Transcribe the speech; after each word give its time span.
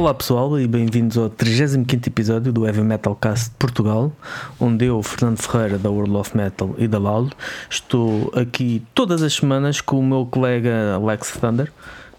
Olá 0.00 0.14
pessoal 0.14 0.58
e 0.58 0.66
bem-vindos 0.66 1.18
ao 1.18 1.28
35 1.28 2.08
episódio 2.08 2.50
do 2.50 2.66
Heavy 2.66 2.80
Metal 2.80 3.14
Cast 3.14 3.50
de 3.50 3.56
Portugal, 3.56 4.10
onde 4.58 4.86
eu, 4.86 5.02
Fernando 5.02 5.36
Ferreira 5.36 5.76
da 5.76 5.90
World 5.90 6.16
of 6.16 6.34
Metal 6.34 6.74
e 6.78 6.88
da 6.88 6.98
LAL, 6.98 7.28
estou 7.68 8.32
aqui 8.34 8.82
todas 8.94 9.22
as 9.22 9.34
semanas 9.34 9.82
com 9.82 10.00
o 10.00 10.02
meu 10.02 10.24
colega 10.24 10.94
Alex 10.94 11.32
Thunder, 11.32 11.70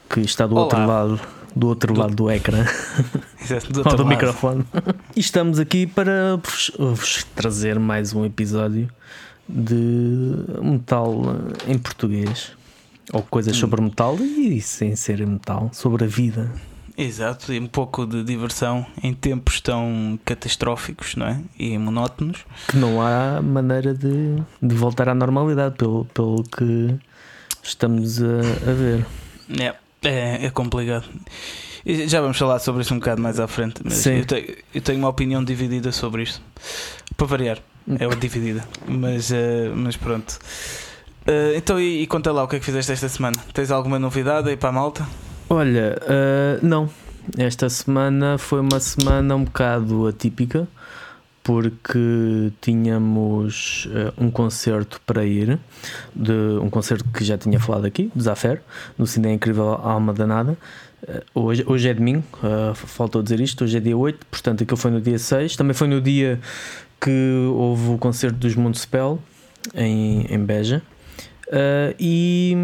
que 0.07 0.19
está 0.19 0.45
do 0.45 0.53
Olá. 0.53 0.65
outro 0.65 0.85
lado 0.85 1.19
do 1.55 1.67
outro 1.69 1.97
lado 1.97 2.13
do 2.13 2.29
ecrã 2.29 2.63
Exato, 3.41 3.73
do 3.73 3.79
ou 3.81 3.85
outro 3.85 3.97
do 3.97 4.03
lado. 4.03 4.09
microfone. 4.09 4.63
E 5.15 5.19
estamos 5.19 5.57
aqui 5.57 5.87
para 5.87 6.35
vos, 6.35 6.71
vos 6.77 7.23
trazer 7.35 7.79
mais 7.79 8.13
um 8.13 8.23
episódio 8.23 8.91
de 9.49 10.35
metal 10.61 11.35
em 11.67 11.79
português. 11.79 12.51
Ou 13.11 13.23
coisas 13.23 13.57
sobre 13.57 13.81
metal 13.81 14.15
e 14.19 14.61
sem 14.61 14.95
ser 14.95 15.25
metal, 15.25 15.71
sobre 15.73 16.05
a 16.05 16.07
vida. 16.07 16.51
Exato, 17.01 17.51
e 17.51 17.59
um 17.59 17.65
pouco 17.65 18.05
de 18.05 18.23
diversão 18.23 18.85
em 19.01 19.11
tempos 19.11 19.59
tão 19.59 20.19
catastróficos 20.23 21.15
não 21.15 21.25
é? 21.25 21.41
e 21.57 21.75
monótonos. 21.75 22.45
que 22.67 22.77
não 22.77 23.01
há 23.01 23.41
maneira 23.41 23.91
de, 23.91 24.35
de 24.61 24.75
voltar 24.75 25.09
à 25.09 25.15
normalidade, 25.15 25.73
pelo, 25.75 26.05
pelo 26.05 26.43
que 26.43 26.95
estamos 27.63 28.21
a, 28.21 28.69
a 28.69 28.73
ver. 28.73 29.05
É, 29.59 29.73
é, 30.07 30.45
é 30.45 30.49
complicado. 30.51 31.05
Já 31.83 32.21
vamos 32.21 32.37
falar 32.37 32.59
sobre 32.59 32.83
isso 32.83 32.93
um 32.93 32.99
bocado 32.99 33.19
mais 33.19 33.39
à 33.39 33.47
frente, 33.47 33.81
mas 33.83 33.93
Sim. 33.93 34.17
eu 34.19 34.25
tenho, 34.25 34.55
eu 34.75 34.81
tenho 34.81 34.99
uma 34.99 35.09
opinião 35.09 35.43
dividida 35.43 35.91
sobre 35.91 36.21
isto. 36.21 36.39
Para 37.17 37.25
variar, 37.25 37.57
é 37.99 38.05
uma 38.05 38.15
dividida, 38.15 38.63
mas, 38.87 39.31
eh, 39.31 39.71
mas 39.75 39.97
pronto. 39.97 40.37
Eh, 41.25 41.53
então, 41.55 41.79
e, 41.79 42.03
e 42.03 42.07
conta 42.07 42.31
lá 42.31 42.43
o 42.43 42.47
que 42.47 42.57
é 42.57 42.59
que 42.59 42.65
fizeste 42.65 42.91
esta 42.91 43.09
semana? 43.09 43.37
Tens 43.51 43.71
alguma 43.71 43.97
novidade 43.97 44.47
aí 44.47 44.55
para 44.55 44.69
a 44.69 44.71
malta? 44.71 45.07
Olha, 45.51 45.97
ah, 46.07 46.59
não. 46.61 46.89
Esta 47.37 47.69
semana 47.69 48.37
foi 48.37 48.59
uma 48.59 48.79
semana 48.79 49.35
um 49.35 49.43
bocado 49.43 50.07
atípica 50.07 50.67
porque 51.43 52.51
tínhamos 52.61 53.87
ah, 53.93 54.13
um 54.17 54.29
concerto 54.29 55.01
para 55.05 55.25
ir, 55.25 55.59
de 56.15 56.31
um 56.61 56.69
concerto 56.69 57.05
que 57.09 57.23
já 57.23 57.37
tinha 57.37 57.59
falado 57.59 57.85
aqui, 57.85 58.11
de 58.15 58.23
Zafer, 58.23 58.61
no 58.97 59.07
Cine 59.07 59.33
Incrível 59.33 59.73
Alma 59.73 60.13
Danada. 60.13 60.57
Ah, 61.07 61.21
Hoje, 61.33 61.63
hoje 61.67 61.89
é 61.89 61.93
domingo, 61.93 62.23
ah, 62.43 62.73
faltou 62.75 63.23
dizer 63.23 63.39
isto, 63.39 63.63
hoje 63.63 63.77
é 63.77 63.79
dia 63.79 63.97
8, 63.97 64.25
portanto 64.25 64.63
aquilo 64.63 64.77
foi 64.77 64.91
no 64.91 65.01
dia 65.01 65.17
6. 65.17 65.55
Também 65.55 65.73
foi 65.73 65.87
no 65.87 66.01
dia 66.01 66.39
que 66.99 67.47
houve 67.53 67.91
o 67.91 67.97
concerto 67.97 68.37
dos 68.37 68.55
Municipal 68.55 69.19
em, 69.73 70.25
em 70.29 70.39
Beja. 70.39 70.81
E 71.99 72.55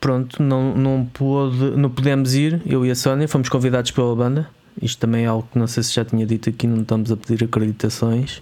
pronto, 0.00 0.42
não, 0.42 0.74
não, 0.74 1.04
pôde, 1.04 1.72
não 1.76 1.90
pudemos 1.90 2.34
ir, 2.34 2.60
eu 2.66 2.84
e 2.86 2.90
a 2.90 2.94
Sónia, 2.94 3.26
fomos 3.28 3.48
convidados 3.48 3.90
pela 3.90 4.14
banda. 4.14 4.48
Isto 4.80 5.00
também 5.00 5.24
é 5.24 5.26
algo 5.26 5.48
que 5.52 5.58
não 5.58 5.66
sei 5.66 5.82
se 5.82 5.92
já 5.94 6.04
tinha 6.04 6.24
dito 6.24 6.48
aqui, 6.48 6.66
não 6.66 6.82
estamos 6.82 7.10
a 7.10 7.16
pedir 7.16 7.44
acreditações. 7.44 8.40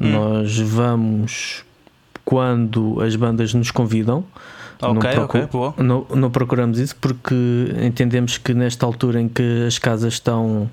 Hum. 0.00 0.10
Nós 0.10 0.58
vamos 0.58 1.64
quando 2.24 3.00
as 3.02 3.14
bandas 3.14 3.52
nos 3.54 3.70
convidam. 3.70 4.24
Não 4.80 4.90
Ok, 4.92 5.10
procu- 5.12 5.38
ok, 5.38 5.48
boa. 5.52 5.74
Não, 5.78 6.06
não 6.14 6.30
procuramos 6.30 6.78
isso 6.78 6.96
porque 6.96 7.34
entendemos 7.82 8.36
que 8.38 8.52
nesta 8.54 8.84
altura 8.84 9.20
em 9.20 9.28
que 9.28 9.64
as 9.66 9.78
casas 9.78 10.14
estão 10.14 10.70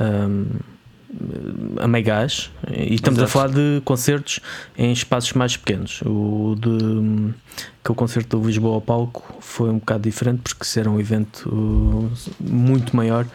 hum, 0.00 0.46
a 1.80 1.88
meio 1.88 2.04
gás, 2.04 2.50
e 2.70 2.94
estamos 2.94 3.18
a 3.18 3.22
Exato. 3.22 3.32
falar 3.32 3.48
de 3.48 3.80
concertos 3.84 4.40
em 4.76 4.92
espaços 4.92 5.32
mais 5.32 5.56
pequenos. 5.56 6.02
O 6.04 6.54
de 6.58 7.32
que 7.82 7.90
o 7.92 7.94
concerto 7.94 8.38
do 8.38 8.46
Lisboa 8.46 8.74
ao 8.74 8.80
palco 8.80 9.24
foi 9.40 9.70
um 9.70 9.78
bocado 9.78 10.02
diferente 10.02 10.40
porque 10.42 10.62
isso 10.64 10.78
era 10.78 10.90
um 10.90 11.00
evento 11.00 11.48
uh, 11.48 12.10
muito 12.38 12.94
maior 12.94 13.26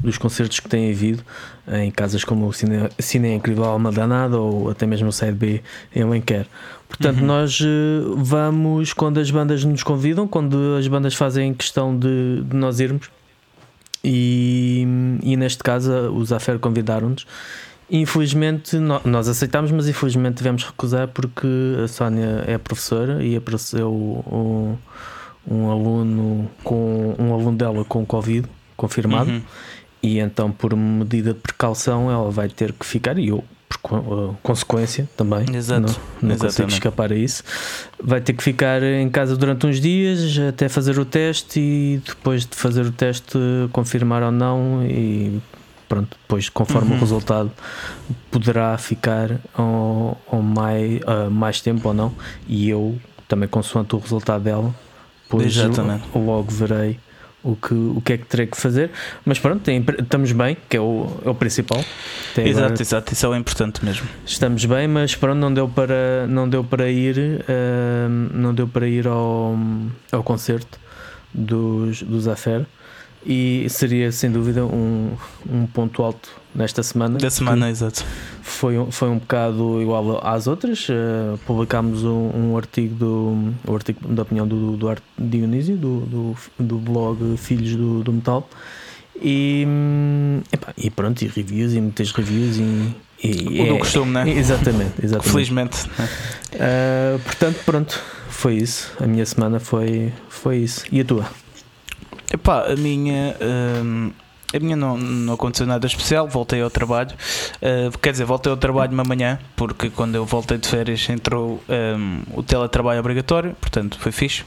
dos 0.00 0.18
concertos 0.18 0.60
que 0.60 0.68
têm 0.68 0.90
havido 0.90 1.22
em 1.66 1.90
casas 1.90 2.22
como 2.22 2.46
o 2.46 2.52
Cine, 2.52 2.90
Cine 2.98 3.34
Incrível 3.34 3.64
Alma 3.64 3.90
Danada 3.90 4.38
ou 4.38 4.68
até 4.70 4.86
mesmo 4.86 5.08
o 5.08 5.12
Side 5.12 5.32
B 5.32 5.62
em 5.94 6.02
Alenquer. 6.02 6.46
Portanto, 6.88 7.20
Uhum. 7.20 7.26
nós 7.26 7.58
uh, 7.60 8.14
vamos 8.18 8.92
quando 8.92 9.18
as 9.18 9.30
bandas 9.30 9.64
nos 9.64 9.82
convidam, 9.82 10.28
quando 10.28 10.76
as 10.78 10.86
bandas 10.86 11.14
fazem 11.14 11.54
questão 11.54 11.96
de, 11.96 12.42
de 12.44 12.54
nós 12.54 12.78
irmos. 12.80 13.08
E, 14.04 14.86
e 15.22 15.36
neste 15.36 15.62
caso, 15.62 15.92
os 16.12 16.32
Afer 16.32 16.58
convidaram-nos. 16.58 17.26
Infelizmente, 17.90 18.78
nós 18.78 19.28
aceitámos, 19.28 19.70
mas 19.70 19.86
infelizmente 19.86 20.36
tivemos 20.36 20.62
que 20.62 20.70
recusar 20.70 21.08
porque 21.08 21.46
a 21.84 21.86
Sónia 21.88 22.42
é 22.46 22.56
professora 22.56 23.22
e 23.22 23.36
apareceu 23.36 23.92
um, 23.92 24.76
um 25.46 25.70
aluno 25.70 26.50
com 26.64 27.14
um 27.18 27.34
aluno 27.34 27.56
dela 27.56 27.84
com 27.84 28.06
Covid 28.06 28.48
confirmado 28.76 29.30
Uhum. 29.30 29.42
e 30.02 30.18
então 30.18 30.50
por 30.50 30.74
medida 30.74 31.34
de 31.34 31.40
precaução 31.40 32.10
ela 32.10 32.30
vai 32.30 32.48
ter 32.48 32.72
que 32.72 32.86
ficar 32.86 33.18
e 33.18 33.28
eu 33.28 33.44
por 33.76 33.98
uh, 33.98 34.36
consequência 34.42 35.08
também 35.16 35.44
Exato, 35.54 35.80
não, 36.20 36.28
não 36.30 36.34
exatamente. 36.34 36.74
escapar 36.74 37.12
a 37.12 37.16
isso 37.16 37.42
vai 38.02 38.20
ter 38.20 38.32
que 38.32 38.42
ficar 38.42 38.82
em 38.82 39.08
casa 39.08 39.36
durante 39.36 39.66
uns 39.66 39.80
dias 39.80 40.38
até 40.48 40.68
fazer 40.68 40.98
o 40.98 41.04
teste 41.04 41.60
e 41.60 42.02
depois 42.06 42.44
de 42.46 42.56
fazer 42.56 42.84
o 42.86 42.92
teste 42.92 43.38
confirmar 43.72 44.22
ou 44.22 44.32
não 44.32 44.82
e 44.84 45.40
pronto 45.88 46.16
depois 46.22 46.48
conforme 46.48 46.90
Uhum. 46.90 46.96
o 46.96 47.00
resultado 47.00 47.50
poderá 48.30 48.76
ficar 48.78 49.38
ou, 49.56 50.18
ou 50.26 50.42
mais, 50.42 51.00
uh, 51.02 51.30
mais 51.30 51.60
tempo 51.60 51.88
ou 51.88 51.94
não 51.94 52.12
e 52.48 52.68
eu 52.70 52.98
também 53.28 53.48
consoante 53.48 53.94
o 53.94 53.98
resultado 53.98 54.42
dela 54.44 54.74
Exatamente. 55.40 56.04
logo 56.14 56.50
verei 56.50 56.98
o 57.42 57.56
que, 57.56 57.74
o 57.74 58.00
que 58.04 58.12
é 58.12 58.18
que 58.18 58.24
terei 58.26 58.46
que 58.46 58.56
fazer. 58.56 58.90
Mas 59.24 59.38
pronto, 59.38 59.60
tem- 59.62 59.84
estamos 59.98 60.32
bem, 60.32 60.56
que 60.68 60.76
é 60.76 60.80
o, 60.80 61.06
é 61.24 61.30
o 61.30 61.34
principal. 61.34 61.84
Até 62.32 62.46
Exato, 62.48 62.66
agora 62.66 62.82
exato, 62.82 63.12
isso 63.12 63.26
é 63.26 63.28
o 63.28 63.34
importante 63.34 63.84
mesmo. 63.84 64.06
Estamos 64.24 64.64
bem, 64.64 64.86
mas 64.88 65.14
pronto, 65.16 65.38
não 65.38 65.52
deu 65.52 65.68
para, 65.68 66.26
não 66.28 66.48
deu 66.48 66.62
para 66.62 66.88
ir, 66.90 67.44
ahm, 67.48 68.28
não 68.34 68.54
deu 68.54 68.68
para 68.68 68.86
ir 68.86 69.06
ao, 69.06 69.56
ao 70.10 70.22
concerto 70.22 70.78
dos, 71.34 72.02
dos 72.02 72.28
Afer. 72.28 72.64
E 73.24 73.66
seria 73.70 74.10
sem 74.10 74.30
dúvida 74.32 74.64
um, 74.64 75.12
um 75.48 75.66
ponto 75.66 76.02
alto 76.02 76.28
nesta 76.54 76.82
semana. 76.82 77.18
Da 77.18 77.30
semana, 77.30 77.70
exato. 77.70 78.04
Foi, 78.42 78.76
um- 78.76 78.90
foi 78.90 79.08
um 79.08 79.18
bocado 79.18 79.80
igual 79.80 80.20
às 80.26 80.46
outras. 80.48 80.88
eh, 80.90 81.36
publicámos 81.46 82.02
um, 82.04 82.30
um 82.34 82.56
artigo 82.56 82.94
do 82.96 83.54
o 83.66 83.74
artigo 83.74 84.08
da 84.08 84.22
opinião 84.22 84.46
do, 84.48 84.88
Arte 84.88 85.04
Dionísio, 85.16 85.76
do, 85.76 86.00
do, 86.00 86.36
do 86.58 86.78
blog 86.78 87.36
Filhos 87.36 87.76
do, 87.76 88.02
do 88.02 88.12
Metal. 88.12 88.48
E, 89.22 89.64
hum, 89.68 90.40
epá, 90.50 90.72
e 90.76 90.90
pronto, 90.90 91.22
e 91.22 91.28
reviews, 91.28 91.74
e 91.74 91.80
muitas 91.80 92.10
reviews. 92.10 92.56
E, 92.56 92.94
e- 93.22 93.60
O 93.62 93.66
do 93.68 93.74
é- 93.76 93.78
costume, 93.78 94.10
né? 94.10 94.28
Exatamente, 94.28 94.94
exatamente. 95.00 95.30
Felizmente. 95.32 95.78
Ah, 96.58 97.18
portanto, 97.24 97.60
pronto, 97.64 98.00
foi 98.28 98.56
isso. 98.56 98.90
A 99.00 99.06
minha 99.06 99.24
semana 99.24 99.60
foi, 99.60 100.12
foi 100.28 100.56
isso. 100.58 100.84
E 100.90 101.00
a 101.00 101.04
tua? 101.04 101.26
Epá, 102.32 102.72
a 102.72 102.76
minha. 102.76 103.36
hum, 103.84 104.10
a 104.54 104.58
minha 104.58 104.76
não, 104.76 104.98
não 104.98 105.32
aconteceu 105.32 105.66
nada 105.66 105.86
especial, 105.86 106.28
voltei 106.28 106.60
ao 106.60 106.68
trabalho. 106.68 107.12
Uh, 107.56 107.96
quer 107.98 108.12
dizer, 108.12 108.24
voltei 108.24 108.50
ao 108.50 108.56
trabalho 108.56 108.92
uma 108.92 109.02
manhã, 109.02 109.38
porque 109.56 109.88
quando 109.88 110.14
eu 110.14 110.26
voltei 110.26 110.58
de 110.58 110.68
férias 110.68 111.08
entrou 111.08 111.62
hum, 111.68 112.20
o 112.34 112.42
teletrabalho 112.42 113.00
obrigatório, 113.00 113.56
portanto 113.58 113.98
foi 113.98 114.12
fixe. 114.12 114.44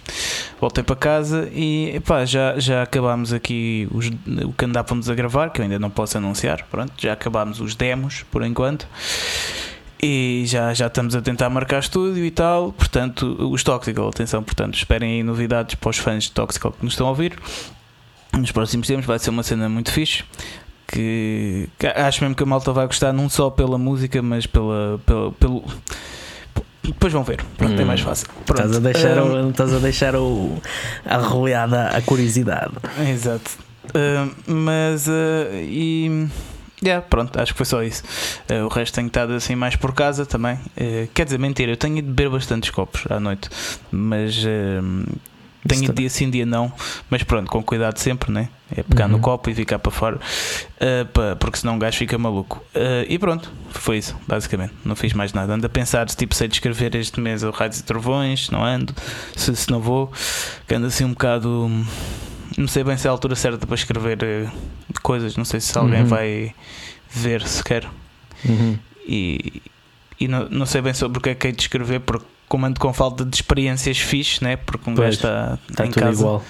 Voltei 0.61 0.83
para 0.83 0.95
casa 0.95 1.49
e 1.51 1.95
epá, 1.95 2.23
já, 2.23 2.59
já 2.59 2.83
acabámos 2.83 3.33
aqui 3.33 3.87
os, 3.91 4.11
o 4.45 4.53
que 4.53 4.65
andávamos 4.65 5.09
a 5.09 5.15
gravar, 5.15 5.49
que 5.49 5.59
eu 5.59 5.63
ainda 5.63 5.79
não 5.79 5.89
posso 5.89 6.17
anunciar. 6.17 6.67
Pronto, 6.69 6.93
já 6.97 7.13
acabámos 7.13 7.59
os 7.59 7.73
demos 7.73 8.23
por 8.29 8.43
enquanto. 8.43 8.87
E 10.01 10.43
já, 10.45 10.73
já 10.73 10.87
estamos 10.87 11.15
a 11.15 11.21
tentar 11.21 11.49
marcar 11.49 11.79
estúdio 11.79 12.23
e 12.25 12.31
tal. 12.31 12.71
Portanto, 12.73 13.37
os 13.51 13.63
Toxical, 13.63 14.09
atenção, 14.09 14.43
portanto, 14.43 14.75
esperem 14.75 15.13
aí 15.15 15.23
novidades 15.23 15.75
para 15.75 15.89
os 15.89 15.97
fãs 15.97 16.25
de 16.25 16.31
Toxical 16.31 16.71
que 16.73 16.83
nos 16.83 16.93
estão 16.93 17.07
a 17.07 17.09
ouvir. 17.09 17.37
Nos 18.33 18.51
próximos 18.51 18.87
tempos 18.87 19.05
vai 19.05 19.17
ser 19.17 19.29
uma 19.29 19.43
cena 19.43 19.67
muito 19.69 19.91
fixe. 19.91 20.23
Que, 20.87 21.67
que 21.79 21.87
acho 21.87 22.21
mesmo 22.23 22.35
que 22.35 22.43
a 22.43 22.45
malta 22.45 22.71
vai 22.71 22.85
gostar, 22.85 23.11
não 23.11 23.27
só 23.27 23.49
pela 23.49 23.77
música, 23.77 24.21
mas 24.21 24.45
pela, 24.45 24.99
pela- 25.05 25.31
pelo. 25.31 25.63
Depois 26.83 27.11
vão 27.11 27.23
ver, 27.23 27.43
pronto, 27.57 27.79
é 27.79 27.83
Hum. 27.83 27.87
mais 27.87 28.01
fácil. 28.01 28.27
Pronto. 28.45 28.61
Estás 28.61 28.75
a 28.77 28.79
deixar, 28.79 29.17
o, 29.23 29.49
estás 29.49 29.73
a, 29.73 29.79
deixar 29.79 30.15
o, 30.15 30.61
a 31.03 31.17
roleada, 31.17 31.87
a 31.87 32.01
curiosidade. 32.03 32.73
Exato. 33.09 33.49
Uh, 33.87 34.31
mas 34.51 35.07
uh, 35.07 35.11
e 35.55 36.27
yeah, 36.85 37.05
pronto, 37.07 37.39
acho 37.39 37.51
que 37.53 37.57
foi 37.57 37.65
só 37.65 37.81
isso. 37.83 38.03
Uh, 38.49 38.65
o 38.65 38.67
resto 38.67 38.95
tenho 38.95 39.07
estado 39.07 39.33
assim 39.33 39.55
mais 39.55 39.75
por 39.75 39.93
casa 39.93 40.25
também. 40.25 40.55
Uh, 40.77 41.07
quer 41.13 41.25
dizer, 41.25 41.39
mentira, 41.39 41.71
eu 41.71 41.77
tenho 41.77 41.97
ido 41.97 42.07
beber 42.11 42.29
bastantes 42.29 42.69
copos 42.69 43.03
à 43.09 43.19
noite, 43.19 43.49
mas 43.91 44.37
uh, 44.43 45.07
tenho 45.67 45.83
ido 45.85 45.93
dia 45.93 46.09
sim, 46.09 46.29
dia 46.29 46.45
não. 46.45 46.71
Mas 47.09 47.23
pronto, 47.23 47.49
com 47.49 47.63
cuidado 47.63 47.97
sempre, 47.97 48.31
né? 48.31 48.49
É 48.75 48.81
pegar 48.83 49.05
Uhum. 49.05 49.11
no 49.13 49.19
copo 49.19 49.47
e 49.49 49.53
ficar 49.55 49.77
para 49.79 49.91
fora, 49.91 50.15
uh, 50.17 51.05
pa- 51.13 51.35
porque 51.39 51.57
senão 51.57 51.75
um 51.75 51.79
gajo 51.79 51.97
fica 51.97 52.17
maluco. 52.17 52.63
Uh, 52.75 53.05
e 53.07 53.17
pronto, 53.19 53.51
foi 53.69 53.97
isso, 53.99 54.15
basicamente. 54.27 54.73
Não 54.83 54.95
fiz 54.95 55.13
mais 55.13 55.33
nada. 55.33 55.53
Ando 55.53 55.65
a 55.67 55.69
pensar 55.69 56.09
se 56.09 56.17
tipo 56.17 56.33
sei 56.33 56.47
descrever 56.47 56.95
este 56.95 57.19
mês 57.19 57.43
o 57.43 57.51
Raios 57.51 57.79
e 57.79 57.83
Trovões, 57.83 58.45
se 58.47 58.51
não 58.51 58.63
ando, 58.63 58.93
se, 59.35 59.55
se 59.55 59.69
não 59.69 59.79
vou, 59.79 60.11
que 60.67 60.73
ando 60.75 60.87
assim 60.87 61.05
um 61.05 61.09
bocado 61.11 61.69
não 62.57 62.67
sei 62.67 62.83
bem 62.83 62.97
se 62.97 63.07
é 63.07 63.09
a 63.09 63.11
altura 63.11 63.35
certa 63.35 63.65
para 63.65 63.75
escrever 63.75 64.17
uh, 64.23 65.01
coisas, 65.01 65.35
não 65.37 65.45
sei 65.45 65.59
se 65.59 65.77
alguém 65.77 66.01
Uhum. 66.01 66.07
vai 66.07 66.53
ver 67.09 67.41
sequer. 67.47 67.87
Uhum. 68.47 68.77
E, 69.07 69.61
e 70.19 70.27
não, 70.27 70.47
não 70.49 70.65
sei 70.65 70.81
bem 70.81 70.93
sobre 70.93 71.19
o 71.19 71.21
que 71.21 71.29
é 71.29 71.35
que 71.35 71.47
hei 71.47 71.53
de 71.53 71.61
escrever, 71.63 71.99
porque 72.01 72.25
como 72.47 72.65
ando 72.65 72.79
com 72.79 72.93
falta 72.93 73.25
de 73.25 73.35
experiências 73.35 73.97
fixe, 73.97 74.43
né? 74.43 74.55
porque 74.55 74.89
um 74.89 74.93
gajo 74.95 75.17
está, 75.17 75.57
Está 75.69 75.85
em 75.85 75.89
tudo 75.91 76.03
casa. 76.03 76.19
igual. 76.21 76.43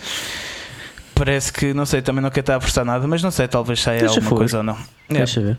Parece 1.16 1.54
que, 1.54 1.74
não 1.74 1.86
sei, 1.86 2.02
também 2.02 2.22
não 2.22 2.30
quero 2.30 2.42
estar 2.42 2.56
a 2.58 2.60
forçar 2.60 2.84
nada, 2.84 3.08
mas 3.08 3.24
não 3.24 3.31
sei, 3.31 3.48
talvez 3.48 3.81
saia 3.81 4.00
Deixa 4.00 4.16
alguma 4.16 4.28
fluir. 4.30 4.40
coisa 4.40 4.58
ou 4.58 4.63
não. 4.63 4.78
É, 5.10 5.13
Deixa 5.13 5.40
ver. 5.42 5.58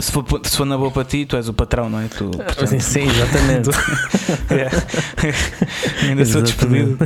Se, 0.00 0.12
for, 0.12 0.24
se 0.44 0.56
for 0.56 0.64
na 0.64 0.76
boa 0.78 0.90
para 0.90 1.04
ti, 1.04 1.24
tu 1.26 1.36
és 1.36 1.48
o 1.48 1.52
patrão, 1.52 1.88
não 1.90 2.00
é? 2.00 2.08
Tu, 2.08 2.28
portanto, 2.30 2.66
Sim, 2.66 2.78
sim, 2.80 3.02
exatamente. 3.08 3.70
é. 4.54 6.06
Ainda 6.08 6.24
sou 6.24 6.42
despedido. 6.42 6.96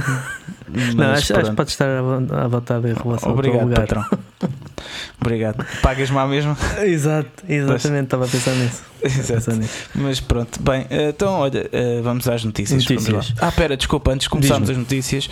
Não, 0.97 1.11
acho, 1.13 1.37
acho 1.37 1.51
que 1.51 1.57
podes 1.57 1.73
estar 1.73 1.87
à 1.99 2.03
vo- 2.03 2.35
à 2.35 2.49
vontade 2.49 2.89
em 2.89 2.95
relação 2.95 3.11
ao 3.13 3.19
teu 3.21 3.31
Obrigado, 3.33 3.63
lugar. 3.63 3.81
patrão. 3.87 4.05
Obrigado. 5.25 5.65
Pagas-me 5.81 6.19
à 6.19 6.27
mesma? 6.27 6.55
Exato, 6.85 7.31
exatamente, 7.49 8.05
estava 8.05 8.27
a 8.27 8.29
pensar 8.29 8.53
nisso. 8.55 8.83
Pensar 9.27 9.55
nisso. 9.57 9.89
Mas 9.95 10.21
pronto, 10.21 10.63
bem, 10.63 10.87
então 10.91 11.33
olha, 11.41 11.69
eh, 11.73 12.01
vamos 12.03 12.29
às 12.29 12.45
notícias. 12.45 12.83
Notícias. 12.83 13.33
Ah, 13.41 13.51
pera, 13.51 13.77
desculpa, 13.77 14.13
antes 14.13 14.25
de 14.25 14.31
começarmos 14.31 14.69
as 14.71 14.77
notícias, 14.77 15.29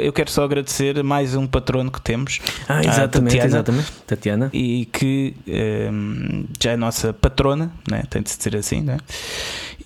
eu 0.00 0.12
quero 0.12 0.30
só 0.30 0.44
agradecer 0.44 1.02
mais 1.02 1.34
um 1.34 1.46
patrono 1.46 1.90
que 1.90 2.00
temos 2.00 2.40
Ah, 2.68 2.80
exatamente, 2.80 3.32
Tatiana. 3.32 3.46
exatamente. 3.46 3.92
Tatiana. 4.06 4.50
e 4.52 4.86
que 4.92 5.34
ehm, 5.46 6.44
já 6.62 6.72
é 6.72 6.76
nossa 6.76 7.12
patrona, 7.12 7.70
né? 7.90 8.02
tem 8.10 8.22
de 8.22 8.30
se 8.30 8.36
dizer 8.38 8.56
assim, 8.56 8.80
né? 8.82 8.98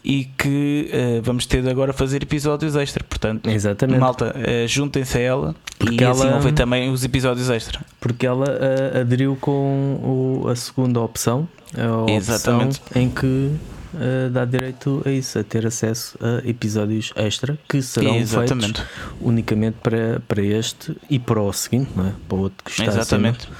E 0.08 0.24
que 0.38 0.88
eh, 0.92 1.20
vamos 1.22 1.46
ter 1.46 1.62
de 1.62 1.68
agora 1.68 1.92
fazer 1.92 2.22
episódios 2.22 2.76
extra. 2.76 3.02
Portanto, 3.02 3.50
Exatamente. 3.50 3.98
malta, 3.98 4.32
eh, 4.38 4.64
juntem-se 4.68 5.18
a 5.18 5.20
ela 5.20 5.54
Porque 5.78 6.02
e 6.02 6.06
assim 6.06 6.22
ela- 6.28 6.36
ouvem 6.36 6.54
também 6.54 6.88
os 6.90 7.02
episódios 7.02 7.50
extra. 7.50 7.80
Porque 8.00 8.24
ela 8.24 8.46
ah, 8.48 9.00
aderiu 9.00 9.36
com 9.40 10.40
o- 10.44 10.48
a 10.48 10.54
segunda 10.54 11.00
opção, 11.00 11.48
a 11.76 12.02
opção 12.02 12.08
Exatamente. 12.16 12.80
em 12.94 13.10
que 13.10 13.50
ah, 13.96 14.28
dá 14.30 14.44
direito 14.44 15.02
a 15.04 15.10
isso, 15.10 15.40
a 15.40 15.42
ter 15.42 15.66
acesso 15.66 16.16
a 16.20 16.48
episódios 16.48 17.12
extra 17.16 17.58
que 17.68 17.82
serão 17.82 18.14
Exatamente, 18.16 18.80
feitos 18.82 18.84
unicamente 19.20 19.78
para, 19.82 20.20
para 20.28 20.40
este 20.42 20.96
e 21.10 21.18
para 21.18 21.40
o 21.42 21.52
seguinte, 21.52 21.90
não 21.96 22.06
é? 22.06 22.12
Para 22.28 22.36
o 22.36 22.40
outro 22.42 22.58
que 22.64 22.70
está 22.70 22.84
exatamente. 22.86 23.38
acima. 23.40 23.56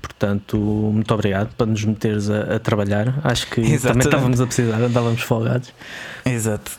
Portanto, 0.00 0.56
muito 0.58 1.12
obrigado 1.12 1.54
para 1.56 1.66
nos 1.66 1.84
meteres 1.84 2.30
a, 2.30 2.56
a 2.56 2.58
trabalhar. 2.58 3.20
Acho 3.24 3.46
que 3.46 3.56
também 3.60 3.74
Exatamente. 3.74 4.06
estávamos 4.06 4.40
a 4.40 4.46
precisar, 4.46 4.82
andávamos 4.82 5.22
folgados. 5.22 5.72
Exato. 6.24 6.72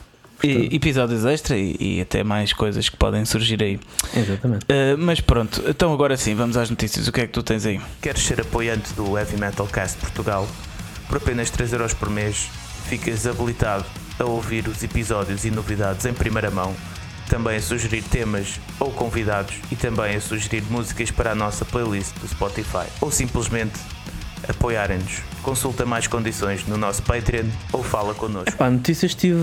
E, 0.44 0.76
episódios 0.76 1.24
extra 1.24 1.56
e, 1.56 1.76
e 1.80 2.02
até 2.02 2.24
mais 2.24 2.52
coisas 2.52 2.90
que 2.90 2.98
podem 2.98 3.24
surgir 3.26 3.62
aí. 3.62 3.80
Exatamente. 4.16 4.66
Uh, 4.66 4.98
mas 4.98 5.22
pronto, 5.22 5.64
então 5.68 5.94
agora 5.94 6.18
sim, 6.18 6.34
vamos 6.34 6.58
às 6.58 6.70
notícias. 6.70 7.08
O 7.08 7.12
que 7.12 7.22
é 7.22 7.28
que 7.28 7.34
tu 7.34 7.44
tens 7.44 7.66
aí? 7.66 7.80
Queres 8.02 8.24
ser 8.24 8.42
apoiante 8.42 8.94
do 8.94 9.18
Heavy 9.18 9.38
Metal 9.38 9.68
Cast 9.68 9.98
Portugal? 10.00 10.48
Por 11.08 11.18
apenas 11.18 11.52
3€ 11.52 11.94
por 11.96 12.10
mês, 12.10 12.50
ficas 12.88 13.28
habilitado 13.28 13.86
a 14.18 14.26
ouvir 14.26 14.68
os 14.68 14.82
episódios 14.84 15.46
e 15.46 15.52
novidades 15.52 16.06
em 16.06 16.14
primeira 16.14 16.50
mão, 16.50 16.76
também 17.32 17.56
a 17.56 17.62
sugerir 17.62 18.04
temas 18.04 18.60
ou 18.78 18.92
convidados 18.92 19.56
e 19.72 19.76
também 19.78 20.18
a 20.18 20.20
sugerir 20.20 20.64
músicas 20.70 21.12
para 21.12 21.32
a 21.32 21.36
nossa 21.36 21.64
playlist 21.64 22.14
do 22.20 22.28
Spotify 22.28 22.86
ou 23.00 23.10
simplesmente 23.10 23.80
apoiarem-nos. 24.50 25.22
Consulta 25.42 25.86
mais 25.86 26.08
condições 26.08 26.68
no 26.68 26.76
nosso 26.76 27.02
Patreon 27.04 27.46
ou 27.72 27.82
fala 27.82 28.14
connosco. 28.14 28.52
Pá, 28.58 28.70
notícias 28.70 29.16
tive, 29.16 29.40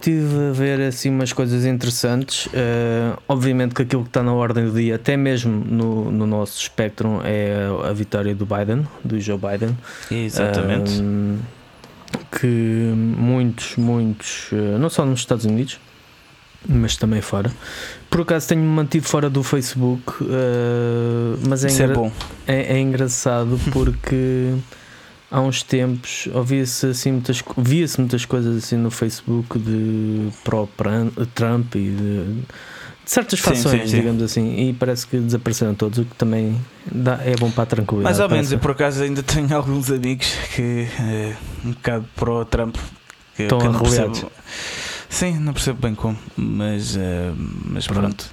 tive 0.00 0.50
a 0.50 0.52
ver 0.52 0.80
assim 0.82 1.10
umas 1.10 1.32
coisas 1.32 1.64
interessantes. 1.64 2.48
Eh, 2.54 3.12
obviamente 3.26 3.74
que 3.74 3.82
aquilo 3.82 4.04
que 4.04 4.10
está 4.10 4.22
na 4.22 4.32
ordem 4.32 4.64
do 4.64 4.72
dia, 4.72 4.94
até 4.94 5.16
mesmo 5.16 5.52
no, 5.52 6.12
no 6.12 6.28
nosso 6.28 6.60
espectro, 6.60 7.22
é 7.24 7.66
a 7.88 7.92
vitória 7.92 8.36
do 8.36 8.46
Biden, 8.46 8.86
do 9.02 9.18
Joe 9.18 9.36
Biden. 9.36 9.76
Exatamente. 10.08 11.00
Ahm, 11.00 11.38
que 12.38 12.46
muitos, 12.46 13.74
muitos, 13.76 14.50
eh, 14.52 14.78
não 14.78 14.88
só 14.88 15.04
nos 15.04 15.18
Estados 15.18 15.44
Unidos, 15.44 15.80
mas 16.68 16.96
também 16.96 17.20
fora. 17.20 17.50
Por 18.10 18.20
acaso 18.22 18.48
tenho-me 18.48 18.66
mantido 18.68 19.06
fora 19.06 19.28
do 19.30 19.42
Facebook, 19.42 20.02
eh, 20.22 21.36
mas 21.48 21.64
é, 21.64 21.68
Isso 21.68 21.82
é 21.82 21.88
bom. 21.88 22.12
é, 22.46 22.76
é 22.76 22.80
engraçado 22.80 23.58
porque 23.72 24.54
há 25.30 25.40
uns 25.40 25.62
tempos 25.62 26.28
ouvia-se 26.32 26.86
assim 26.86 27.12
muitas, 27.12 27.42
via-se 27.56 27.98
muitas 28.00 28.24
coisas 28.24 28.62
assim 28.62 28.76
no 28.76 28.90
Facebook 28.90 29.58
de 29.58 30.28
pró-Trump 30.44 31.74
e 31.74 31.78
de, 31.78 32.24
de 33.04 33.10
certas 33.10 33.40
fações, 33.40 33.82
sim, 33.82 33.86
sim. 33.88 33.96
digamos 33.96 34.22
assim, 34.22 34.68
e 34.68 34.72
parece 34.74 35.06
que 35.06 35.16
desapareceram 35.18 35.74
todos, 35.74 35.98
o 35.98 36.04
que 36.04 36.14
também 36.16 36.56
dá- 36.90 37.18
é 37.24 37.34
bom 37.36 37.50
para 37.50 37.62
a 37.64 37.66
tranquilidade. 37.66 38.04
Mais 38.04 38.20
ou 38.20 38.28
menos, 38.28 38.46
pensa. 38.46 38.54
eu 38.56 38.58
por 38.60 38.70
acaso 38.72 39.02
ainda 39.02 39.22
tenho 39.22 39.52
alguns 39.56 39.90
amigos 39.90 40.28
que 40.54 40.86
eh, 41.00 41.34
um 41.64 41.70
bocado 41.72 42.04
pro 42.14 42.44
Trump 42.44 42.76
que, 43.34 43.44
Estão 43.44 43.58
que 43.58 43.78
percebo. 43.78 44.30
Sim, 45.12 45.38
não 45.38 45.52
percebo 45.52 45.78
bem 45.82 45.94
como, 45.94 46.16
mas, 46.36 46.96
eh, 46.96 47.32
mas 47.66 47.86
Pronto. 47.86 48.00
pronto. 48.00 48.30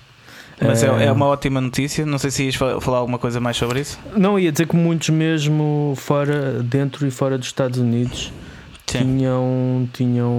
Mas 0.62 0.82
é, 0.82 0.88
Eh, 0.88 1.06
é 1.08 1.12
uma 1.12 1.26
ótima 1.26 1.60
notícia. 1.60 2.06
Não 2.06 2.18
sei 2.18 2.32
se 2.32 2.44
ias 2.46 2.56
fa- 2.56 2.80
falar 2.80 3.00
alguma 3.00 3.20
coisa 3.20 3.40
mais 3.40 3.58
sobre 3.58 3.82
isso. 3.82 4.00
Não, 4.16 4.40
ia 4.40 4.50
dizer 4.52 4.66
que 4.68 4.76
muitos 4.76 5.10
mesmo 5.10 5.94
fora, 5.98 6.64
dentro 6.64 7.06
e 7.06 7.12
fora 7.12 7.38
dos 7.38 7.48
Estados 7.48 7.80
Unidos 7.80 8.32
tinham, 8.86 9.88
tinham 9.94 10.32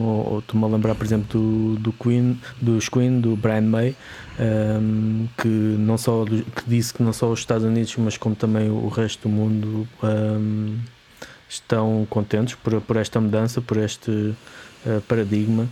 ou, 0.00 0.32
ou 0.32 0.38
estou-me 0.40 0.66
a 0.66 0.68
lembrar 0.68 0.94
por 0.94 1.04
exemplo 1.04 1.26
do, 1.40 1.76
do 1.76 1.92
Queen, 1.92 2.38
dos 2.60 2.88
Queen, 2.88 3.20
do 3.20 3.34
Brian 3.34 3.62
May 3.62 3.96
ehm, 4.38 5.26
que 5.38 5.48
não 5.48 5.96
só 5.96 6.24
que 6.26 6.62
disse 6.66 6.92
que 6.92 7.02
não 7.02 7.12
só 7.14 7.30
os 7.30 7.38
Estados 7.40 7.64
Unidos 7.64 7.94
mas 7.96 8.16
como 8.18 8.34
também 8.34 8.68
o 8.70 8.88
resto 8.88 9.26
do 9.26 9.34
mundo 9.34 9.88
ehm, 10.02 10.76
estão 11.48 12.06
contentes 12.10 12.54
por, 12.56 12.78
por 12.82 12.96
esta 12.98 13.18
mudança, 13.20 13.60
por 13.62 13.78
este 13.78 14.34
eh, 14.86 15.00
paradigma 15.06 15.66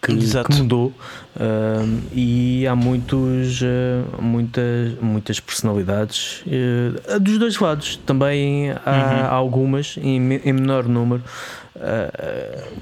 que, 0.00 0.14
que 0.16 0.54
mudou. 0.56 0.92
Ehm, 1.38 2.00
e 2.12 2.66
há 2.66 2.74
muitos 2.74 3.60
eh, 3.62 4.02
muitas, 4.20 4.94
muitas 5.00 5.40
personalidades 5.40 6.42
eh, 6.46 7.18
dos 7.20 7.38
dois 7.38 7.58
lados. 7.58 7.96
Também 8.04 8.70
há 8.84 9.28
Uhum. 9.30 9.34
algumas 9.34 9.96
em, 9.98 10.16
em 10.44 10.52
menor 10.52 10.88
número 10.88 11.22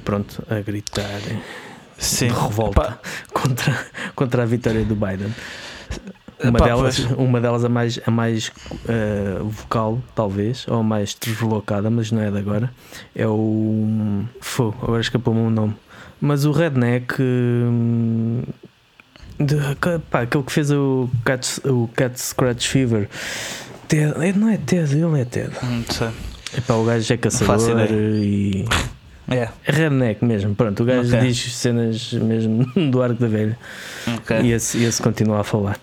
pronto 0.04 0.42
a 0.50 0.60
gritar 0.60 1.20
Sim. 1.96 2.28
de 2.28 2.34
revolta 2.34 2.80
Pá, 2.80 2.98
contra, 3.32 3.78
contra 4.14 4.42
a 4.42 4.46
vitória 4.46 4.84
do 4.84 4.94
Biden 4.94 5.32
uma 6.42 6.58
Pá, 6.58 6.64
delas, 6.66 7.00
pois. 7.00 7.18
uma 7.18 7.40
delas 7.40 7.64
a 7.64 7.68
mais, 7.68 8.00
a 8.06 8.10
mais 8.10 8.50
eh, 8.88 9.38
vocal, 9.42 10.00
talvez, 10.14 10.66
ou 10.68 10.78
a 10.78 10.82
mais 10.82 11.14
deslocada, 11.20 11.90
mas 11.90 12.10
não 12.10 12.20
é 12.22 12.30
de 12.30 12.38
agora. 12.38 12.70
É 13.14 13.26
o. 13.26 14.22
Fogo, 14.40 14.76
agora 14.82 15.00
escapou-me 15.00 15.40
o 15.40 15.50
nome. 15.50 15.74
Mas 16.20 16.44
o 16.44 16.52
Redneck. 16.52 17.14
hum, 17.20 18.42
de, 19.38 19.56
pá, 20.10 20.22
aquele 20.22 20.44
que 20.44 20.52
fez 20.52 20.70
o 20.70 21.08
Cat, 21.24 21.60
o 21.66 21.88
Cat 21.96 22.20
Scratch 22.20 22.66
Fever. 22.68 23.08
Ted, 23.88 24.14
não 24.38 24.48
é 24.48 24.56
Ted, 24.58 24.94
ele 24.96 25.20
é 25.20 25.24
Ted. 25.24 25.50
não 25.62 25.82
sei. 25.88 26.08
Epá, 26.56 26.74
o 26.74 26.84
gajo 26.84 27.12
é 27.12 27.16
caçador 27.16 27.86
e. 27.90 28.64
É, 29.28 29.48
É 29.64 29.72
redneck 29.72 30.24
mesmo, 30.24 30.54
pronto. 30.56 30.82
O 30.82 30.86
gajo 30.86 31.08
Ok. 31.16 31.20
diz 31.28 31.54
cenas 31.56 32.12
mesmo 32.12 32.64
do 32.90 33.00
arco 33.00 33.14
da 33.20 33.28
velha. 33.28 33.56
ok. 34.16 34.40
E 34.42 34.52
esse, 34.52 34.82
esse 34.82 35.00
continua 35.00 35.40
a 35.40 35.44
falar. 35.44 35.78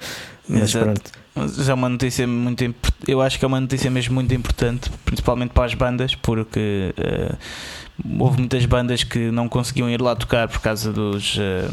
Mas 0.50 0.62
Exato. 0.76 0.86
pronto. 0.86 1.12
Mas 1.36 1.70
é 1.70 1.74
uma 1.74 1.88
notícia 1.90 2.26
muito 2.26 2.64
impor- 2.64 2.92
eu 3.08 3.22
acho 3.22 3.38
que 3.38 3.46
é 3.46 3.48
uma 3.48 3.60
notícia 3.62 3.92
mesmo 3.92 4.16
muito 4.16 4.34
importante, 4.34 4.90
principalmente 5.06 5.52
para 5.52 5.66
as 5.66 5.74
bandas, 5.76 6.16
porque 6.16 6.94
eh, 6.98 7.36
houve 8.18 8.40
muitas 8.40 8.66
bandas 8.66 9.04
que 9.04 9.30
não 9.30 9.48
conseguiam 9.48 9.88
ir 9.90 10.02
lá 10.02 10.16
tocar 10.16 10.48
por 10.48 10.60
causa 10.60 10.92
dos, 10.92 11.38
eh, 11.40 11.68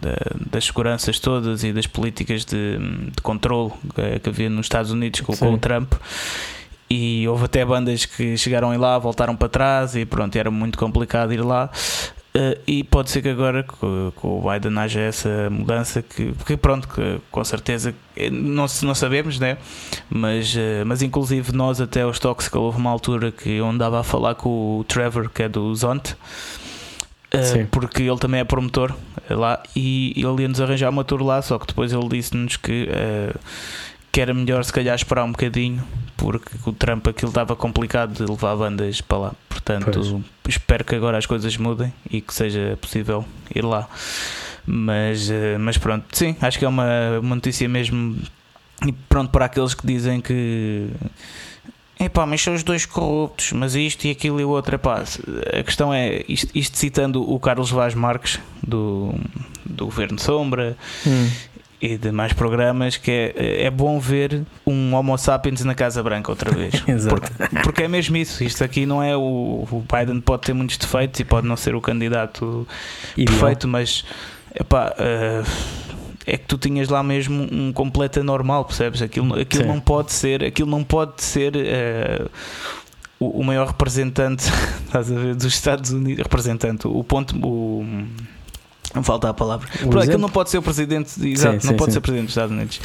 da- 0.00 0.48
das 0.50 0.64
seguranças 0.64 1.20
todas 1.20 1.62
e 1.62 1.72
das 1.72 1.86
políticas 1.86 2.44
de, 2.44 2.78
de 3.14 3.22
controle 3.22 3.72
que, 3.94 4.18
que 4.20 4.28
havia 4.28 4.50
nos 4.50 4.66
Estados 4.66 4.90
Unidos 4.90 5.20
com, 5.20 5.36
com 5.36 5.52
o 5.52 5.58
Trump. 5.58 5.92
E 6.90 7.26
houve 7.28 7.46
até 7.46 7.64
bandas 7.64 8.04
que 8.04 8.36
chegaram 8.36 8.70
a 8.70 8.74
ir 8.74 8.78
lá, 8.78 8.98
voltaram 8.98 9.34
para 9.34 9.48
trás 9.48 9.96
e 9.96 10.04
pronto, 10.04 10.36
era 10.36 10.50
muito 10.50 10.78
complicado 10.78 11.32
ir 11.32 11.40
lá. 11.42 11.70
Uh, 12.36 12.58
e 12.66 12.82
pode 12.82 13.12
ser 13.12 13.22
que 13.22 13.28
agora 13.28 13.62
com, 13.62 14.12
com 14.16 14.40
o 14.40 14.50
Biden 14.50 14.76
haja 14.76 14.98
essa 14.98 15.48
mudança 15.48 16.02
que, 16.02 16.32
porque 16.32 16.56
pronto, 16.56 16.88
que, 16.88 17.20
com 17.30 17.44
certeza 17.44 17.94
eh, 18.16 18.28
não, 18.28 18.66
não 18.82 18.92
sabemos, 18.92 19.38
né? 19.38 19.56
mas, 20.10 20.52
uh, 20.56 20.84
mas 20.84 21.00
inclusive 21.00 21.52
nós 21.52 21.80
até 21.80 22.02
aos 22.02 22.18
Toxic 22.18 22.56
houve 22.56 22.76
uma 22.76 22.90
altura 22.90 23.30
que 23.30 23.50
eu 23.50 23.68
andava 23.68 24.00
a 24.00 24.02
falar 24.02 24.34
com 24.34 24.80
o 24.80 24.82
Trevor 24.82 25.30
que 25.30 25.44
é 25.44 25.48
do 25.48 25.72
Zonte 25.76 26.14
uh, 27.32 27.66
porque 27.70 28.02
ele 28.02 28.18
também 28.18 28.40
é 28.40 28.44
promotor 28.44 28.92
lá 29.30 29.62
e 29.76 30.12
ele 30.16 30.42
ia 30.42 30.48
nos 30.48 30.60
arranjar 30.60 30.90
uma 30.90 31.04
tour 31.04 31.22
lá, 31.22 31.40
só 31.40 31.56
que 31.56 31.68
depois 31.68 31.92
ele 31.92 32.08
disse-nos 32.08 32.56
que, 32.56 32.88
que 34.14 34.20
era 34.20 34.32
melhor 34.32 34.64
se 34.64 34.72
calhar 34.72 34.94
esperar 34.94 35.24
um 35.24 35.32
bocadinho 35.32 35.82
porque 36.16 36.48
o 36.64 36.72
Trump 36.72 37.08
aquilo 37.08 37.30
estava 37.30 37.56
complicado 37.56 38.14
de 38.14 38.30
levar 38.30 38.54
bandas 38.54 39.00
para 39.00 39.18
lá. 39.18 39.34
Portanto, 39.48 39.90
Pois. 40.40 40.54
espero 40.54 40.84
que 40.84 40.94
agora 40.94 41.18
as 41.18 41.26
coisas 41.26 41.56
mudem 41.56 41.92
e 42.08 42.20
que 42.20 42.32
seja 42.32 42.78
possível 42.80 43.24
ir 43.52 43.64
lá. 43.64 43.88
Mas, 44.64 45.28
uh, 45.30 45.58
mas 45.58 45.76
pronto, 45.78 46.06
sim, 46.12 46.36
acho 46.40 46.60
que 46.60 46.64
é 46.64 46.68
uma, 46.68 47.18
uma 47.20 47.34
notícia 47.34 47.68
mesmo. 47.68 48.16
E 48.86 48.92
pronto, 48.92 49.32
para 49.32 49.46
aqueles 49.46 49.74
que 49.74 49.84
dizem 49.84 50.20
que 50.20 50.90
Epá, 51.98 52.24
mas 52.24 52.40
são 52.40 52.54
os 52.54 52.62
dois 52.62 52.86
corruptos, 52.86 53.50
mas 53.50 53.74
isto 53.74 54.04
e 54.04 54.12
aquilo 54.12 54.40
e 54.40 54.44
o 54.44 54.50
outro. 54.50 54.76
Epá, 54.76 55.02
a 55.58 55.62
questão 55.64 55.92
é, 55.92 56.24
isto, 56.28 56.56
isto 56.56 56.78
citando 56.78 57.28
o 57.28 57.40
Carlos 57.40 57.72
Vaz 57.72 57.94
Marques, 57.94 58.38
do, 58.62 59.12
do 59.66 59.86
Governo 59.86 60.20
Sombra, 60.20 60.76
hum. 61.04 61.28
E 61.80 61.98
de 61.98 62.10
mais 62.10 62.32
programas, 62.32 62.96
que 62.96 63.10
é, 63.10 63.64
é 63.64 63.70
bom 63.70 63.98
ver 63.98 64.42
um 64.66 64.94
Homo 64.94 65.16
sapiens 65.18 65.64
na 65.64 65.74
Casa 65.74 66.02
Branca 66.02 66.30
outra 66.30 66.50
vez. 66.50 66.74
porque, 67.08 67.60
porque 67.62 67.82
é 67.82 67.88
mesmo 67.88 68.16
isso. 68.16 68.42
Isto 68.42 68.64
aqui 68.64 68.86
não 68.86 69.02
é 69.02 69.16
o, 69.16 69.66
o 69.70 69.84
Biden 69.92 70.20
pode 70.20 70.42
ter 70.42 70.52
muitos 70.52 70.76
defeitos 70.76 71.20
e 71.20 71.24
pode 71.24 71.46
não 71.46 71.56
ser 71.56 71.74
o 71.74 71.80
candidato 71.80 72.66
Ideal. 73.16 73.38
perfeito, 73.38 73.68
mas 73.68 74.04
epá, 74.54 74.94
uh, 74.98 75.84
é 76.26 76.38
que 76.38 76.46
tu 76.46 76.56
tinhas 76.56 76.88
lá 76.88 77.02
mesmo 77.02 77.46
um 77.52 77.72
completo 77.72 78.20
anormal, 78.20 78.64
percebes? 78.64 79.02
Aquilo, 79.02 79.38
aquilo 79.38 79.66
não 79.66 79.80
pode 79.80 80.12
ser, 80.12 80.42
aquilo 80.42 80.70
não 80.70 80.82
pode 80.82 81.22
ser 81.22 81.54
uh, 81.54 82.30
o, 83.20 83.40
o, 83.40 83.44
maior 83.44 83.66
representante 83.66 84.44
estás 84.86 85.10
a 85.12 85.14
ver, 85.14 85.34
dos 85.34 85.44
Estados 85.44 85.90
Unidos, 85.90 86.22
representante, 86.22 86.86
o 86.86 87.04
ponto, 87.04 87.36
o, 87.36 87.84
não 88.94 89.02
falta 89.02 89.28
a 89.28 89.34
palavra. 89.34 89.68
Por 89.82 89.98
aquilo 89.98 90.18
não 90.18 90.28
pode 90.28 90.50
ser 90.50 90.58
o 90.58 90.62
presidente, 90.62 91.10
exato, 91.28 91.60
sim, 91.60 91.66
não 91.66 91.72
sim, 91.72 91.76
pode 91.76 91.90
sim. 91.90 91.94
ser 91.94 92.00
presidente 92.00 92.26
dos 92.26 92.32
Estados 92.32 92.52
Unidos. 92.52 92.80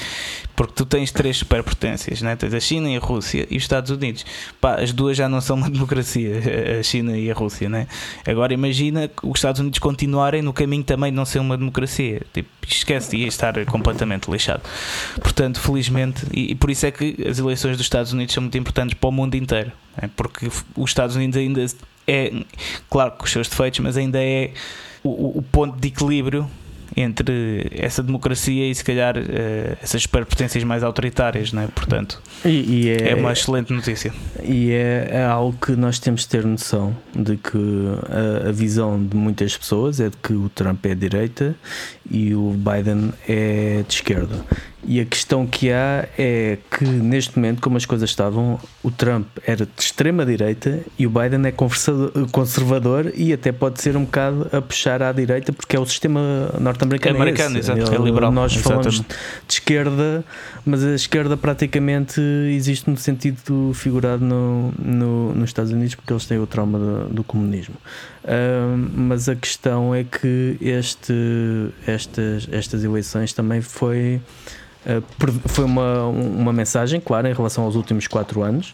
Porque 0.55 0.73
tu 0.73 0.85
tens 0.85 1.11
três 1.11 1.37
superpotências, 1.37 2.21
né? 2.21 2.35
tens 2.35 2.53
a 2.53 2.59
China 2.59 2.89
e 2.89 2.97
a 2.97 2.99
Rússia 2.99 3.47
e 3.49 3.55
os 3.55 3.63
Estados 3.63 3.91
Unidos. 3.91 4.25
Pá, 4.59 4.75
as 4.75 4.91
duas 4.91 5.15
já 5.15 5.29
não 5.29 5.39
são 5.39 5.55
uma 5.55 5.69
democracia, 5.71 6.41
a 6.79 6.83
China 6.83 7.15
e 7.15 7.29
a 7.29 7.33
Rússia. 7.33 7.69
Né? 7.69 7.87
Agora 8.25 8.53
imagina 8.53 9.09
os 9.21 9.37
Estados 9.37 9.61
Unidos 9.61 9.79
continuarem 9.79 10.41
no 10.41 10.51
caminho 10.51 10.83
também 10.83 11.11
de 11.11 11.15
não 11.15 11.25
ser 11.25 11.39
uma 11.39 11.55
democracia. 11.55 12.23
Tipo, 12.33 12.49
esquece, 12.67 13.15
ia 13.15 13.27
estar 13.27 13.63
completamente 13.65 14.29
lixado. 14.29 14.63
Portanto, 15.21 15.59
felizmente, 15.59 16.25
e, 16.33 16.51
e, 16.51 16.55
por 16.55 16.71
isso 16.71 16.85
é 16.85 16.91
que 16.91 17.15
as 17.27 17.37
eleições 17.37 17.77
dos 17.77 17.85
Estados 17.85 18.11
Unidos 18.11 18.33
são 18.33 18.41
muito 18.41 18.57
importantes 18.57 18.97
para 18.99 19.09
o 19.09 19.11
mundo 19.11 19.35
inteiro. 19.35 19.71
Né? 19.95 20.09
Porque 20.15 20.47
os 20.75 20.89
Estados 20.89 21.15
Unidos 21.15 21.37
ainda 21.37 21.63
é, 22.07 22.33
claro, 22.89 23.11
com 23.11 23.25
os 23.25 23.31
seus 23.31 23.47
defeitos, 23.47 23.79
mas 23.79 23.95
ainda 23.95 24.19
é 24.19 24.51
o, 25.03 25.39
o 25.39 25.41
ponto 25.41 25.79
de 25.79 25.87
equilíbrio 25.87 26.49
entre 26.95 27.67
essa 27.71 28.01
democracia 28.01 28.69
e 28.69 28.73
se 28.73 28.83
calhar 28.83 29.17
uh, 29.17 29.77
essas 29.81 30.01
superpotências 30.01 30.63
mais 30.63 30.83
autoritárias, 30.83 31.53
não 31.53 31.61
é? 31.61 31.67
portanto 31.67 32.21
e, 32.43 32.49
e 32.49 32.89
é, 32.89 33.11
é, 33.11 33.15
uma 33.15 33.31
excelente 33.31 33.71
notícia. 33.73 34.13
E 34.43 34.71
é, 34.71 35.09
é, 35.11 35.25
algo 35.25 35.57
que 35.57 35.73
nós 35.73 35.99
temos 35.99 36.21
de 36.21 36.29
ter 36.29 36.45
noção 36.45 36.95
de 37.13 37.37
que 37.37 37.57
a, 38.09 38.49
a, 38.49 38.51
visão 38.51 39.03
de 39.03 39.15
muitas 39.15 39.55
pessoas 39.57 39.99
é 39.99 40.09
de 40.09 40.17
que 40.17 40.33
o 40.33 40.49
Trump 40.49 40.85
é 40.85 40.95
de 40.95 41.09
direita 41.09 41.55
e 42.09 42.33
o 42.33 42.53
Biden 42.53 43.13
é 43.27 43.83
de 43.87 43.93
esquerda. 43.93 44.43
E 44.81 45.01
a 45.01 45.05
questão 45.05 45.45
que 45.45 45.71
há 45.71 46.07
é 46.17 46.57
que 46.71 46.85
neste 46.85 47.37
momento, 47.37 47.61
como 47.61 47.75
as 47.75 47.85
coisas 47.85 48.09
estavam, 48.09 48.57
o 48.81 48.89
Trump 48.89 49.27
era 49.45 49.65
de 49.65 49.71
extrema 49.77 50.25
direita 50.25 50.79
e 50.97 51.05
o 51.05 51.09
Biden 51.09 51.45
é 51.45 51.51
conservador 52.31 53.11
e 53.13 53.33
até 53.33 53.51
pode 53.51 53.81
ser 53.81 53.97
um 53.97 54.05
bocado 54.05 54.49
a 54.53 54.61
puxar 54.61 55.03
à 55.03 55.11
direita 55.11 55.51
porque 55.51 55.75
é 55.75 55.79
o 55.79 55.85
sistema 55.85 56.49
norte-americano. 56.59 57.17
É 57.17 57.21
americano, 57.21 57.57
é 57.57 57.59
exato, 57.59 57.93
é 57.93 57.97
liberal. 57.97 58.31
Nós 58.31 58.55
falamos 58.55 59.01
de 59.01 59.05
esquerda, 59.49 60.23
mas 60.65 60.83
a 60.83 60.95
esquerda 60.95 61.35
praticamente 61.35 62.21
existe 62.49 62.89
no 62.89 62.95
sentido 62.95 63.73
figurado 63.73 64.23
no, 64.23 64.73
no, 64.79 65.35
nos 65.35 65.49
Estados 65.49 65.73
Unidos 65.73 65.95
porque 65.95 66.13
eles 66.13 66.25
têm 66.25 66.39
o 66.39 66.47
trauma 66.47 66.79
do, 66.79 67.09
do 67.15 67.23
comunismo. 67.23 67.75
Uh, 68.23 68.89
mas 68.95 69.27
a 69.27 69.35
questão 69.35 69.93
é 69.93 70.05
que 70.05 70.57
este, 70.61 71.13
estas, 71.85 72.47
estas 72.51 72.83
eleições 72.83 73.33
também 73.33 73.61
foi 73.61 74.21
foi 75.47 75.65
uma, 75.65 76.05
uma 76.05 76.53
mensagem 76.53 76.99
clara 76.99 77.29
em 77.29 77.33
relação 77.33 77.63
aos 77.63 77.75
últimos 77.75 78.07
quatro 78.07 78.41
anos 78.41 78.73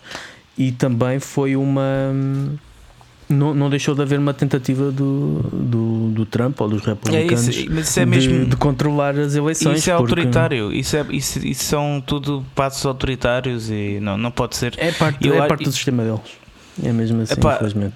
e 0.57 0.71
também 0.71 1.19
foi 1.19 1.55
uma. 1.55 2.13
Não, 3.27 3.55
não 3.55 3.71
deixou 3.71 3.95
de 3.95 4.03
haver 4.03 4.19
uma 4.19 4.35
tentativa 4.35 4.91
do, 4.91 5.41
do, 5.51 6.09
do 6.11 6.25
Trump 6.27 6.61
ou 6.61 6.69
dos 6.69 6.85
republicanos 6.85 7.47
é 7.47 7.51
isso, 7.51 7.71
isso 7.71 7.99
é 7.99 8.05
mesmo, 8.05 8.43
de, 8.43 8.45
de, 8.51 8.55
controlar 8.55 9.17
as 9.17 9.33
eleições. 9.33 9.79
Isso 9.79 9.89
é 9.89 9.97
porque... 9.97 10.11
autoritário, 10.11 10.71
isso, 10.71 10.95
é, 10.95 11.03
isso, 11.09 11.39
isso 11.45 11.63
são 11.63 12.03
tudo 12.05 12.45
passos 12.53 12.85
autoritários 12.85 13.71
e 13.71 13.99
não, 13.99 14.15
não 14.15 14.29
pode 14.29 14.55
ser. 14.55 14.75
É 14.77 14.91
parte, 14.91 15.27
é 15.27 15.47
parte 15.47 15.63
do 15.63 15.71
sistema 15.71 16.03
deles. 16.03 16.19
É 16.83 16.93
mesmo 16.93 17.21
assim, 17.21 17.33
epá, 17.33 17.55
infelizmente. 17.55 17.95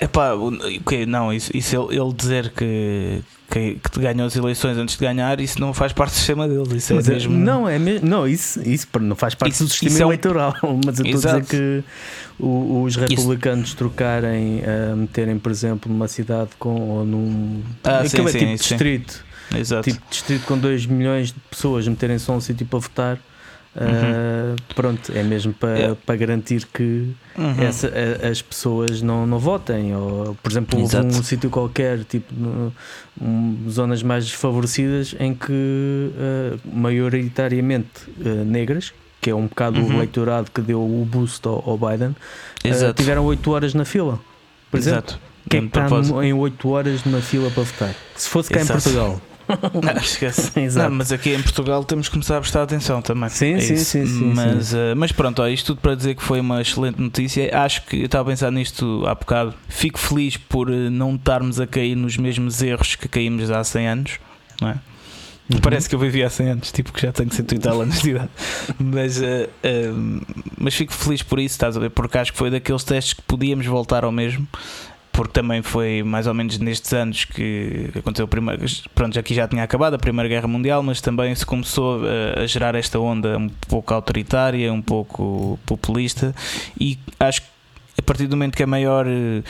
Epá, 0.00 0.34
okay, 0.34 1.06
não, 1.06 1.32
isso, 1.32 1.56
isso 1.56 1.76
ele, 1.76 2.00
ele 2.00 2.12
dizer 2.12 2.50
que, 2.50 3.22
que, 3.52 3.78
que 3.92 4.00
ganham 4.00 4.24
as 4.26 4.34
eleições 4.34 4.78
antes 4.78 4.96
de 4.96 5.04
ganhar, 5.04 5.38
isso 5.38 5.60
não 5.60 5.74
faz 5.74 5.92
parte 5.92 6.12
do 6.12 6.16
sistema 6.16 6.48
deles. 6.48 6.72
Isso 6.72 6.94
é 6.94 6.96
mas 6.96 7.08
é 7.08 7.12
mesmo. 7.12 7.34
Não, 7.36 7.68
é 7.68 7.78
mesmo, 7.78 8.08
não 8.08 8.26
isso, 8.26 8.66
isso 8.66 8.86
não 8.98 9.14
faz 9.14 9.34
parte 9.34 9.52
isso, 9.52 9.64
do 9.64 9.70
sistema 9.70 10.00
eleitoral. 10.00 10.54
É 10.62 10.66
um... 10.66 10.80
Mas 10.84 10.98
eu 10.98 11.04
estou 11.04 11.30
a 11.30 11.38
dizer 11.38 11.44
que 11.44 11.84
os 12.40 12.96
republicanos 12.96 13.68
isso... 13.68 13.76
trocarem, 13.76 14.60
uh, 14.60 14.96
meterem, 14.96 15.38
por 15.38 15.52
exemplo, 15.52 15.92
numa 15.92 16.08
cidade 16.08 16.50
com 16.58 16.80
ou 16.80 17.04
num. 17.04 17.62
Ah, 17.84 18.08
sim, 18.08 18.22
é 18.24 18.28
sim, 18.28 18.38
tipo 18.38 18.56
distrito. 18.56 19.24
Exato. 19.54 19.90
Tipo 19.90 20.02
distrito 20.08 20.46
com 20.46 20.58
2 20.58 20.86
milhões 20.86 21.28
de 21.28 21.40
pessoas 21.50 21.86
meterem 21.86 22.18
só 22.18 22.32
um 22.32 22.40
sítio 22.40 22.64
para 22.64 22.78
votar 22.78 23.18
Uhum. 23.74 24.52
Uh, 24.52 24.74
pronto, 24.74 25.10
é 25.14 25.22
mesmo 25.22 25.54
para, 25.54 25.96
é. 26.06 26.16
garantir 26.16 26.66
que 26.66 27.10
uhum. 27.38 27.62
essa, 27.62 27.90
a, 28.22 28.28
as 28.28 28.42
pessoas 28.42 29.00
não, 29.00 29.26
não 29.26 29.38
votem. 29.38 29.96
Ou, 29.96 30.36
por 30.42 30.52
exemplo, 30.52 30.80
houve 30.80 30.96
um 30.98 31.22
sítio 31.22 31.48
qualquer, 31.48 32.04
tipo 32.04 32.34
no, 32.34 32.72
um, 33.20 33.64
zonas 33.68 34.02
mais 34.02 34.26
desfavorecidas, 34.26 35.14
em 35.18 35.34
que 35.34 35.50
uh, 35.52 36.60
maioritariamente 36.70 38.10
uh, 38.18 38.44
negras, 38.44 38.92
que 39.20 39.30
é 39.30 39.34
um 39.34 39.46
bocado 39.46 39.80
uhum. 39.80 39.88
o 39.88 39.92
eleitorado 39.94 40.50
que 40.50 40.60
deu 40.60 40.80
o 40.80 41.06
boost 41.10 41.46
ao, 41.48 41.64
ao 41.66 41.78
Biden, 41.78 42.14
tiveram 42.94 43.24
8 43.24 43.50
horas 43.50 43.74
na 43.74 43.86
fila. 43.86 44.20
Por 44.70 44.78
exemplo, 44.78 44.98
Exato. 44.98 45.20
quem 45.48 45.60
é 45.60 45.64
está 45.64 45.88
em 46.24 46.32
8 46.32 46.68
horas 46.68 47.04
numa 47.04 47.20
fila 47.20 47.50
para 47.50 47.62
votar? 47.62 47.94
Se 48.16 48.28
fosse 48.28 48.50
cá 48.50 48.60
Exato. 48.60 48.78
em 48.78 48.82
Portugal. 48.82 49.20
Não, 49.82 50.00
esquece. 50.00 50.52
Não, 50.78 50.90
mas 50.90 51.12
aqui 51.12 51.30
em 51.30 51.42
Portugal 51.42 51.84
temos 51.84 52.08
que 52.08 52.12
começar 52.12 52.38
a 52.38 52.40
prestar 52.40 52.62
atenção 52.62 53.02
também. 53.02 53.28
Sim, 53.28 53.54
é 53.54 53.60
sim, 53.60 53.76
sim, 53.76 54.06
sim, 54.06 54.32
Mas, 54.34 54.66
sim. 54.68 54.76
Uh, 54.76 54.96
mas 54.96 55.12
pronto, 55.12 55.42
ó, 55.42 55.48
isto 55.48 55.74
tudo 55.74 55.80
para 55.80 55.94
dizer 55.94 56.14
que 56.14 56.22
foi 56.22 56.40
uma 56.40 56.60
excelente 56.60 57.00
notícia. 57.00 57.50
Acho 57.56 57.82
que 57.82 58.00
eu 58.00 58.06
estava 58.06 58.28
a 58.28 58.32
pensar 58.32 58.50
nisto 58.50 59.04
há 59.06 59.14
bocado. 59.14 59.54
Fico 59.68 59.98
feliz 59.98 60.36
por 60.36 60.70
eh, 60.70 60.90
não 60.90 61.14
estarmos 61.14 61.60
a 61.60 61.66
cair 61.66 61.94
nos 61.94 62.16
mesmos 62.16 62.62
erros 62.62 62.94
que 62.94 63.08
caímos 63.08 63.50
há 63.50 63.62
100 63.62 63.88
anos, 63.88 64.18
não 64.60 64.68
é? 64.68 64.78
Uhum. 65.52 65.60
Parece 65.60 65.88
que 65.88 65.94
eu 65.94 65.98
vivi 65.98 66.22
há 66.22 66.30
100 66.30 66.48
anos, 66.48 66.72
tipo 66.72 66.92
que 66.92 67.02
já 67.02 67.12
tenho 67.12 67.32
180 67.32 67.70
anos 67.70 68.00
de 68.00 68.10
idade. 68.10 68.30
Mas, 68.78 69.18
uh, 69.18 69.22
uh, 69.22 70.26
mas 70.58 70.74
fico 70.74 70.92
feliz 70.92 71.22
por 71.22 71.38
isso, 71.38 71.54
estás 71.54 71.76
a 71.76 71.80
ver? 71.80 71.90
Porque 71.90 72.16
acho 72.16 72.32
que 72.32 72.38
foi 72.38 72.50
daqueles 72.50 72.84
testes 72.84 73.14
que 73.14 73.22
podíamos 73.22 73.66
voltar 73.66 74.04
ao 74.04 74.12
mesmo 74.12 74.46
porque 75.12 75.32
também 75.32 75.62
foi 75.62 76.02
mais 76.02 76.26
ou 76.26 76.32
menos 76.32 76.58
nestes 76.58 76.92
anos 76.92 77.24
que 77.24 77.90
aconteceu 77.94 78.26
primeiro. 78.26 78.64
Pronto, 78.94 79.18
aqui 79.18 79.34
já 79.34 79.46
tinha 79.46 79.62
acabado 79.62 79.94
a 79.94 79.98
Primeira 79.98 80.28
Guerra 80.28 80.48
Mundial, 80.48 80.82
mas 80.82 81.00
também 81.00 81.34
se 81.34 81.44
começou 81.44 82.00
a, 82.04 82.40
a 82.40 82.46
gerar 82.46 82.74
esta 82.74 82.98
onda 82.98 83.36
um 83.36 83.48
pouco 83.48 83.92
autoritária, 83.92 84.72
um 84.72 84.80
pouco 84.80 85.58
populista, 85.66 86.34
e 86.80 86.98
acho 87.20 87.42
que 87.42 87.48
a 87.98 88.02
partir 88.02 88.26
do 88.26 88.36
momento 88.36 88.56
que 88.56 88.62
a 88.62 88.66
maior 88.66 89.06
eh, 89.06 89.42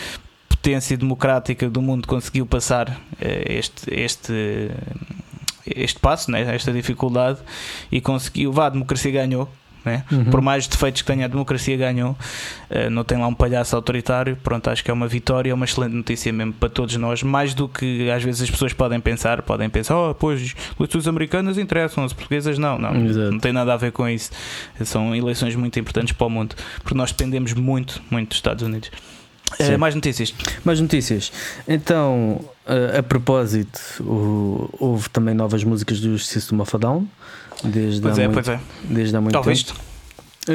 potência 0.49 0.97
democrática 0.97 1.71
do 1.71 1.81
mundo 1.81 2.09
conseguiu 2.09 2.45
passar 2.45 3.01
eh, 3.21 3.45
este, 3.49 3.95
este, 3.95 4.71
este 5.65 5.99
passo, 6.01 6.31
né, 6.31 6.55
esta 6.55 6.73
dificuldade, 6.73 7.39
e 7.91 8.01
conseguiu, 8.01 8.53
vá, 8.53 8.67
a 8.67 8.71
democracia 8.71 9.13
ganhou 9.13 9.49
né? 9.85 10.05
Uhum. 10.11 10.25
Por 10.25 10.41
mais 10.41 10.67
defeitos 10.67 11.03
que 11.03 11.07
tenha, 11.07 11.25
a 11.25 11.29
democracia 11.29 11.77
ganhou. 11.77 12.17
Uh, 12.71 12.91
não 12.91 13.05
tem 13.05 13.19
lá 13.19 13.27
um 13.27 13.35
palhaço 13.35 13.75
autoritário. 13.77 14.37
Pronto, 14.43 14.69
acho 14.71 14.83
que 14.85 14.91
é 14.91 14.95
uma 14.95 15.09
vitória, 15.09 15.51
é 15.51 15.55
uma 15.55 15.65
excelente 15.65 15.95
notícia 15.95 16.33
mesmo 16.33 16.53
para 16.53 16.69
todos 16.69 16.97
nós. 16.97 17.23
Mais 17.23 17.55
do 17.55 17.69
que 17.69 18.11
às 18.11 18.23
vezes 18.23 18.43
as 18.43 18.51
pessoas 18.51 18.73
podem 18.73 19.01
pensar, 19.01 19.43
podem 19.43 19.69
pensar, 19.69 19.97
oh, 19.97 20.15
pois, 20.15 20.55
eleições 20.79 21.07
americanas 21.07 21.59
interessam, 21.59 22.05
as 22.05 22.13
portuguesas 22.13 22.59
não. 22.59 22.79
Não, 22.79 23.07
Exato. 23.07 23.33
não 23.33 23.39
tem 23.39 23.53
nada 23.53 23.75
a 23.75 23.77
ver 23.77 23.93
com 23.93 24.09
isso. 24.09 24.31
São 24.85 25.15
eleições 25.15 25.55
muito 25.57 25.79
importantes 25.79 26.13
para 26.13 26.27
o 26.27 26.31
mundo, 26.31 26.55
porque 26.83 26.97
nós 26.97 27.13
dependemos 27.13 27.53
muito, 27.53 28.03
muito 28.11 28.31
dos 28.31 28.39
Estados 28.39 28.63
Unidos. 28.63 28.91
Uh, 29.61 29.79
mais 29.79 29.95
notícias. 29.95 30.35
Mais 30.65 30.81
notícias. 30.81 31.33
Então, 31.69 32.41
uh, 32.67 32.99
a 32.99 33.03
propósito, 33.03 33.81
o, 34.01 34.69
houve 34.79 35.11
também 35.11 35.35
novas 35.35 35.65
músicas 35.65 36.01
do 36.01 36.19
System 36.19 36.61
of 36.61 36.75
a 36.75 36.79
Down. 36.79 37.07
Desde 37.65 38.01
pois 38.01 38.19
há 38.19 38.23
é, 38.23 38.29
muito, 38.29 38.45
pois 38.45 38.49
é. 38.49 38.61
Desde 38.85 39.17
há 39.17 39.21
muito 39.21 39.35
tempo. 39.35 39.49
Visto? 39.49 39.75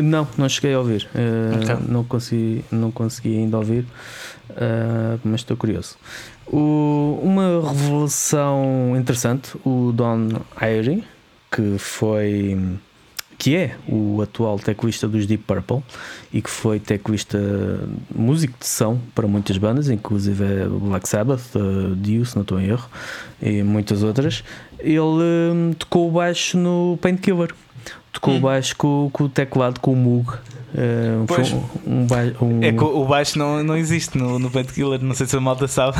Não, 0.04 0.28
não 0.38 0.50
cheguei 0.50 0.74
a 0.74 0.80
ouvir. 0.80 1.08
Uh, 1.16 1.62
okay. 1.62 1.88
não, 1.88 2.04
consegui, 2.04 2.66
não 2.70 2.92
consegui 2.92 3.38
ainda 3.38 3.58
ouvir, 3.58 3.86
uh, 4.50 5.20
mas 5.24 5.42
estou 5.42 5.56
curioso. 5.56 5.96
O, 6.46 7.20
uma 7.24 7.62
revelação 7.66 8.96
interessante: 8.98 9.56
o 9.66 9.94
Don 9.94 10.42
Airy, 10.60 11.04
que 11.50 11.78
foi 11.78 12.78
que 13.38 13.56
é 13.56 13.76
o 13.88 14.22
atual 14.22 14.58
teclista 14.58 15.08
dos 15.08 15.28
Deep 15.28 15.44
Purple 15.44 15.84
e 16.34 16.42
que 16.42 16.50
foi 16.50 16.80
teclista 16.80 17.40
músico 18.14 18.58
de 18.60 18.66
som 18.66 19.00
para 19.14 19.28
muitas 19.28 19.58
bandas, 19.58 19.90
inclusive 19.90 20.44
Black 20.82 21.08
Sabbath, 21.08 21.56
uh, 21.56 21.96
Dio, 21.96 22.26
se 22.26 22.36
não 22.36 22.42
estou 22.42 22.60
em 22.60 22.66
erro, 22.66 22.90
e 23.42 23.62
muitas 23.62 24.04
outras. 24.04 24.44
Ele 24.79 25.00
um, 25.00 25.74
tocou 25.77 26.07
o 26.07 26.12
baixo 26.12 26.57
no 26.57 26.98
Painkiller, 27.01 27.50
tocou 28.13 28.36
o 28.36 28.38
Hum. 28.38 28.41
baixo 28.41 28.75
com, 28.75 29.10
com 29.12 29.24
o 29.25 29.29
teclado 29.29 29.79
com 29.79 29.93
o 29.93 29.96
Moog. 29.96 30.29
Uh, 30.74 31.25
foi 31.27 31.38
Pois. 31.38 31.53
um, 31.53 31.62
um, 31.88 32.05
ba- 32.05 32.34
um- 32.41 32.62
É 32.63 32.72
que 32.72 32.84
o 32.84 33.01
o 33.01 33.05
baixo 33.05 33.39
não, 33.39 33.63
não 33.63 33.75
existe 33.77 34.17
no, 34.17 34.38
no 34.38 34.51
Painkiller, 34.51 35.01
não 35.01 35.15
sei 35.15 35.25
se 35.25 35.36
a 35.36 35.39
malta 35.39 35.67
sabe. 35.67 35.98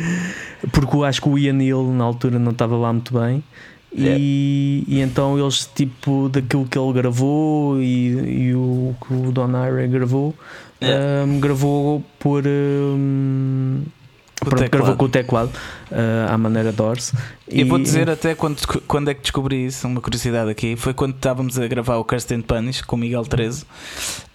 porque 0.72 0.96
eu 0.96 1.04
acho 1.04 1.20
que 1.20 1.28
o 1.28 1.38
Ian 1.38 1.62
Hill 1.62 1.92
na 1.92 2.04
altura 2.04 2.38
não 2.38 2.52
estava 2.52 2.76
lá 2.76 2.92
muito 2.92 3.12
bem. 3.18 3.42
E, 3.98 4.84
e 4.86 5.00
então 5.00 5.38
eles, 5.38 5.68
tipo, 5.74 6.28
daquilo 6.28 6.66
que 6.66 6.78
ele 6.78 6.92
gravou 6.92 7.80
e, 7.80 8.48
e 8.48 8.54
o 8.54 8.94
que 9.00 9.14
o 9.14 9.32
Don 9.32 9.48
Ira 9.48 9.86
gravou, 9.86 10.34
É. 10.80 11.24
um, 11.26 11.40
gravou 11.40 12.02
por. 12.18 12.44
Um, 12.46 13.82
o 13.84 14.05
pronto, 14.40 14.56
teclado. 14.56 14.70
gravou 14.70 14.96
com 14.96 15.04
o 15.04 15.08
teclado 15.08 15.50
uh, 15.90 16.32
à 16.32 16.38
maneira 16.38 16.72
Doors. 16.72 17.12
E 17.48 17.64
vou 17.64 17.78
dizer 17.78 18.10
até 18.10 18.34
quando, 18.34 18.60
quando 18.86 19.10
é 19.10 19.14
que 19.14 19.22
descobri 19.22 19.66
isso, 19.66 19.86
uma 19.86 20.00
curiosidade 20.00 20.50
aqui, 20.50 20.76
foi 20.76 20.92
quando 20.92 21.14
estávamos 21.14 21.58
a 21.58 21.66
gravar 21.66 21.96
o 21.96 22.06
and 22.32 22.42
Punish 22.42 22.82
com 22.82 22.96
o 22.96 22.98
Miguel 22.98 23.24
13 23.24 23.64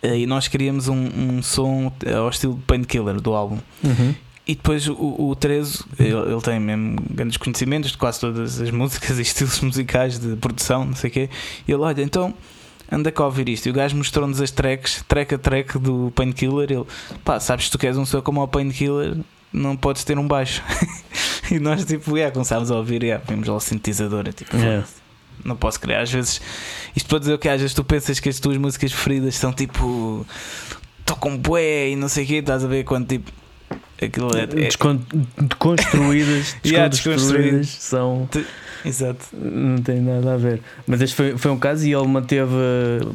eh, 0.01 0.19
e 0.19 0.25
nós 0.25 0.47
queríamos 0.47 0.87
um, 0.87 0.95
um 0.95 1.43
som 1.43 1.91
ao 2.15 2.29
estilo 2.29 2.57
Painkiller 2.65 3.19
do 3.19 3.33
álbum. 3.33 3.59
Uhum. 3.83 4.15
E 4.47 4.55
depois 4.55 4.87
o, 4.87 4.95
o 4.95 5.35
13, 5.35 5.83
ele, 5.99 6.13
ele 6.13 6.41
tem 6.41 6.59
mesmo 6.59 6.97
grandes 7.09 7.37
conhecimentos 7.37 7.91
de 7.91 7.97
quase 7.97 8.19
todas 8.19 8.59
as 8.59 8.71
músicas 8.71 9.17
e 9.19 9.21
estilos 9.21 9.59
musicais 9.61 10.17
de 10.17 10.35
produção, 10.35 10.85
não 10.85 10.95
sei 10.95 11.09
o 11.09 11.13
quê. 11.13 11.29
E 11.67 11.71
ele, 11.71 11.81
olha, 11.81 12.01
então 12.01 12.33
anda 12.91 13.11
cá 13.11 13.23
a 13.23 13.27
ouvir 13.27 13.47
isto. 13.47 13.67
E 13.67 13.69
o 13.69 13.73
gajo 13.73 13.95
mostrou-nos 13.95 14.41
as 14.41 14.51
tracks, 14.51 15.03
track 15.07 15.35
a 15.35 15.37
track 15.37 15.79
do 15.79 16.11
Painkiller. 16.13 16.71
Ele, 16.71 16.85
pá, 17.23 17.39
sabes 17.39 17.65
que 17.65 17.71
tu 17.71 17.77
queres 17.77 17.97
um 17.97 18.05
som 18.05 18.21
como 18.21 18.41
o 18.41 18.47
Painkiller, 18.47 19.15
não 19.53 19.75
podes 19.75 20.03
ter 20.03 20.17
um 20.17 20.27
baixo. 20.27 20.61
e 21.51 21.59
nós, 21.59 21.83
tipo, 21.85 22.15
yeah, 22.17 22.33
começámos 22.33 22.71
a 22.71 22.75
ouvir, 22.75 23.03
yeah, 23.03 23.23
vimos 23.27 23.47
lá 23.47 23.55
o 23.55 23.59
sintetizador. 23.59 24.25
é 24.27 24.31
Tipo, 24.31 24.55
Yeah. 24.57 24.85
não 25.43 25.55
posso 25.55 25.79
criar. 25.79 26.01
Às 26.01 26.11
vezes, 26.11 26.41
isto 26.95 27.07
para 27.09 27.19
dizer 27.19 27.33
o 27.33 27.39
que 27.39 27.49
às 27.49 27.59
vezes 27.59 27.73
tu 27.73 27.83
pensas 27.83 28.19
que 28.19 28.29
as 28.29 28.39
tuas 28.39 28.57
músicas 28.57 28.91
preferidas 28.91 29.35
são 29.35 29.51
tipo. 29.53 30.25
tocam 31.05 31.37
bué 31.37 31.89
e 31.89 31.95
não 31.95 32.07
sei 32.07 32.23
o 32.23 32.27
quê, 32.27 32.35
estás 32.35 32.63
a 32.63 32.67
ver 32.67 32.83
quando 32.83 33.07
tipo. 33.07 33.31
Aquilo 34.01 34.35
é, 34.35 34.41
é- 34.43 34.45
Descon- 34.47 34.99
Desconstruídas, 35.37 36.55
Yeah, 36.65 36.87
desconstruídas 36.87 37.69
são. 37.69 38.27
Exato. 38.83 39.25
Não 39.31 39.77
tem 39.77 40.01
nada 40.01 40.33
a 40.33 40.37
ver. 40.37 40.59
Mas 40.87 41.01
este 41.01 41.15
foi, 41.15 41.37
foi 41.37 41.51
um 41.51 41.57
caso 41.59 41.85
e 41.85 41.93
ele 41.93 42.07
manteve. 42.07 42.51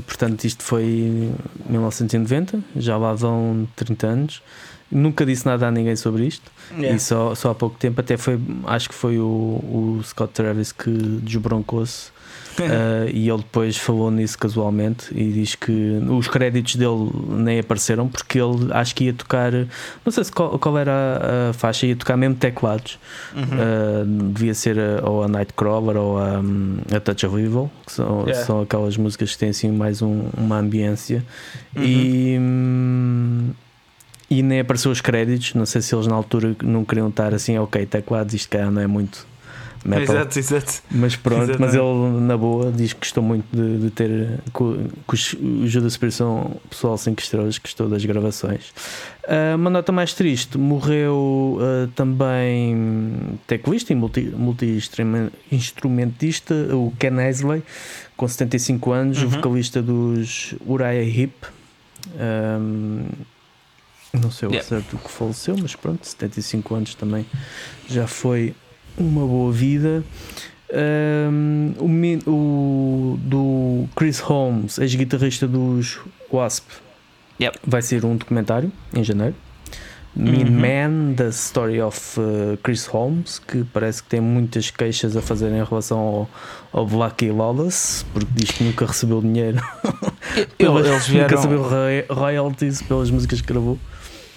Portanto, 0.07 0.45
isto 0.45 0.62
foi 0.62 0.85
em 0.85 1.35
1990, 1.69 2.61
já 2.76 2.97
lá 2.97 3.12
vão 3.14 3.66
30 3.75 4.07
anos. 4.07 4.43
Nunca 4.90 5.26
disse 5.26 5.45
nada 5.47 5.66
a 5.66 5.71
ninguém 5.71 5.97
sobre 5.97 6.26
isto. 6.26 6.50
E 6.78 6.99
só, 6.99 7.35
só 7.35 7.50
há 7.50 7.55
pouco 7.55 7.76
tempo, 7.78 8.00
até 8.00 8.16
foi. 8.16 8.38
Acho 8.66 8.88
que 8.88 8.95
foi 8.95 9.19
o, 9.19 9.25
o 9.25 10.00
Scott 10.05 10.33
Travis 10.33 10.71
que 10.73 10.90
desbroncou-se. 10.90 12.11
uh, 12.59 13.09
e 13.12 13.28
ele 13.28 13.38
depois 13.38 13.76
falou 13.76 14.11
nisso 14.11 14.38
casualmente 14.38 15.07
e 15.12 15.31
diz 15.33 15.55
que 15.57 15.99
os 16.09 16.28
créditos 16.28 16.76
dele 16.76 17.11
nem 17.28 17.59
apareceram 17.59 18.09
porque 18.09 18.38
ele 18.40 18.73
acho 18.73 18.95
que 18.95 19.05
ia 19.05 19.12
tocar. 19.12 19.52
Não 19.52 20.12
sei 20.12 20.23
se 20.25 20.31
qual, 20.33 20.59
qual 20.59 20.78
era 20.78 21.50
a, 21.50 21.52
faixa, 21.52 21.87
ia 21.87 21.97
tocar 21.97 22.16
mesmo 22.16 22.37
teclados. 22.37 22.99
Uhum. 23.35 23.43
Uh, 23.43 24.33
devia 24.33 24.55
ser 24.55 24.78
a, 24.78 25.09
ou 25.09 25.23
a 25.25 25.28
Nightcrawler 25.28 25.97
ou 25.97 26.19
a, 26.19 26.40
a 26.97 27.00
Touch 27.00 27.26
of 27.26 27.37
Evil, 27.40 27.71
que 27.85 27.93
são, 27.93 28.25
Yeah. 28.26 28.45
são 28.47 28.61
aquelas 28.62 28.97
músicas 28.97 29.33
que 29.33 29.38
têm 29.38 29.49
assim 29.50 29.71
mais 29.71 30.00
um- 30.00 30.28
uma 30.37 30.59
ambiência. 30.59 31.25
Uhum. 31.76 31.83
E, 31.85 32.38
hum, 32.40 33.50
e 34.30 34.42
nem 34.42 34.61
apareceu 34.61 34.90
os 34.90 35.00
créditos. 35.00 35.54
Não 35.54 35.64
sei 35.66 35.80
se 35.83 35.94
eles 35.94 36.07
na 36.07 36.14
altura 36.14 36.55
não 36.62 36.85
queriam 36.85 37.09
estar 37.09 37.33
assim, 37.35 37.57
ok, 37.59 37.85
teclados, 37.87 38.35
isto 38.35 38.48
cá 38.51 38.70
não 38.70 38.81
é 38.83 38.87
muito 38.87 39.27
metal. 39.85 40.16
Exato, 40.16 40.38
exato. 40.38 40.83
Mas 40.90 41.14
pronto, 41.14 41.42
Exatamente. 41.44 41.61
mas 41.61 41.74
ele 41.74 42.20
na 42.27 42.37
boa 42.37 42.72
diz 42.72 42.92
que 42.92 42.98
gostou 43.01 43.22
muito 43.22 43.44
de, 43.57 43.79
de 43.83 43.90
ter 43.90 44.40
os- 45.07 45.33
o 45.35 45.66
Judas 45.68 45.96
Priest 45.96 46.18
são 46.18 46.57
pessoal 46.68 46.98
5 46.98 47.20
estrelas, 47.22 47.57
gostou 47.59 47.88
das 47.88 48.05
gravações. 48.05 48.72
Ah, 49.29 49.55
uma 49.55 49.70
nota 49.70 49.92
mais 49.92 50.12
triste, 50.12 50.59
morreu 50.59 51.59
ah, 51.61 51.88
também 51.94 53.38
teclista 53.46 53.92
e 53.92 53.96
multi- 53.96 54.33
multi-instrumentista, 54.37 56.55
o 56.74 56.92
Ken 56.98 57.16
Aisley, 57.20 57.62
com 58.16 58.27
75 58.27 58.90
anos, 58.92 59.22
Uhum. 59.22 59.29
vocalista 59.29 59.81
dos 59.83 60.55
Uriah 60.66 60.94
Heep. 61.05 61.33
Ahm, 62.18 63.05
não 64.20 64.31
sei 64.31 64.48
o 64.48 64.52
Yeah. 64.52 64.68
certo 64.68 64.96
que 64.98 65.11
faleceu, 65.11 65.57
mas 65.61 65.74
pronto, 65.74 66.07
75 66.07 66.74
anos 66.74 66.94
também 66.94 67.26
já 67.88 68.07
foi 68.07 68.55
uma 68.96 69.26
boa 69.26 69.52
vida. 69.52 70.02
Um, 70.72 71.72
o, 72.26 72.31
o- 72.31 73.16
do 73.18 73.85
Chris 73.94 74.18
Holmes, 74.20 74.79
ex-guitarrista 74.79 75.46
dos 75.46 75.98
Wasp, 76.33 76.64
Yep. 77.40 77.59
vai 77.66 77.83
ser 77.83 78.05
um 78.05 78.16
documentário 78.16 78.72
em 78.94 79.05
janeiro. 79.05 79.35
Mean 80.18 80.46
Uhum. 80.46 81.09
Man, 81.11 81.14
The 81.14 81.29
Story 81.29 81.81
of 81.83 82.18
uh, 82.18 82.57
Chris 82.62 82.87
Holmes, 82.87 83.38
que 83.38 83.62
parece 83.64 84.02
que 84.02 84.09
tem 84.09 84.18
muitas 84.20 84.70
queixas 84.70 85.14
a 85.14 85.20
fazer 85.20 85.50
em 85.52 85.62
relação 85.62 85.98
ao, 85.98 86.31
ao 86.72 86.87
Black 86.87 87.31
Lawless, 87.31 88.02
porque 88.14 88.29
diz 88.35 88.50
que 88.50 88.64
nunca 88.64 88.87
recebeu 88.87 89.20
dinheiro, 89.20 89.61
pelas- 90.57 90.87
Eles 90.87 91.09
nunca 91.09 91.12
vieram. 91.12 91.37
recebeu 91.37 91.62
roy- 91.62 92.07
royalties 92.09 92.81
pelas 92.81 93.11
músicas 93.11 93.42
que 93.42 93.46
gravou. 93.46 93.79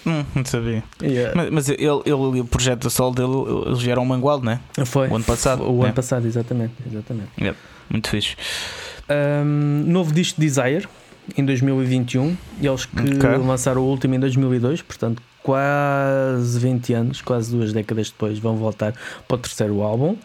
Hum, 0.06 0.24
não 0.36 0.46
sabia. 0.46 0.84
Yeah. 1.02 1.34
Mas, 1.36 1.50
mas 1.50 1.70
ele, 1.70 1.82
ele, 2.06 2.40
o 2.42 2.46
projeto 2.46 2.84
da 2.84 2.90
Sol 2.90 3.14
dele, 3.14 3.34
eles 3.68 3.80
vieram 3.82 4.02
ao 4.02 4.06
Mangualde, 4.08 4.46
né? 4.46 4.60
Foi 4.86 5.08
o 5.10 5.16
ano 5.16 5.26
passado, 5.26 5.64
O 5.64 5.80
né? 5.80 5.86
ano 5.86 5.94
passado, 5.94 6.26
exatamente. 6.26 6.74
exatamente. 6.90 7.30
Muito 7.90 8.10
fixe. 8.10 8.36
Um, 9.10 9.84
novo 9.88 10.14
disco 10.14 10.40
Desire 10.40 10.88
em 11.38 11.44
2021 11.46 12.36
e 12.62 12.68
eles 12.68 12.86
que 12.86 13.02
Ok. 13.02 13.38
lançaram 13.46 13.82
o 13.82 13.86
último 13.86 14.16
em 14.16 14.20
2002, 14.20 14.82
portanto, 14.84 15.22
quase 15.44 16.60
20 16.60 16.94
anos, 16.94 17.22
quase 17.22 17.52
duas 17.56 17.74
décadas 17.74 18.10
depois, 18.10 18.40
vão 18.40 18.56
voltar 18.56 18.94
para 19.28 19.36
o 19.36 19.38
terceiro 19.38 19.82
álbum. 19.82 20.16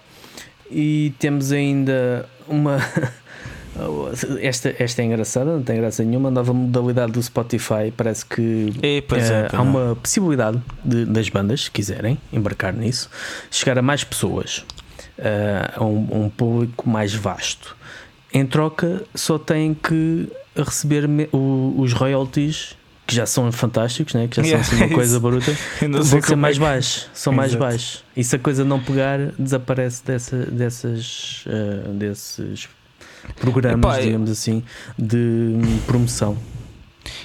E 0.70 1.12
temos 1.18 1.52
ainda 1.52 2.28
uma. 2.48 2.78
Esta, 4.40 4.74
esta 4.78 5.02
é 5.02 5.04
engraçada, 5.04 5.52
não 5.52 5.62
tem 5.62 5.76
graça 5.76 6.04
nenhuma. 6.04 6.28
A 6.28 6.32
nova 6.32 6.52
modalidade 6.52 7.12
do 7.12 7.22
Spotify 7.22 7.92
parece 7.96 8.24
que 8.24 8.72
E, 8.82 9.02
pois 9.02 9.28
eh, 9.30 9.48
é, 9.52 9.56
há 9.56 9.58
é. 9.58 9.62
uma 9.62 9.96
possibilidade 9.96 10.60
de- 10.84 11.04
das 11.04 11.28
bandas, 11.28 11.64
se 11.64 11.70
quiserem 11.70 12.16
embarcar 12.32 12.72
nisso, 12.72 13.10
chegar 13.50 13.76
a 13.78 13.82
mais 13.82 14.04
pessoas, 14.04 14.64
eh, 15.18 15.70
a 15.74 15.84
um, 15.84 16.24
um 16.24 16.28
público 16.30 16.88
mais 16.88 17.12
vasto. 17.14 17.76
Em 18.32 18.46
troca, 18.46 19.02
só 19.14 19.38
têm 19.38 19.74
que 19.74 20.28
receber 20.56 21.08
o- 21.32 21.74
os 21.78 21.92
royalties, 21.92 22.76
que 23.06 23.14
já 23.14 23.26
são 23.26 23.50
fantásticos, 23.52 24.14
né? 24.14 24.28
que 24.28 24.36
já 24.36 24.42
são 24.42 24.48
Yeah, 24.50 24.66
assim 24.66 24.76
uma 24.76 24.86
isso. 24.86 24.94
coisa 24.94 25.20
bruta, 25.20 25.52
vão 25.82 26.22
ser 26.22 26.32
é 26.32 26.36
mais 26.36 26.56
que- 26.56 26.64
baixos. 26.64 27.08
São 27.12 27.32
mais 27.32 27.50
Exato. 27.50 27.64
baixos. 27.64 28.04
E 28.16 28.22
se 28.24 28.36
a 28.36 28.38
coisa 28.38 28.64
não 28.64 28.80
pegar, 28.80 29.18
desaparece 29.38 30.04
dessa, 30.04 30.36
dessas, 30.46 31.44
eh, 31.48 31.88
desses 31.92 32.68
programas, 33.40 33.78
Epá, 33.94 34.00
eu- 34.00 34.06
digamos 34.06 34.30
assim, 34.30 34.62
de 34.98 35.16
hum, 35.16 35.78
promoção. 35.86 36.36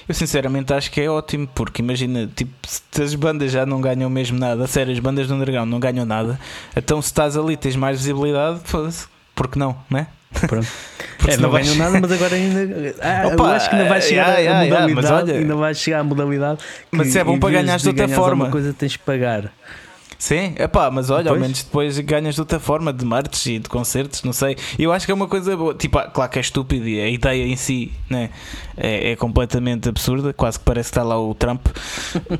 Eu 0.08 0.14
sinceramente 0.14 0.72
acho 0.74 0.90
que 0.90 1.00
é 1.00 1.08
ótimo, 1.08 1.48
porque 1.54 1.80
imagina, 1.80 2.28
tipo, 2.34 2.52
se 2.66 2.82
as 3.02 3.14
bandas 3.14 3.50
já 3.52 3.64
não 3.64 3.80
ganham 3.80 4.10
mesmo 4.10 4.38
nada, 4.38 4.64
a 4.64 4.66
sério, 4.66 4.92
as 4.92 4.98
bandas 4.98 5.26
do 5.28 5.34
Underground 5.34 5.70
não 5.70 5.80
ganham 5.80 6.04
nada, 6.04 6.38
então 6.76 7.00
se 7.00 7.08
estás 7.08 7.36
ali 7.36 7.56
tens 7.56 7.76
mais 7.76 7.98
visibilidade, 7.98 8.60
porque 9.34 9.58
não, 9.58 9.76
né? 9.88 10.06
Pronto. 10.46 10.66
Porque 11.20 11.32
É, 11.32 11.34
se 11.34 11.40
não 11.42 11.50
vais- 11.50 11.66
ganham 11.66 11.76
nada, 11.78 12.00
mas 12.00 12.12
agora 12.12 12.34
ainda. 12.34 12.94
Ah, 13.02 13.24
eu 13.24 13.30
Opa, 13.34 13.50
acho 13.56 13.68
que 13.68 13.76
ainda 13.76 13.88
vai 13.90 14.00
chegar 14.00 14.22
yeah, 14.22 14.36
a 14.36 14.38
yeah, 14.40 14.62
yeah, 14.62 14.80
modalidade. 14.88 14.94
mas 14.94 15.28
olha- 15.28 15.38
ainda 15.40 15.54
vai 15.56 15.74
chegar 15.74 15.98
a 16.00 16.04
modalidade. 16.04 16.58
que 16.90 16.96
Mas 16.96 17.08
isso 17.08 17.18
é 17.18 17.24
bom 17.24 17.38
para 17.38 17.50
vez 17.50 17.62
ganhares 17.62 17.82
de 17.82 17.88
outra 17.88 18.08
forma. 18.08 18.48
coisa 18.48 18.72
tens 18.72 18.96
que 18.96 19.02
pagar. 19.02 19.52
Sim, 20.20 20.52
é 20.56 20.68
pá, 20.68 20.90
mas 20.90 21.08
olha, 21.08 21.30
ao 21.30 21.34
Pois. 21.34 21.40
menos 21.40 21.62
depois 21.62 21.98
ganhas 22.00 22.34
de 22.34 22.42
outra 22.42 22.60
forma, 22.60 22.92
de 22.92 23.06
merch 23.06 23.46
e 23.46 23.58
de 23.58 23.70
concertos, 23.70 24.22
não 24.22 24.34
sei. 24.34 24.54
Eu 24.78 24.92
acho 24.92 25.06
que 25.06 25.10
é 25.12 25.14
uma 25.14 25.26
coisa 25.26 25.56
boa. 25.56 25.74
Tipo, 25.74 25.96
ah, 25.98 26.08
claro 26.10 26.30
que 26.30 26.38
é 26.38 26.42
estúpido 26.42 26.86
e 26.86 27.00
a 27.00 27.08
ideia 27.08 27.42
em 27.46 27.56
si 27.56 27.90
né, 28.08 28.28
é, 28.76 29.12
é 29.12 29.16
completamente 29.16 29.88
absurda, 29.88 30.34
quase 30.34 30.58
que 30.58 30.64
parece 30.66 30.90
que 30.90 30.98
está 30.98 31.02
lá 31.02 31.18
o 31.18 31.34
Trump. 31.34 31.66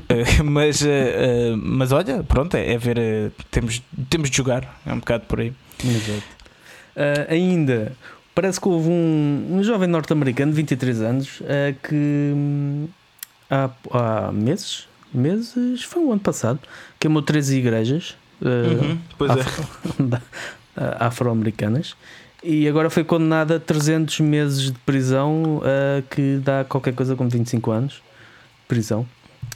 Eh, 0.09 0.43
mas, 0.43 0.85
eh, 0.85 0.89
eh, 0.91 1.55
mas 1.55 1.91
olha, 1.91 2.23
pronto, 2.23 2.55
é, 2.55 2.73
é 2.73 2.77
ver. 2.77 2.97
eh, 2.99 3.31
temos, 3.49 3.81
temos 4.09 4.29
de 4.29 4.37
jogar, 4.37 4.79
é 4.85 4.93
um 4.93 4.99
bocado 4.99 5.23
por 5.25 5.39
aí. 5.39 5.51
Exato. 5.83 6.23
Ainda, 7.29 7.93
parece 8.35 8.59
que 8.61 8.67
houve 8.67 8.89
um, 8.89 9.47
um 9.57 9.63
jovem 9.63 9.87
norte-americano 9.87 10.51
de 10.51 10.57
23 10.57 11.01
anos 11.01 11.41
que 11.87 11.95
hum, 12.35 12.87
há, 13.49 13.69
há 13.91 14.31
meses, 14.31 14.87
meses, 15.13 15.83
foi 15.83 16.03
o 16.03 16.11
ano 16.11 16.21
passado, 16.21 16.59
queimou 17.01 17.21
três 17.21 17.49
igrejas. 17.51 18.15
ah, 18.41 18.47
Uhum, 18.47 18.97
é. 19.27 19.31
afro- 19.33 19.67
ah, 20.77 20.97
afro-americanas 21.07 21.95
e 22.43 22.67
agora 22.67 22.89
foi 22.89 23.03
condenado 23.03 23.53
a 23.53 23.59
300 23.59 24.19
meses 24.21 24.63
de 24.63 24.79
prisão, 24.79 25.57
uh, 25.57 26.01
que 26.09 26.39
dá 26.43 26.63
qualquer 26.63 26.93
coisa 26.95 27.15
como 27.15 27.29
25 27.29 27.69
anos 27.69 27.93
de 27.93 28.67
prisão. 28.67 29.05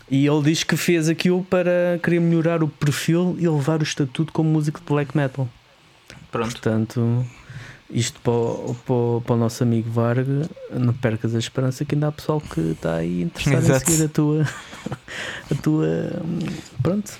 E 0.09 0.27
ele 0.27 0.43
diz 0.43 0.63
que 0.63 0.77
fez 0.77 1.09
aquilo 1.09 1.43
para 1.43 1.99
querer 2.03 2.19
melhorar 2.19 2.61
o 2.61 2.67
perfil 2.67 3.35
e 3.39 3.47
levar 3.49 3.79
o 3.79 3.83
estatuto 3.83 4.31
como 4.31 4.49
músico 4.51 4.79
de 4.79 4.85
black 4.85 5.17
metal. 5.17 5.49
Pronto. 6.31 6.51
Portanto, 6.51 7.25
isto 7.89 8.19
para 8.21 8.31
o, 8.33 8.75
para, 8.85 8.93
o, 8.95 9.23
para 9.25 9.35
o 9.35 9.37
nosso 9.39 9.63
amigo 9.63 9.89
Varga, 9.89 10.47
não 10.71 10.93
percas 10.93 11.33
a 11.33 11.39
esperança 11.39 11.83
que 11.85 11.95
ainda 11.95 12.09
há 12.09 12.11
pessoal 12.11 12.39
que 12.39 12.59
está 12.59 12.97
aí 12.97 13.23
interessado 13.23 13.63
Exato. 13.63 13.83
em 13.89 13.93
seguir 13.95 14.03
a 14.05 14.09
tua, 14.09 14.43
a 15.51 15.55
tua, 15.55 15.87
pronto, 16.83 17.11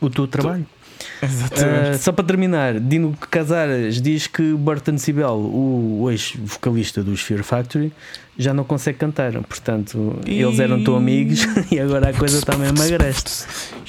o 0.00 0.10
teu 0.10 0.26
trabalho. 0.26 0.66
Exatamente. 1.22 1.96
Uh, 1.96 1.98
só 1.98 2.12
para 2.12 2.24
terminar, 2.24 2.78
Dino 2.80 3.16
Casares 3.30 4.00
diz 4.00 4.26
que 4.26 4.52
Burton 4.54 4.98
Sibel, 4.98 5.36
o 5.36 6.08
ex-vocalista 6.10 7.02
dos 7.02 7.20
Fear 7.20 7.42
Factory, 7.44 7.92
já 8.36 8.52
não 8.52 8.64
consegue 8.64 8.98
cantar. 8.98 9.32
Portanto, 9.42 10.18
Ih. 10.26 10.42
eles 10.42 10.58
eram 10.58 10.82
tão 10.82 10.96
amigos 10.96 11.40
e 11.70 11.78
agora 11.78 12.10
a 12.10 12.12
coisa 12.12 12.38
está 12.38 12.56
mesmo 12.56 12.82
agreste. 12.82 13.46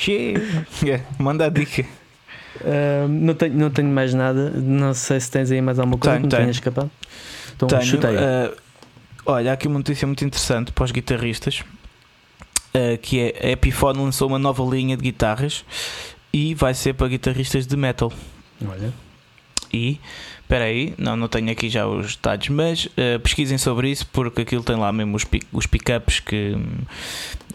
Yeah, 0.07 1.03
manda 1.17 1.45
a 1.45 1.49
dica. 1.49 1.83
Uh, 2.61 3.07
não, 3.07 3.33
tenho, 3.33 3.53
não 3.55 3.69
tenho 3.69 3.89
mais 3.89 4.13
nada. 4.13 4.51
Não 4.51 4.93
sei 4.93 5.19
se 5.19 5.31
tens 5.31 5.51
aí 5.51 5.61
mais 5.61 5.79
alguma 5.79 5.97
coisa 5.97 6.17
Tenho, 6.17 6.29
que 6.29 6.35
me 6.35 6.41
tenha 6.41 6.51
escapado. 6.51 6.91
Então, 7.55 7.67
Tenho, 7.67 7.83
chutei. 7.83 8.15
eh, 8.15 8.51
olha, 9.25 9.51
há 9.51 9.53
aqui 9.53 9.67
uma 9.67 9.79
notícia 9.79 10.07
muito 10.07 10.23
interessante 10.23 10.71
para 10.71 10.85
os 10.85 10.91
guitarristas. 10.91 11.63
Eh, 12.73 12.97
que 12.97 13.19
é 13.19 13.47
a 13.47 13.51
Epiphone 13.51 13.99
lançou 13.99 14.27
uma 14.27 14.39
nova 14.39 14.63
linha 14.63 14.95
de 14.97 15.03
guitarras 15.03 15.63
e 16.33 16.53
vai 16.55 16.73
ser 16.73 16.93
para 16.93 17.07
guitarristas 17.07 17.65
de 17.65 17.75
metal. 17.77 18.11
Olha, 18.67 18.93
E 19.71 19.99
espera 20.41 20.65
aí, 20.65 20.93
não, 20.97 21.15
não 21.15 21.27
tenho 21.27 21.51
aqui 21.51 21.69
já 21.69 21.87
os 21.87 22.15
detalhes, 22.15 22.49
mas 22.49 22.87
eh, 22.97 23.17
pesquisem 23.19 23.57
sobre 23.57 23.89
isso 23.91 24.07
porque 24.11 24.41
aquilo 24.41 24.63
tem 24.63 24.75
lá 24.75 24.91
mesmo 24.91 25.15
os, 25.15 25.23
pick, 25.23 25.45
os 25.53 25.67
pickups 25.67 26.19
que, 26.19 26.57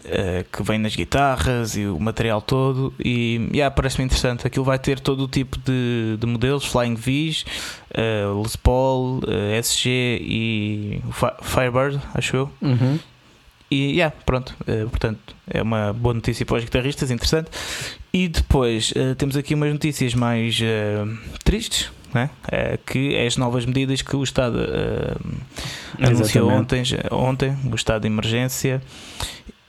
eh, 0.04 0.44
que 0.52 0.62
vêm 0.62 0.78
nas 0.78 0.94
guitarras 0.94 1.76
e 1.76 1.86
o 1.86 1.98
material 1.98 2.40
todo. 2.40 2.94
E 3.04 3.48
yeah, 3.52 3.74
parece-me 3.74 4.04
interessante. 4.04 4.46
Aquilo 4.46 4.64
vai 4.64 4.78
ter 4.78 5.00
todo 5.00 5.24
o 5.24 5.28
tipo 5.28 5.58
de, 5.58 6.16
de 6.18 6.26
modelos: 6.26 6.64
Flying 6.66 6.94
V's, 6.94 7.44
eh, 7.92 8.24
Les 8.40 8.54
Paul, 8.56 9.20
SG 9.60 9.90
e 10.22 11.02
Firebird, 11.42 12.00
acho 12.14 12.36
eu. 12.36 12.50
uhum. 12.62 12.98
E 13.70 13.92
yeah, 13.92 14.14
pronto, 14.24 14.54
eh, 14.66 14.84
portanto 14.84 15.34
é 15.48 15.62
uma 15.62 15.92
boa 15.92 16.14
notícia 16.14 16.44
para 16.44 16.58
os 16.58 16.64
guitarristas, 16.64 17.10
interessante. 17.10 17.50
E 18.12 18.28
depois 18.28 18.92
eh, 18.94 19.14
temos 19.14 19.36
aqui 19.36 19.54
umas 19.54 19.72
notícias 19.72 20.14
mais 20.14 20.60
eh, 20.62 21.04
tristes, 21.42 21.90
né? 22.12 22.30
Que 22.86 23.16
é 23.16 23.26
as 23.26 23.36
novas 23.36 23.66
medidas 23.66 24.00
que 24.00 24.14
o 24.14 24.22
Estado 24.22 24.58
anunciou 25.98 26.48
ontem, 26.48 26.82
ontem, 27.10 27.56
o 27.70 27.74
Estado 27.74 28.02
de 28.02 28.06
Emergência. 28.06 28.80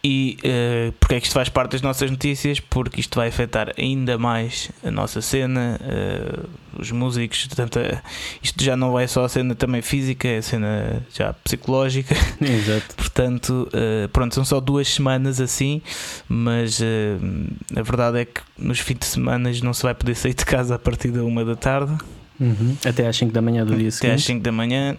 E 0.08 0.38
eh, 0.44 0.94
porque 1.00 1.16
é 1.16 1.20
que 1.20 1.26
isto 1.26 1.34
faz 1.34 1.50
parte 1.50 1.72
das 1.72 1.82
nossas 1.82 2.12
notícias? 2.12 2.60
Porque 2.60 3.00
isto 3.00 3.16
vai 3.16 3.30
afetar 3.30 3.74
ainda 3.76 4.20
mais 4.20 4.70
a 4.84 4.92
nossa 4.92 5.20
cena, 5.20 5.80
eh, 5.82 6.40
os 6.78 6.92
músicos, 6.92 7.48
portanto, 7.48 7.80
eh, 7.80 8.00
isto 8.44 8.64
já 8.64 8.78
não 8.78 9.00
é 9.00 9.08
só 9.08 9.26
a 9.26 9.30
cena 9.30 9.56
também 9.56 9.82
física, 9.82 10.28
é 10.28 10.38
a 10.38 10.42
cena 10.44 11.04
já 11.12 11.34
psicológica. 11.34 12.14
Exato. 12.40 12.94
Portanto, 12.96 13.68
eh, 13.74 14.08
pronto, 14.14 14.36
são 14.36 14.46
só 14.46 14.60
duas 14.60 14.88
semanas 14.88 15.42
assim, 15.42 15.82
mas 16.30 16.80
a 17.76 17.82
verdade 17.82 18.20
é 18.20 18.26
que 18.26 18.42
nos 18.60 18.78
fins 18.78 19.00
de 19.00 19.06
semana 19.06 19.50
não 19.64 19.74
se 19.74 19.82
vai 19.82 19.96
poder 19.96 20.14
sair 20.14 20.36
de 20.36 20.46
casa 20.46 20.76
a 20.76 20.80
partir 20.80 21.10
da 21.10 21.24
uma 21.24 21.44
da 21.44 21.56
tarde 21.56 21.98
Uhum. 22.40 22.76
Até 22.86 23.08
às 23.08 23.16
5 23.16 23.32
da 23.32 23.42
manhã 23.42 23.66
do 23.66 23.76
dia 23.76 23.88
até 23.88 23.88
às 23.88 23.96
seguinte. 23.96 24.22
5 24.24 24.44
da 24.44 24.52
manhã 24.52 24.98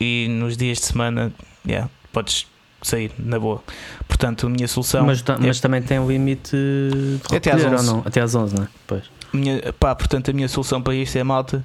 e 0.00 0.26
nos 0.28 0.56
dias 0.56 0.78
de 0.78 0.86
semana, 0.86 1.32
yeah, 1.66 1.88
podes 2.12 2.46
sair 2.82 3.12
na 3.18 3.38
boa. 3.38 3.62
Portanto, 4.08 4.46
a 4.46 4.50
minha 4.50 4.68
solução 4.68 5.04
Mas, 5.06 5.22
é 5.26 5.36
mas 5.38 5.60
também 5.60 5.82
tem 5.82 5.98
um 5.98 6.08
limite 6.08 6.50
de 6.56 7.36
Até 7.36 7.50
às 7.52 7.62
recolher, 7.62 7.74
ou 7.74 7.80
11. 7.80 7.86
não? 7.92 8.02
Até 8.04 8.20
às 8.20 8.34
11, 8.34 8.54
não 8.54 8.64
é? 8.64 8.68
Pois. 8.86 9.04
minha, 9.32 9.72
pá, 9.78 9.94
portanto, 9.94 10.30
a 10.30 10.34
minha 10.34 10.48
solução 10.48 10.82
para 10.82 10.94
isto 10.94 11.16
é 11.16 11.24
malta. 11.24 11.64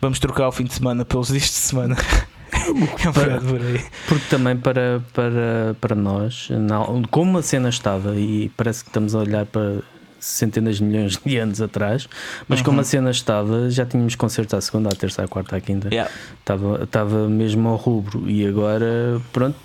Vamos 0.00 0.18
trocar 0.18 0.48
o 0.48 0.52
fim 0.52 0.64
de 0.64 0.74
semana 0.74 1.04
pelos 1.04 1.28
dias 1.28 1.44
de 1.44 1.48
semana. 1.50 1.96
é 2.52 2.70
um 2.70 2.80
bocado 3.12 3.46
por 3.46 3.60
aí. 3.60 3.84
Porque 4.08 4.26
também 4.28 4.56
para, 4.56 5.00
para, 5.12 5.76
para 5.80 5.94
nós, 5.94 6.48
na- 6.50 6.84
como 7.10 7.38
a 7.38 7.42
cena 7.42 7.68
estava, 7.68 8.16
e 8.16 8.50
parece 8.56 8.82
que 8.82 8.90
estamos 8.90 9.14
a 9.14 9.18
olhar 9.20 9.46
para 9.46 9.80
centenas 10.24 10.76
de 10.76 10.84
milhões 10.84 11.16
de 11.24 11.36
anos 11.36 11.60
atrás, 11.60 12.08
mas 12.48 12.62
como 12.62 12.76
Uhum. 12.76 12.80
a 12.82 12.84
cena 12.84 13.10
estava, 13.10 13.68
já 13.70 13.84
tínhamos 13.84 14.14
concertos 14.14 14.54
à 14.54 14.60
segunda, 14.60 14.88
à 14.88 14.92
terça, 14.94 15.22
à 15.24 15.28
quarta, 15.28 15.56
à 15.56 15.60
quinta, 15.60 15.88
Yeah. 15.88 16.10
estava, 16.38 16.84
estava 16.84 17.28
mesmo 17.28 17.68
ao 17.68 17.76
rubro, 17.76 18.30
e 18.30 18.46
agora, 18.46 19.20
pronto, 19.32 19.58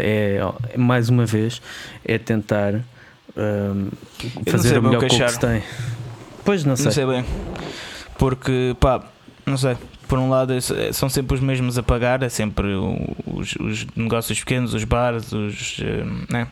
é, 0.00 0.40
é 0.72 0.78
mais 0.78 1.08
uma 1.10 1.26
vez, 1.26 1.60
é 2.04 2.16
tentar 2.16 2.74
hum, 3.36 3.88
não 4.34 4.44
fazer 4.50 4.78
o 4.78 4.82
melhor 4.82 5.00
que 5.04 5.08
que 5.18 5.28
se 5.28 5.38
tem. 5.38 5.62
Pois 6.44 6.64
não 6.64 6.74
sei. 6.76 6.84
Não 6.86 6.92
sei 6.92 7.06
bem. 7.06 7.24
Porque, 8.18 8.74
pá, 8.80 9.02
não 9.44 9.56
sei. 9.58 9.76
Por 10.08 10.18
um 10.18 10.30
lado, 10.30 10.54
é- 10.54 10.92
são 10.92 11.08
sempre 11.10 11.34
os 11.34 11.40
mesmos 11.42 11.76
a 11.76 11.82
pagar, 11.82 12.22
é 12.22 12.30
sempre 12.30 12.66
os, 13.26 13.54
os 13.60 13.86
negócios 13.94 14.38
pequenos, 14.40 14.72
os 14.72 14.82
bares, 14.84 15.30
os. 15.32 15.78
eh, 15.82 16.04
né? 16.32 16.48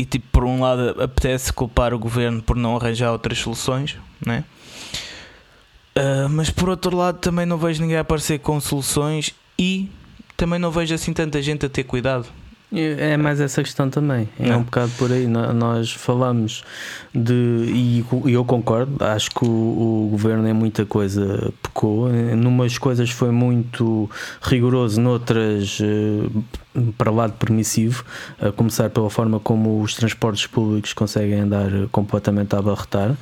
E, 0.00 0.04
tipo, 0.06 0.26
por 0.32 0.44
um 0.44 0.62
lado, 0.62 1.02
apetece 1.02 1.52
culpar 1.52 1.92
o 1.92 1.98
governo 1.98 2.40
por 2.40 2.56
não 2.56 2.74
arranjar 2.74 3.12
outras 3.12 3.36
soluções, 3.36 3.98
né? 4.24 4.44
Ah, 5.94 6.26
mas 6.30 6.48
por 6.48 6.70
outro 6.70 6.96
lado, 6.96 7.18
também 7.18 7.44
não 7.44 7.58
vejo 7.58 7.82
ninguém 7.82 7.98
a 7.98 8.00
aparecer 8.00 8.38
com 8.38 8.58
soluções 8.58 9.34
e 9.58 9.90
também 10.38 10.58
não 10.58 10.70
vejo 10.70 10.94
assim 10.94 11.12
tanta 11.12 11.42
gente 11.42 11.66
a 11.66 11.68
ter 11.68 11.84
cuidado. 11.84 12.26
É 12.72 13.16
mais 13.16 13.40
essa 13.40 13.62
questão 13.62 13.90
também. 13.90 14.28
É 14.38 14.46
Não. 14.48 14.60
um 14.60 14.62
bocado 14.62 14.92
por 14.96 15.10
aí. 15.10 15.26
Nós 15.26 15.90
falamos 15.90 16.62
de. 17.12 17.32
E 17.66 18.04
e 18.26 18.32
eu 18.32 18.44
concordo. 18.44 19.04
Acho 19.04 19.28
que 19.30 19.44
o, 19.44 19.48
o 19.48 20.08
governo 20.12 20.46
em 20.46 20.52
muita 20.52 20.86
coisa 20.86 21.52
pecou. 21.60 22.08
Numas 22.08 22.78
coisas 22.78 23.10
foi 23.10 23.32
muito 23.32 24.08
rigoroso, 24.40 25.00
noutras 25.00 25.78
eh, 25.82 26.28
para 26.96 27.10
lá 27.10 27.26
de 27.26 27.32
permissivo. 27.34 28.04
A 28.40 28.52
começar 28.52 28.88
pela 28.90 29.10
forma 29.10 29.40
como 29.40 29.80
os 29.82 29.94
transportes 29.94 30.46
públicos 30.46 30.92
conseguem 30.92 31.40
andar 31.40 31.70
completamente 31.90 32.54
a 32.54 32.58
abarrotar. 32.58 33.16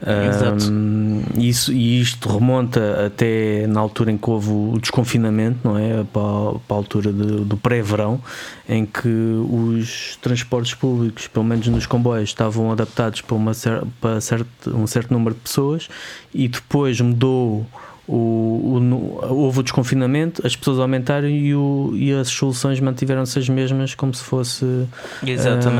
Exato. 0.00 0.64
Ahm, 0.66 1.20
isso, 1.36 1.72
e 1.72 2.00
isto 2.00 2.28
remonta 2.28 3.06
até 3.06 3.66
na 3.66 3.80
altura 3.80 4.10
em 4.10 4.16
que 4.18 4.28
houve 4.30 4.50
o 4.50 4.78
desconfinamento, 4.80 5.58
não 5.64 5.78
é? 5.78 6.04
Para, 6.12 6.22
a- 6.22 6.58
para 6.66 6.76
a 6.76 6.78
altura 6.78 7.12
de- 7.12 7.44
do 7.44 7.56
pré-verão, 7.56 8.20
em 8.68 8.86
que 8.86 9.08
os 9.08 10.18
transportes 10.22 10.74
públicos, 10.74 11.26
pelo 11.26 11.44
menos 11.44 11.66
nos 11.68 11.86
comboios, 11.86 12.30
estavam 12.30 12.72
adaptados 12.72 13.20
para, 13.20 13.36
uma 13.36 13.52
para 14.00 14.20
certo, 14.20 14.76
um 14.76 14.86
certo 14.86 15.12
número 15.12 15.34
de 15.34 15.40
pessoas 15.42 15.88
e 16.32 16.48
depois 16.48 17.00
mudou. 17.00 17.66
O, 18.06 18.12
o- 18.12 19.34
houve 19.34 19.60
o 19.60 19.62
desconfinamento, 19.62 20.46
as 20.46 20.54
pessoas 20.54 20.78
aumentaram 20.78 21.28
e, 21.28 21.54
o, 21.54 21.92
e 21.94 22.12
as 22.12 22.28
soluções 22.28 22.78
mantiveram-se 22.78 23.38
as 23.38 23.48
mesmas, 23.48 23.94
como 23.94 24.12
se 24.12 24.22
fosse 24.22 24.64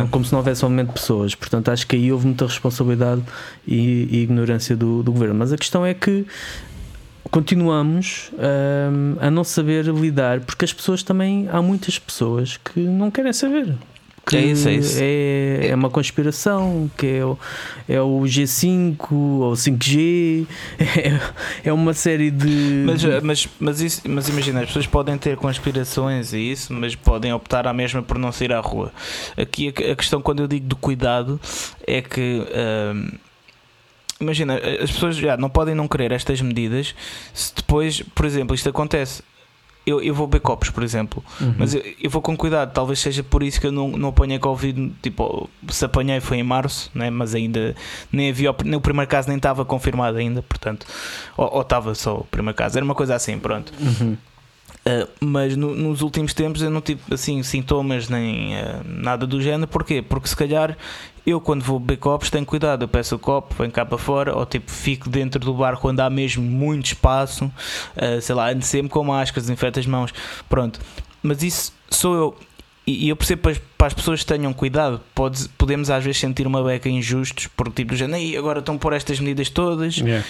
ah, 0.03 0.07
como 0.11 0.25
se 0.25 0.33
não 0.33 0.39
houvesse 0.39 0.65
aumento 0.65 0.89
de 0.89 0.95
pessoas. 0.95 1.35
Portanto, 1.35 1.69
acho 1.71 1.87
que 1.87 1.97
aí 1.97 2.11
houve 2.11 2.27
muita 2.27 2.47
responsabilidade 2.47 3.23
e, 3.69 4.09
e 4.11 4.23
ignorância 4.23 4.75
do, 4.75 5.03
do 5.03 5.13
governo. 5.13 5.35
Mas 5.35 5.53
a 5.53 5.59
questão 5.59 5.85
é 5.85 5.93
que 5.93 6.25
continuamos 7.31 8.31
ahm, 8.39 9.17
a 9.21 9.31
não 9.31 9.45
saber 9.45 9.85
lidar, 9.87 10.41
porque 10.41 10.65
as 10.65 10.73
pessoas 10.73 11.03
também, 11.03 11.49
há 11.51 11.61
muitas 11.61 11.99
pessoas 11.99 12.57
que 12.57 12.81
não 12.81 13.11
querem 13.11 13.33
saber. 13.33 13.75
Que 14.27 14.37
É 14.37 14.41
isso, 14.41 14.69
é 14.69 14.75
isso. 14.75 14.99
É, 15.01 15.69
é 15.69 15.75
uma 15.75 15.91
conspiração, 15.91 16.91
que 16.97 17.07
é 17.07 17.25
o, 17.25 17.39
é 17.89 18.01
o 18.01 18.21
G5 18.21 19.13
ou 19.13 19.53
5G, 19.53 20.47
é, 20.79 21.69
é 21.69 21.73
uma 21.73 21.93
série 21.93 22.31
de. 22.31 22.85
Mas, 22.87 23.05
mas, 23.23 23.49
mas, 23.61 23.81
isso, 23.81 24.03
mas 24.09 24.29
imagina, 24.29 24.61
as 24.61 24.67
pessoas 24.67 24.87
podem 24.87 25.19
ter 25.19 25.37
conspirações 25.37 26.33
e 26.33 26.39
isso, 26.39 26.73
mas 26.73 26.95
podem 26.95 27.33
optar 27.33 27.67
à 27.67 27.73
mesma 27.73 28.03
por 28.03 28.19
não 28.19 28.33
sair 28.33 28.53
à 28.53 28.61
rua. 28.61 28.93
Aqui 29.37 29.69
a, 29.69 29.93
a 29.93 29.97
questão, 29.97 30.23
quando 30.23 30.41
eu 30.41 30.49
digo 30.49 30.67
do 30.67 30.77
cuidado, 30.77 31.41
é 31.87 32.01
que. 32.01 32.43
hum, 32.95 33.19
Imagina, 34.21 34.55
as 34.83 34.93
pessoas 34.93 35.17
já 35.17 35.37
não 35.37 35.51
podem 35.51 35.75
não 35.75 35.89
querer 35.89 36.13
estas 36.13 36.41
medidas 36.41 36.95
se 37.35 37.53
depois, 37.55 38.01
por 38.15 38.25
exemplo, 38.25 38.55
isto 38.55 38.69
acontece. 38.69 39.23
Eu, 39.87 40.01
eu 40.03 40.15
vou 40.15 40.27
beber 40.27 40.41
copos, 40.41 40.71
por 40.71 40.83
exemplo, 40.83 41.23
Uhum. 41.41 41.55
mas 41.59 41.75
eu, 41.75 41.83
eu 42.01 42.09
vou 42.09 42.23
com 42.23 42.35
cuidado. 42.37 42.73
Talvez 42.73 42.99
seja 42.99 43.23
por 43.23 43.43
isso 43.43 43.61
que 43.61 43.67
eu 43.67 43.73
não, 43.73 43.89
não 43.91 44.09
apanhei 44.09 44.39
Covid. 44.39 44.93
Tipo, 45.03 45.49
se 45.69 45.85
apanhei 45.85 46.21
foi 46.21 46.39
em 46.39 46.43
março, 46.43 46.91
né? 46.95 47.11
mas 47.11 47.35
ainda 47.35 47.75
nem 48.11 48.31
havia. 48.31 48.51
o- 48.51 48.57
Nem 48.65 48.77
o 48.77 48.81
primeiro 48.81 49.11
caso 49.11 49.29
nem 49.29 49.37
estava 49.37 49.65
confirmado 49.65 50.17
ainda, 50.17 50.43
portanto, 50.43 50.87
ou 51.37 51.55
ou 51.57 51.61
estava 51.63 51.95
só 51.95 52.17
o 52.19 52.25
primeiro 52.25 52.57
caso. 52.57 52.79
Era 52.79 52.85
uma 52.85 52.95
coisa 52.95 53.15
assim, 53.15 53.39
pronto. 53.39 53.73
Uhum. 53.79 54.17
Uh, 54.87 55.09
mas 55.19 55.57
no, 55.57 55.75
nos 55.75 56.03
últimos 56.03 56.35
tempos 56.35 56.61
eu 56.61 56.69
não 56.69 56.83
tive 56.83 57.01
assim 57.11 57.43
sintomas 57.43 58.11
nem 58.11 58.55
uh, 58.55 58.83
nada 58.85 59.27
do 59.27 59.41
género. 59.41 59.67
Porquê? 59.67 60.03
Porque 60.03 60.29
se 60.29 60.37
calhar 60.37 60.77
eu 61.27 61.41
quando 61.41 61.63
vou 61.63 61.81
beber 61.81 61.97
copos 61.97 62.29
tenho 62.29 62.45
cuidado, 62.45 62.83
eu 62.85 62.89
peço 62.89 63.17
o 63.17 63.19
copo, 63.19 63.55
venho 63.55 63.73
cá 63.73 63.87
para 63.87 63.97
fora, 63.97 64.37
ou 64.37 64.45
tipo 64.45 64.71
fico 64.71 65.09
dentro 65.09 65.41
do 65.41 65.55
bar 65.55 65.79
quando 65.79 66.01
há 66.01 66.11
mesmo 66.11 66.45
muito 66.45 66.87
espaço, 66.87 67.47
uh, 67.47 68.21
sei 68.21 68.35
lá, 68.35 68.51
ando 68.51 68.63
sempre 68.63 68.91
com 68.91 69.03
máscaras, 69.03 69.45
desinfeto 69.45 69.81
as 69.81 69.87
mãos, 69.87 70.13
pronto. 70.49 70.79
Mas 71.23 71.43
isso 71.43 71.73
sou 71.89 72.15
eu. 72.15 72.37
E, 72.87 73.09
eu 73.09 73.17
percebo 73.17 73.43
para, 73.43 73.57
para 73.79 73.87
as 73.87 73.95
pessoas 73.95 74.21
que 74.21 74.27
tenham 74.27 74.53
cuidado, 74.53 75.01
pode, 75.15 75.49
podemos 75.51 75.89
às 75.91 76.05
vezes 76.05 76.21
sentir 76.21 76.47
uma 76.47 76.63
beca 76.63 76.89
injustos, 76.89 77.47
porque 77.47 77.83
tipo, 77.83 77.97
já, 77.97 78.07
agora 78.39 78.59
estão 78.59 78.77
por 78.77 78.93
estas 78.93 79.19
medidas 79.21 79.49
todas 79.49 79.97
Yeah. 79.97 80.25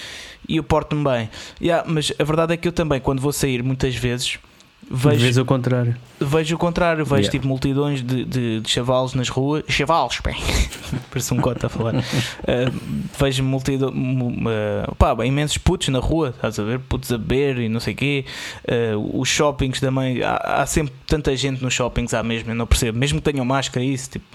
e 0.47 0.57
eu 0.57 0.63
porto-me 0.63 1.03
bem. 1.03 1.29
Yeah, 1.61 1.83
mas 1.89 2.13
a 2.17 2.23
verdade 2.23 2.53
é 2.53 2.57
que 2.57 2.67
eu 2.67 2.71
também, 2.71 2.99
quando 3.01 3.21
vou 3.21 3.33
sair, 3.33 3.61
muitas 3.61 3.95
vezes 3.95 4.39
vejo, 4.89 5.19
vezes 5.21 5.37
ao 5.37 5.45
contrário. 5.45 5.95
vejo 6.19 6.55
o 6.55 6.57
contrário, 6.59 7.03
vejo 7.05 7.15
Yeah. 7.23 7.31
tipo 7.31 7.47
multidões 7.47 8.01
de, 8.03 8.23
de, 8.25 8.59
de 8.61 8.69
chavalos 8.69 9.13
nas 9.13 9.29
ruas, 9.29 9.63
chavalos, 9.67 10.19
bem, 10.23 10.35
parece 11.09 11.33
um 11.33 11.37
cota 11.37 11.67
a 11.67 11.69
falar. 11.69 11.95
Uh, 11.95 12.01
vejo 13.19 13.43
multidão, 13.43 13.91
mu- 13.91 14.29
uh, 14.49 14.95
pá, 14.95 15.13
bem, 15.15 15.27
imensos 15.29 15.57
putos 15.57 15.87
na 15.89 15.99
rua, 15.99 16.29
estás 16.35 16.59
a 16.59 16.63
ver? 16.63 16.79
Putos 16.79 17.11
a 17.11 17.17
beber 17.17 17.57
e 17.59 17.69
não 17.69 17.79
sei 17.79 17.93
o 17.93 17.97
quê. 17.97 18.25
Uh, 18.95 19.19
os 19.19 19.27
shoppings 19.29 19.79
também, 19.79 20.21
há, 20.23 20.35
há 20.61 20.65
sempre 20.65 20.93
tanta 21.07 21.35
gente 21.35 21.63
nos 21.63 21.73
shoppings, 21.73 22.13
há 22.13 22.21
mesmo, 22.23 22.51
eu 22.51 22.55
não 22.55 22.67
percebo, 22.67 22.97
mesmo 22.97 23.19
que 23.21 23.31
tenham 23.31 23.45
máscara, 23.45 23.83
isso, 23.85 24.11
tipo, 24.11 24.27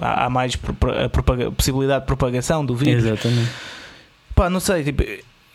há, 0.00 0.24
há 0.26 0.30
mais 0.30 0.56
propa- 0.56 1.04
a 1.04 1.08
propaga- 1.08 1.50
possibilidade 1.50 2.00
de 2.00 2.06
propagação 2.06 2.64
do 2.64 2.74
vírus. 2.76 3.04
Exatamente. 3.04 3.50
Pá, 4.34 4.50
não 4.50 4.60
sei, 4.60 4.84
tipo, 4.84 5.02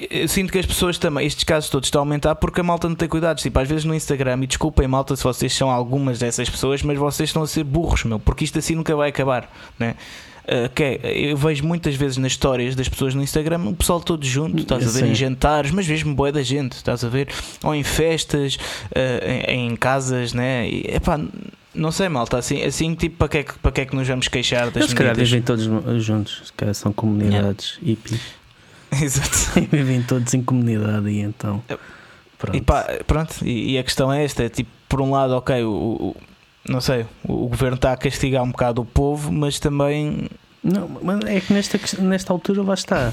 eu 0.09 0.27
sinto 0.27 0.51
que 0.51 0.59
as 0.59 0.65
pessoas 0.65 0.97
também, 0.97 1.25
estes 1.25 1.43
casos 1.43 1.69
todos 1.69 1.87
estão 1.87 2.01
a 2.01 2.03
aumentar 2.03 2.35
porque 2.35 2.61
a 2.61 2.63
malta 2.63 2.87
não 2.87 2.95
tem 2.95 3.07
cuidados. 3.07 3.43
Tipo, 3.43 3.59
às 3.59 3.67
vezes 3.67 3.85
no 3.85 3.93
Instagram, 3.93 4.39
e 4.43 4.47
desculpem, 4.47 4.87
malta, 4.87 5.15
se 5.15 5.23
vocês 5.23 5.53
são 5.53 5.69
algumas 5.69 6.19
dessas 6.19 6.49
pessoas, 6.49 6.81
mas 6.81 6.97
vocês 6.97 7.29
estão 7.29 7.43
a 7.43 7.47
ser 7.47 7.63
burros, 7.63 8.03
meu, 8.03 8.19
porque 8.19 8.43
isto 8.43 8.57
assim 8.57 8.75
nunca 8.75 8.95
vai 8.95 9.09
acabar, 9.09 9.51
né? 9.77 9.95
Uh, 10.43 10.67
que 10.73 10.83
é, 10.83 10.99
eu 11.03 11.37
vejo 11.37 11.63
muitas 11.63 11.93
vezes 11.93 12.17
nas 12.17 12.31
histórias 12.31 12.75
das 12.75 12.89
pessoas 12.89 13.13
no 13.13 13.21
Instagram 13.21 13.69
o 13.69 13.75
pessoal 13.75 14.01
todo 14.01 14.25
junto, 14.25 14.63
estás 14.63 14.87
a 14.87 14.99
ver, 14.99 15.07
em 15.07 15.13
jantares, 15.13 15.69
mas 15.69 15.87
mesmo 15.87 16.15
boé 16.15 16.31
da 16.31 16.41
gente, 16.41 16.73
estás 16.73 17.03
a 17.03 17.09
ver, 17.09 17.27
ou 17.63 17.75
em 17.75 17.83
festas, 17.83 18.55
uh, 18.55 19.47
em, 19.47 19.71
em 19.71 19.75
casas, 19.75 20.33
né? 20.33 20.67
E, 20.67 20.95
epá, 20.95 21.19
não 21.75 21.91
sei, 21.91 22.09
malta, 22.09 22.37
assim, 22.37 22.63
assim 22.63 22.95
tipo, 22.95 23.17
para 23.17 23.27
que, 23.27 23.37
é 23.37 23.43
que, 23.43 23.59
para 23.59 23.71
que 23.71 23.81
é 23.81 23.85
que 23.85 23.95
nos 23.95 24.07
vamos 24.07 24.27
queixar 24.27 24.65
das 24.65 24.77
Eles 24.77 24.89
se 24.89 24.95
calhar 24.95 25.15
vivem 25.15 25.41
todos 25.43 25.63
juntos, 26.03 26.41
se 26.45 26.53
calhar 26.53 26.73
são 26.73 26.91
comunidades 26.91 27.77
hippies. 27.81 28.40
Exato. 29.01 29.59
E 29.59 29.65
vivem 29.65 30.01
todos 30.03 30.33
em 30.33 30.41
comunidade 30.43 31.09
e 31.09 31.19
então. 31.21 31.61
Pronto. 32.37 32.57
E 32.57 32.61
pá, 32.61 32.85
pronto, 33.05 33.35
e, 33.43 33.73
e 33.73 33.77
a 33.77 33.83
questão 33.83 34.11
é 34.11 34.23
esta: 34.23 34.43
é 34.43 34.49
tipo, 34.49 34.69
por 34.89 34.99
um 35.01 35.11
lado, 35.11 35.33
ok, 35.35 35.63
o, 35.63 35.69
o- 35.71 36.15
não 36.67 36.81
sei, 36.81 37.05
o, 37.23 37.45
o 37.45 37.47
governo 37.47 37.75
está 37.75 37.93
a 37.93 37.97
castigar 37.97 38.43
um 38.43 38.51
bocado 38.51 38.81
o 38.81 38.85
povo, 38.85 39.31
mas 39.31 39.59
também. 39.59 40.27
Não, 40.63 40.87
mas 41.01 41.19
é 41.25 41.39
que 41.39 41.51
nesta, 41.53 41.79
nesta 42.03 42.31
altura 42.33 42.61
lá 42.61 42.73
está. 42.75 43.11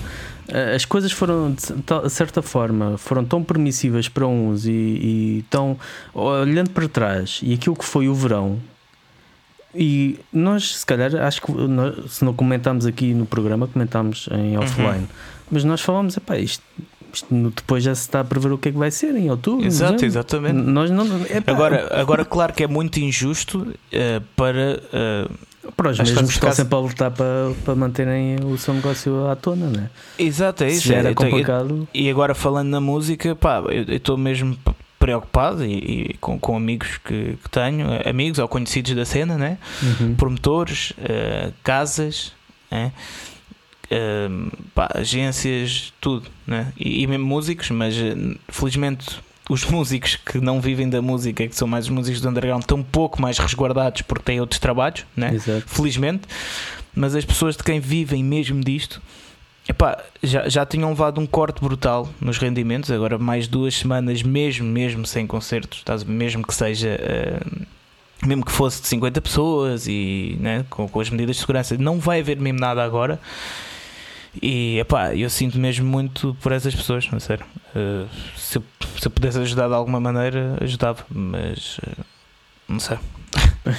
Eh, 0.48 0.74
As 0.74 0.84
coisas 0.84 1.12
foram, 1.12 1.52
de 1.52 2.10
certa 2.10 2.42
forma, 2.42 2.98
foram 2.98 3.24
tão 3.24 3.42
permissivas 3.42 4.06
para 4.08 4.26
uns 4.26 4.66
e, 4.66 4.70
e 4.70 5.44
tão. 5.48 5.78
olhando 6.12 6.70
para 6.70 6.86
trás, 6.88 7.40
e 7.42 7.54
aquilo 7.54 7.74
que 7.76 7.84
foi 7.86 8.06
o 8.08 8.14
verão. 8.14 8.58
E 9.74 10.18
nós, 10.32 10.76
se 10.78 10.86
calhar, 10.86 11.14
acho 11.16 11.42
que 11.42 11.52
nós, 11.52 12.12
se 12.12 12.24
não 12.24 12.32
comentámos 12.34 12.86
aqui 12.86 13.12
no 13.14 13.26
programa, 13.26 13.66
comentámos 13.66 14.28
em 14.32 14.56
Uhum. 14.56 15.06
Mas 15.50 15.64
nós 15.64 15.80
falámos, 15.80 16.16
epá, 16.16 16.36
isto, 16.38 16.62
depois 17.30 17.82
já 17.82 17.94
se 17.94 18.02
está 18.02 18.20
a 18.20 18.24
prever 18.24 18.52
o 18.52 18.58
que 18.58 18.68
é 18.68 18.72
que 18.72 18.78
vai 18.78 18.90
ser 18.90 19.14
em 19.16 19.30
outubro. 19.30 19.66
Exato, 19.66 19.92
novembro. 19.92 20.06
exatamente. 20.06 20.54
Nós 20.56 20.90
não, 20.90 21.06
epá, 21.26 21.52
Agora, 21.52 21.88
agora, 22.00 22.24
claro 22.24 22.52
que 22.52 22.62
é 22.62 22.66
muito 22.66 22.98
injusto 23.00 23.74
eh, 23.92 24.20
para. 24.36 24.80
eh, 24.92 25.28
para 25.76 25.90
os 25.90 25.98
mesmos 25.98 26.22
que 26.28 26.32
estão 26.34 26.50
sempre 26.52 26.74
a 26.74 26.78
lutar 26.78 27.10
para, 27.10 27.52
para 27.62 27.74
manterem 27.74 28.36
o 28.42 28.56
seu 28.56 28.72
negócio 28.72 29.28
à 29.28 29.36
tona, 29.36 29.66
né? 29.66 29.90
exato, 30.18 30.64
é 30.64 30.70
Se 30.70 30.76
isso. 30.78 30.88
já 30.88 30.94
é, 30.94 30.98
era 31.00 31.10
eu 31.10 31.14
tenho- 31.14 31.30
complicado. 31.30 31.88
E 31.92 32.08
agora 32.08 32.34
falando 32.34 32.68
na 32.68 32.80
música, 32.80 33.36
pá, 33.36 33.58
eu 33.68 33.84
eu 33.86 33.96
estou 33.96 34.16
mesmo 34.16 34.56
preocupado 34.98 35.64
e, 35.66 36.10
e 36.12 36.16
com, 36.20 36.38
com 36.38 36.56
amigos 36.56 36.96
que, 37.04 37.36
que 37.42 37.50
tenho, 37.50 37.86
eh, 37.92 38.08
amigos 38.08 38.38
ou 38.38 38.48
conhecidos 38.48 38.94
da 38.94 39.04
cena, 39.04 39.36
né? 39.36 39.58
Uhum. 39.82 40.14
promotores, 40.14 40.94
eh, 40.98 41.50
casas, 41.62 42.32
né? 42.70 42.90
Eh, 43.90 44.28
pá, 44.74 44.90
agências, 44.94 45.92
tudo, 46.00 46.28
né? 46.46 46.72
e, 46.78 47.02
e 47.02 47.06
mesmo 47.06 47.26
músicos, 47.26 47.70
mas 47.70 47.96
eh, 47.96 48.14
felizmente 48.48 49.18
os 49.48 49.64
músicos 49.70 50.16
que 50.16 50.38
não 50.38 50.60
vivem 50.60 50.88
da 50.88 51.00
música, 51.00 51.46
que 51.48 51.56
são 51.56 51.66
mais 51.66 51.86
os 51.86 51.90
músicos 51.90 52.20
do 52.20 52.28
underground, 52.28 52.60
estão 52.60 52.78
um 52.78 52.82
pouco 52.82 53.20
mais 53.20 53.38
resguardados 53.38 54.02
porque 54.02 54.24
têm 54.24 54.40
outros 54.40 54.60
trabalhos, 54.60 55.06
né? 55.16 55.34
Exato. 55.34 55.64
felizmente, 55.66 56.22
mas 56.94 57.14
as 57.14 57.24
pessoas 57.24 57.56
de 57.56 57.62
quem 57.62 57.80
vivem 57.80 58.22
mesmo 58.22 58.62
disto. 58.62 59.00
Epá, 59.66 60.02
já, 60.22 60.48
já 60.48 60.64
tinham 60.64 60.88
levado 60.88 61.20
um 61.20 61.26
corte 61.26 61.60
brutal 61.60 62.08
nos 62.20 62.38
rendimentos, 62.38 62.90
agora 62.90 63.18
mais 63.18 63.46
duas 63.46 63.74
semanas 63.74 64.22
mesmo, 64.22 64.66
mesmo 64.66 65.06
sem 65.06 65.26
concertos, 65.26 65.84
mesmo 66.04 66.46
que 66.46 66.54
seja 66.54 66.88
eh, 66.88 67.40
mesmo 68.26 68.44
que 68.44 68.50
fosse 68.52 68.80
de 68.80 68.88
50 68.88 69.20
pessoas 69.20 69.86
e 69.86 70.36
né, 70.40 70.64
com, 70.70 70.88
com 70.88 71.00
as 71.00 71.10
medidas 71.10 71.36
de 71.36 71.40
segurança, 71.40 71.76
não 71.78 71.98
vai 71.98 72.20
haver 72.20 72.38
mesmo 72.38 72.58
nada 72.58 72.82
agora. 72.82 73.20
E 74.42 74.78
epá, 74.78 75.14
eu 75.14 75.28
sinto 75.30 75.58
mesmo 75.58 75.86
muito 75.86 76.36
por 76.40 76.52
essas 76.52 76.74
pessoas, 76.74 77.08
não 77.10 77.18
sério. 77.18 77.44
Eh, 77.74 78.04
se, 78.36 78.58
eu, 78.58 78.64
se 78.98 79.06
eu 79.06 79.10
pudesse 79.10 79.38
ajudar 79.38 79.68
de 79.68 79.74
alguma 79.74 79.98
maneira, 79.98 80.56
ajudava, 80.60 81.04
mas 81.10 81.78
eh, 81.86 82.02
não 82.68 82.78
sei. 82.80 82.98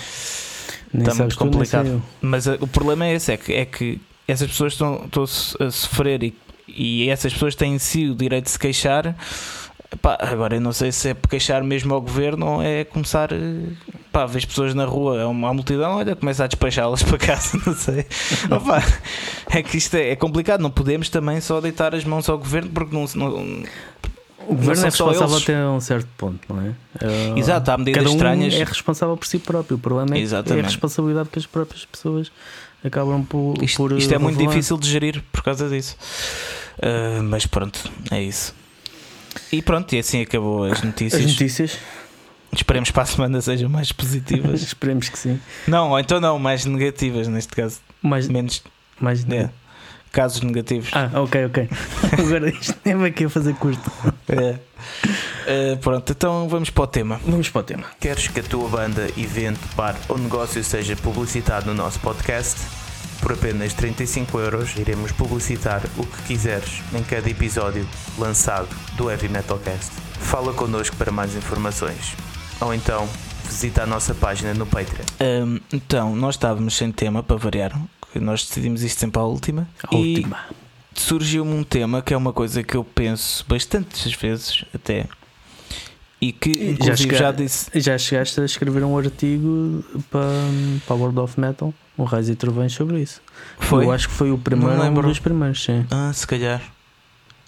Tá 0.92 1.12
sabes 1.12 1.20
muito 1.20 1.38
complicado. 1.38 2.04
Mas 2.20 2.48
eh, 2.48 2.58
o 2.60 2.66
problema 2.68 3.06
é 3.06 3.14
esse: 3.14 3.32
é 3.32 3.38
que, 3.38 3.54
é 3.54 3.64
que 3.64 4.02
essas 4.28 4.48
pessoas 4.50 4.74
estão, 4.74 5.06
estão 5.06 5.22
a 5.24 5.28
so- 5.28 5.64
a 5.64 5.70
sofrer 5.70 6.24
e, 6.24 6.36
e 6.68 7.08
essas 7.10 7.32
pessoas 7.32 7.54
têm 7.54 7.76
em 7.76 7.80
si 7.80 8.08
o 8.10 8.16
direito 8.16 8.46
de 8.46 8.50
se 8.52 8.58
queixar. 8.60 9.16
Pá, 10.02 10.18
agora 10.20 10.56
eu 10.56 10.62
não 10.62 10.72
sei 10.74 10.92
se 10.92 11.10
é 11.10 11.16
queixar 11.30 11.64
mesmo 11.64 11.94
ao 11.94 12.02
governo 12.02 12.46
ou 12.56 12.62
é 12.64 12.84
começar. 12.86 13.30
Pá, 14.12 14.26
vês 14.26 14.44
pessoas 14.44 14.74
na 14.74 14.86
rua, 14.86 15.22
é 15.22 15.26
uma 15.26 15.54
multidão, 15.54 15.98
olha, 15.98 16.16
começa 16.16 16.44
a 16.44 16.48
despachá-las 16.48 17.04
para 17.04 17.18
casa, 17.18 17.60
não 17.66 17.76
sei. 17.76 18.06
Opa, 18.50 18.84
é 19.52 19.62
que 19.62 19.78
isto 19.78 19.96
é, 19.96 20.10
é 20.12 20.16
complicado, 20.16 20.62
não 20.62 20.72
podemos 20.72 21.10
também 21.10 21.40
só 21.40 21.62
deitar 21.62 21.94
as 21.94 22.04
mãos 22.04 22.28
ao 22.28 22.38
governo 22.38 22.72
porque 22.72 22.96
não. 22.96 23.06
não 23.16 23.64
O 24.48 24.56
governo 24.56 24.82
é 24.82 24.86
responsável 24.86 25.30
eles. 25.30 25.44
até 25.44 25.66
um 25.68 25.80
certo 25.80 26.08
ponto, 26.18 26.40
não 26.52 26.62
é? 26.62 26.74
Exato, 27.38 27.70
há 27.70 27.78
medidas 27.78 28.02
Cada 28.02 28.12
um 28.12 28.16
estranhas. 28.16 28.54
é 28.56 28.64
responsável 28.64 29.16
por 29.16 29.28
si 29.28 29.38
próprio. 29.38 29.78
O 29.78 29.80
problema 29.80 30.18
é, 30.18 30.26
que 30.26 30.54
é 30.54 30.60
a 30.60 30.64
responsabilidade 30.64 31.30
que 31.30 31.38
as 31.38 31.46
próprias 31.46 31.86
pessoas 31.86 32.32
acabam 32.84 33.24
por. 33.24 33.62
Isto, 33.62 33.78
por, 33.78 33.92
isto 33.92 34.12
é 34.12 34.16
eh, 34.16 34.20
muito 34.20 34.40
difícil 34.40 34.78
de 34.78 34.90
gerir 34.90 35.24
por 35.32 35.44
causa 35.44 35.70
disso. 35.70 35.96
Ah, 36.82 37.22
mas 37.24 37.46
pronto, 37.46 37.80
é 38.12 38.22
isso. 38.24 38.56
E 39.52 39.62
pronto, 39.62 39.94
e 39.94 40.00
assim 40.00 40.22
acabou 40.22 40.64
as 40.64 40.82
notícias. 40.82 41.24
As 41.24 41.32
notícias, 41.32 41.78
Esperemos 42.52 42.90
que 42.90 42.94
para 42.94 43.04
a 43.04 43.06
semana 43.06 43.42
sejam 43.42 43.70
mais 43.70 43.92
positivas. 43.92 44.62
esperemos 44.64 45.10
que 45.10 45.18
sim. 45.18 45.40
não, 45.68 45.92
ou 45.92 46.00
então 46.00 46.20
não, 46.20 46.40
mais 46.40 46.66
negativas 46.66 47.28
neste 47.28 47.54
caso. 47.56 47.80
Mais, 48.02 48.28
Menos 48.28 48.64
mais 49.00 49.28
é, 49.30 49.50
casos 50.12 50.42
negativos. 50.42 50.90
Ah, 50.94 51.10
ok, 51.22 51.46
ok. 51.46 51.70
Agora 52.18 52.50
isto 52.50 52.76
nem 52.84 53.06
aqui 53.06 53.26
a 53.26 53.30
fazer 53.30 53.54
curto. 53.56 53.92
É. 54.28 54.58
Ah, 55.48 55.78
pronto, 55.82 56.12
então 56.12 56.48
vamos 56.48 56.70
para 56.70 56.84
o 56.84 56.88
tema. 56.88 57.20
Vamos 57.26 57.50
para 57.50 57.60
o 57.60 57.64
tema. 57.64 57.86
Queres 58.00 58.28
que 58.28 58.40
a 58.40 58.44
tua 58.44 58.68
banda, 58.70 59.08
evento, 59.18 59.60
bar 59.76 59.96
ou 60.08 60.18
negócio 60.18 60.64
seja 60.64 60.96
publicitado 60.96 61.68
no 61.68 61.74
nosso 61.74 62.00
podcast? 62.00 62.60
Por 63.22 63.34
apenas 63.34 63.74
35 63.74 64.40
euros 64.40 64.76
iremos 64.78 65.12
publicitar 65.12 65.82
o 65.98 66.06
que 66.06 66.24
quiseres 66.24 66.82
em 66.94 67.04
cada 67.04 67.30
episódio 67.30 67.86
lançado 68.18 68.70
do 68.96 69.10
Heavy 69.12 69.28
Metalcast. 69.28 69.92
Fala 70.20 70.54
connosco 70.54 70.96
para 70.96 71.12
mais 71.12 71.36
informações. 71.36 72.16
Ou 72.62 72.74
então, 72.74 73.08
visita 73.46 73.84
a 73.84 73.86
nossa 73.86 74.14
página 74.14 74.54
no 74.54 74.66
Patreon. 74.66 75.06
Ahm, 75.20 75.60
então, 75.72 76.16
nós 76.16 76.36
estávamos 76.36 76.76
sem 76.76 76.92
tema 76.92 77.24
para 77.24 77.38
variar. 77.38 77.80
Nós 78.16 78.46
decidimos 78.46 78.84
isto 78.84 79.00
sempre 79.00 79.20
à 79.20 79.24
última. 79.24 79.68
A 79.90 79.96
e 79.96 80.16
última. 80.16 80.40
surgiu-me 80.94 81.54
um 81.54 81.64
tema 81.64 82.02
que 82.02 82.14
é 82.14 82.18
uma 82.18 82.34
coisa 82.34 82.62
que 82.62 82.76
eu 82.76 82.84
penso 82.84 83.46
bastantes 83.48 84.14
vezes 84.14 84.66
até. 84.76 85.06
E 86.22 86.34
que 86.34 86.78
Já 86.84 86.96
já 86.96 87.32
disse. 87.32 87.72
Já 87.80 87.98
chegaste 87.98 88.42
a 88.42 88.46
escrever 88.46 88.84
um 88.84 88.98
artigo 88.98 89.82
para, 90.12 90.22
para 90.86 90.96
o 90.96 91.00
World 91.00 91.20
of 91.20 91.40
Metal, 91.40 91.74
um 91.98 92.04
Raiz 92.04 92.28
e 92.28 92.36
Trovões 92.36 92.74
sobre 92.74 93.00
isso. 93.02 93.22
Foi? 93.58 93.86
Eu 93.86 93.92
acho 93.92 94.10
que 94.10 94.14
foi 94.16 94.32
o 94.32 94.38
primeiro, 94.38 94.74
um 94.74 94.82
lembro. 94.82 95.08
dos 95.08 95.20
primeiros, 95.20 95.64
sim. 95.64 95.86
Ah, 95.90 96.12
se 96.14 96.28
calhar. 96.28 96.62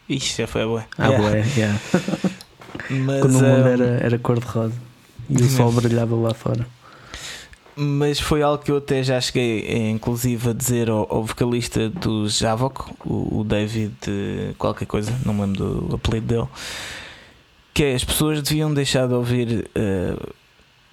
Ixi, 0.08 0.38
já 0.38 0.48
foi 0.48 0.62
a 0.64 0.66
boa. 0.66 0.86
Ah, 0.98 1.12
bué, 1.12 1.44
yeah. 1.58 1.78
Mas, 2.90 3.22
Quando 3.22 3.36
o 3.40 3.44
mundo 3.44 3.68
era, 3.68 3.86
era 4.02 4.18
cor-de-rosa 4.18 4.91
e 5.32 5.44
o 5.44 5.50
sol 5.50 5.72
brilhava 5.72 6.16
lá 6.16 6.34
fora. 6.34 6.68
mas 7.76 8.20
foi 8.20 8.42
algo 8.42 8.64
que 8.64 8.72
eu 8.72 8.78
até 8.78 9.02
já 9.02 9.20
cheguei, 9.20 9.90
inclusive, 9.90 10.50
a 10.50 10.54
dizer 10.54 10.90
ao, 10.90 11.08
ao 11.12 11.24
vocalista 11.24 11.90
do 11.90 12.28
Javok, 12.28 12.94
o, 13.06 13.40
o 13.40 13.44
David 13.44 13.94
eh, 14.08 14.54
qualquer 14.58 14.86
coisa, 14.86 15.18
não 15.26 15.34
me 15.34 15.42
lembro 15.42 15.82
do 15.82 15.96
apelido 15.96 16.28
dele. 16.28 16.48
que 17.74 17.84
é, 17.84 17.96
as 17.96 18.04
pessoas 18.04 18.42
deviam 18.42 18.74
deixar 18.74 19.08
de 19.08 19.14
ouvir, 19.14 19.70
uh, 19.76 20.34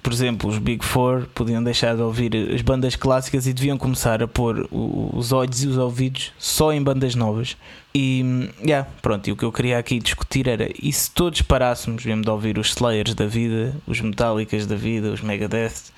por 0.03 0.13
exemplo, 0.13 0.49
os 0.49 0.59
Big 0.59 0.85
Four, 0.85 1.27
podiam 1.35 1.63
deixar 1.63 1.97
de 1.97 2.03
ouvir 2.03 2.31
as 2.55 2.63
bandas 2.63 2.95
clássicas 2.95 3.47
e 3.47 3.53
deviam 3.53 3.77
começar 3.77 4.23
a 4.23 4.29
pôr 4.29 4.69
os 4.71 5.33
olhos 5.33 5.63
e 5.63 5.67
os 5.67 5.77
ouvidos 5.77 6.33
só 6.39 6.73
em 6.73 6.83
bandas 6.83 7.15
novas. 7.15 7.57
E, 7.95 8.49
yeah, 8.61 8.89
pronto, 9.03 9.29
e 9.29 9.33
o 9.33 9.37
que 9.37 9.45
eu 9.45 9.51
queria 9.51 9.79
aqui 9.79 9.99
discutir 9.99 10.47
era, 10.47 10.69
e 10.81 10.93
se 10.93 11.11
todos 11.11 11.43
parássemos 11.43 12.05
mesmo 12.05 12.23
de 12.23 12.31
ouvir 12.31 12.59
os 12.59 12.69
Slayers 12.69 13.15
da 13.15 13.27
vida, 13.27 13.75
os 13.87 14.01
Metallicas 14.01 14.67
da 14.67 14.77
vida, 14.77 15.11
os 15.11 15.21
Megadeth, 15.21 15.91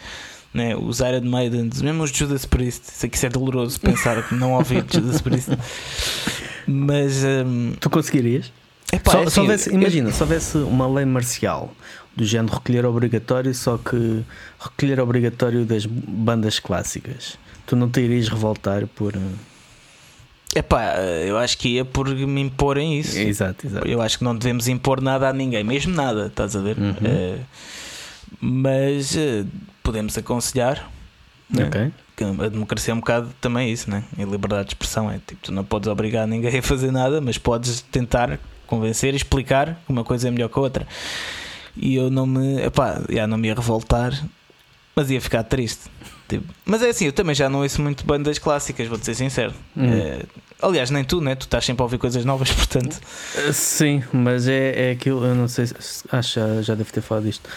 né, 0.53 0.75
os 0.75 1.01
Iron 1.01 1.29
Maidens, 1.29 1.83
mesmo 1.83 2.03
os 2.03 2.11
Judas 2.11 2.47
Priest, 2.47 2.85
isso 2.91 3.07
aqui 3.07 3.27
é 3.27 3.29
doloroso 3.29 3.79
pensar 3.81 4.27
que 4.27 4.35
não 4.35 4.55
ouvir 4.55 4.85
Judas 4.91 5.21
Priest. 5.21 5.51
Mas... 6.67 7.23
Um, 7.25 7.73
tu 7.79 7.91
conseguirias? 7.91 8.51
Epá, 8.93 9.13
só, 9.13 9.23
é 9.23 9.25
assim, 9.25 9.41
houvesse, 9.41 9.71
imagina, 9.71 10.11
se 10.11 10.23
houvesse 10.23 10.57
uma 10.59 10.89
lei 10.89 11.05
marcial 11.05 11.73
do 12.17 12.25
género 12.25 12.55
recolher 12.55 12.85
obrigatório, 12.85 13.55
só 13.55 13.79
que 13.79 14.25
recolher 14.59 15.01
obrigatório 15.01 15.65
das 15.65 15.87
bandas 15.87 16.59
clássicas, 16.59 17.39
tu 17.67 17.77
não 17.77 17.89
te 17.89 18.01
irias 18.01 18.29
revoltar 18.29 18.87
por. 18.87 19.15
É 20.55 20.63
pá, 20.63 20.97
eu 21.25 21.39
acho 21.39 21.57
que 21.57 21.69
ia 21.69 21.85
por 21.85 22.09
me 22.09 22.41
imporem 22.41 22.99
isso. 22.99 23.17
Exato, 23.17 23.67
exato. 23.67 23.87
Eu 23.87 24.03
acho 24.03 24.19
que 24.19 24.25
não 24.25 24.37
devemos 24.37 24.67
impor 24.67 25.01
nada 25.01 25.29
a 25.29 25.33
ninguém, 25.33 25.63
mesmo 25.63 25.95
nada, 25.95 26.27
estás 26.27 26.57
a 26.57 26.61
ver? 26.61 26.77
Uhum. 26.77 26.91
Uh, 26.91 27.41
mas 28.41 29.15
uh, 29.15 29.47
podemos 29.83 30.19
aconselhar. 30.19 30.91
Né? 31.49 31.65
Ok. 31.65 31.93
A 32.45 32.49
democracia 32.49 32.93
é 32.93 32.95
um 32.95 33.01
bocado 33.01 33.31
também 33.41 33.73
isso, 33.73 33.89
né? 33.89 34.05
E 34.19 34.25
liberdade 34.25 34.69
de 34.69 34.75
expressão 34.75 35.11
é 35.11 35.19
tipo, 35.27 35.41
tu 35.43 35.53
não 35.53 35.65
podes 35.65 35.89
obrigar 35.89 36.27
ninguém 36.27 36.59
a 36.59 36.63
fazer 36.63 36.91
nada, 36.91 37.19
mas 37.21 37.39
podes 37.39 37.81
tentar 37.81 38.39
convencer 38.67 39.15
e 39.15 39.17
explicar 39.17 39.81
que 39.87 39.91
uma 39.91 40.05
coisa 40.05 40.29
é 40.29 40.31
melhor 40.31 40.49
que 40.49 40.59
a 40.59 40.63
outra. 40.63 40.87
E 41.77 41.95
eu 41.95 42.11
não 42.11 42.27
me. 42.27 42.63
Epá, 42.63 43.03
já 43.09 43.27
não 43.27 43.39
me 43.39 43.49
ia 43.49 43.55
revoltar, 43.55 44.13
mas 44.95 45.11
ia 45.11 45.21
ficar 45.21 45.45
triste. 45.45 45.91
Tipo, 46.31 46.55
mas 46.65 46.81
é 46.81 46.91
assim, 46.91 47.07
eu 47.07 47.13
também 47.13 47.35
já 47.35 47.49
não 47.49 47.63
ouço 47.63 47.83
muito 47.83 48.07
bandas 48.07 48.39
clássicas, 48.39 48.87
vou-te 48.87 49.05
ser 49.05 49.17
sincero. 49.17 49.53
Hum. 49.77 49.85
É, 49.93 50.23
aliás, 50.63 50.89
nem 50.89 51.03
tu, 51.03 51.21
né? 51.21 51.35
Tu 51.35 51.43
estás 51.43 51.65
sempre 51.65 51.83
a 51.83 51.85
ouvir 51.85 51.99
coisas 51.99 52.25
novas, 52.25 52.53
portanto. 52.55 53.01
Uh, 53.35 53.53
sim, 53.53 54.01
mas 54.13 54.47
é, 54.47 54.91
é 54.91 54.91
aquilo, 54.93 55.25
eu 55.25 55.35
não 55.35 55.49
sei, 55.49 55.65
acho 55.65 56.35
que 56.35 56.63
já, 56.63 56.77
deve 56.77 56.93
ter 56.93 57.01
falado 57.01 57.25
disto. 57.25 57.51